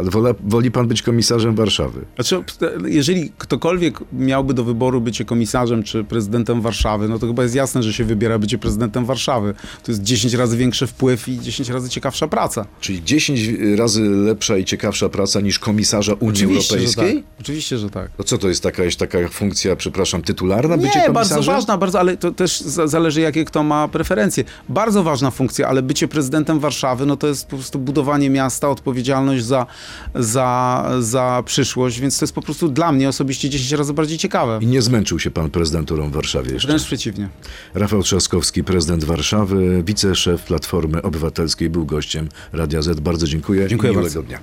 Ale 0.00 0.10
wola, 0.10 0.34
woli 0.44 0.70
pan 0.70 0.88
być 0.88 1.02
komisarzem 1.02 1.54
Warszawy. 1.54 2.04
Znaczy, 2.14 2.44
jeżeli 2.86 3.32
ktokolwiek 3.38 3.98
miałby 4.12 4.54
do 4.54 4.64
wyboru 4.64 5.00
bycie 5.00 5.24
komisarzem 5.24 5.82
czy 5.82 6.04
prezydentem 6.04 6.60
Warszawy, 6.60 7.08
no 7.08 7.18
to 7.18 7.26
chyba 7.26 7.42
jest 7.42 7.54
jasne, 7.54 7.82
że 7.82 7.92
się 7.92 8.04
wybiera 8.04 8.38
bycie 8.38 8.58
prezydentem 8.58 9.04
Warszawy. 9.06 9.54
To 9.82 9.92
jest 9.92 10.02
10 10.02 10.34
razy 10.34 10.56
większy 10.56 10.86
wpływ 10.86 11.28
i 11.28 11.38
10 11.40 11.68
razy 11.68 11.88
ciekawsza 11.88 12.28
praca. 12.28 12.66
Czyli 12.80 13.04
10 13.04 13.40
razy 13.76 14.02
lepsza 14.10 14.56
i 14.56 14.64
ciekawsza 14.64 15.08
praca 15.08 15.40
niż 15.40 15.58
komisarza 15.58 16.12
Unii 16.14 16.32
Oczywiście, 16.34 16.78
że 16.78 16.84
Europejskiej? 16.84 17.22
tak. 17.22 17.32
Oczywiście, 17.40 17.78
że 17.78 17.90
tak. 17.90 18.10
To 18.16 18.24
co 18.24 18.38
to 18.38 18.48
jest 18.48 18.62
taka, 18.62 18.82
taka 18.98 19.28
funkcja, 19.28 19.76
przepraszam, 19.76 20.22
tytularna 20.22 20.76
bycie 20.76 20.86
Nie, 20.88 20.92
komisarzem? 21.06 21.14
bardzo 21.14 21.42
ważna, 21.52 21.78
bardzo, 21.78 22.00
ale 22.00 22.16
to 22.16 22.30
też 22.32 22.60
za- 22.60 22.86
zależy, 22.86 23.20
jakie 23.20 23.44
kto 23.44 23.62
ma 23.62 23.88
preferencje. 23.88 24.44
Bardzo 24.68 25.02
ważna 25.02 25.30
funkcja, 25.30 25.68
ale 25.68 25.82
bycie 25.82 26.08
prezydentem 26.08 26.60
Warszawy, 26.60 27.06
no 27.06 27.16
to 27.16 27.26
jest 27.26 27.46
po 27.46 27.56
prostu 27.56 27.78
budowanie 27.78 28.30
miasta, 28.30 28.68
odpowiedzialność 28.68 29.44
za, 29.44 29.66
za, 30.14 30.90
za 31.00 31.42
przyszłość, 31.46 32.00
więc 32.00 32.18
to 32.18 32.24
jest 32.24 32.34
po 32.34 32.42
prostu 32.42 32.68
dla 32.68 32.92
mnie 32.92 33.08
osobiście 33.08 33.50
10 33.50 33.72
razy 33.72 33.94
bardziej 33.94 34.18
ciekawe. 34.18 34.58
I 34.62 34.66
nie 34.66 34.82
zmęczył 34.82 35.18
się 35.18 35.30
pan 35.30 35.50
prezydenturą 35.50 36.10
w 36.10 36.12
Warszawie 36.12 36.52
jeszcze? 36.52 36.68
Wręcz 36.68 36.84
przeciwnie. 36.84 37.28
Rafał 37.74 38.02
Trzaskowski, 38.02 38.64
prezydent 38.64 39.04
Warszawy, 39.04 39.82
wiceszef 39.86 40.42
Platformy 40.42 41.02
Obywatelskiej, 41.02 41.70
był 41.70 41.86
gościem 41.86 42.28
Radia 42.52 42.82
Z. 42.82 43.00
Bardzo 43.00 43.26
dziękuję. 43.26 43.68
Dziękuję 43.68 43.92
bardzo. 43.92 44.22
dnia. 44.22 44.38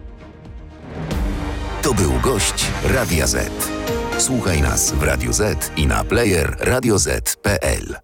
To 1.82 1.94
był 1.94 2.12
gość 2.24 2.66
Radia 2.84 3.28
Z. 3.28 3.52
Słuchaj 4.18 4.62
nas 4.62 4.92
w 4.92 5.04
Radio 5.04 5.34
Z 5.34 5.72
i 5.78 5.88
na 5.88 6.04
player 6.04 6.56
radioz.pl. 6.60 7.98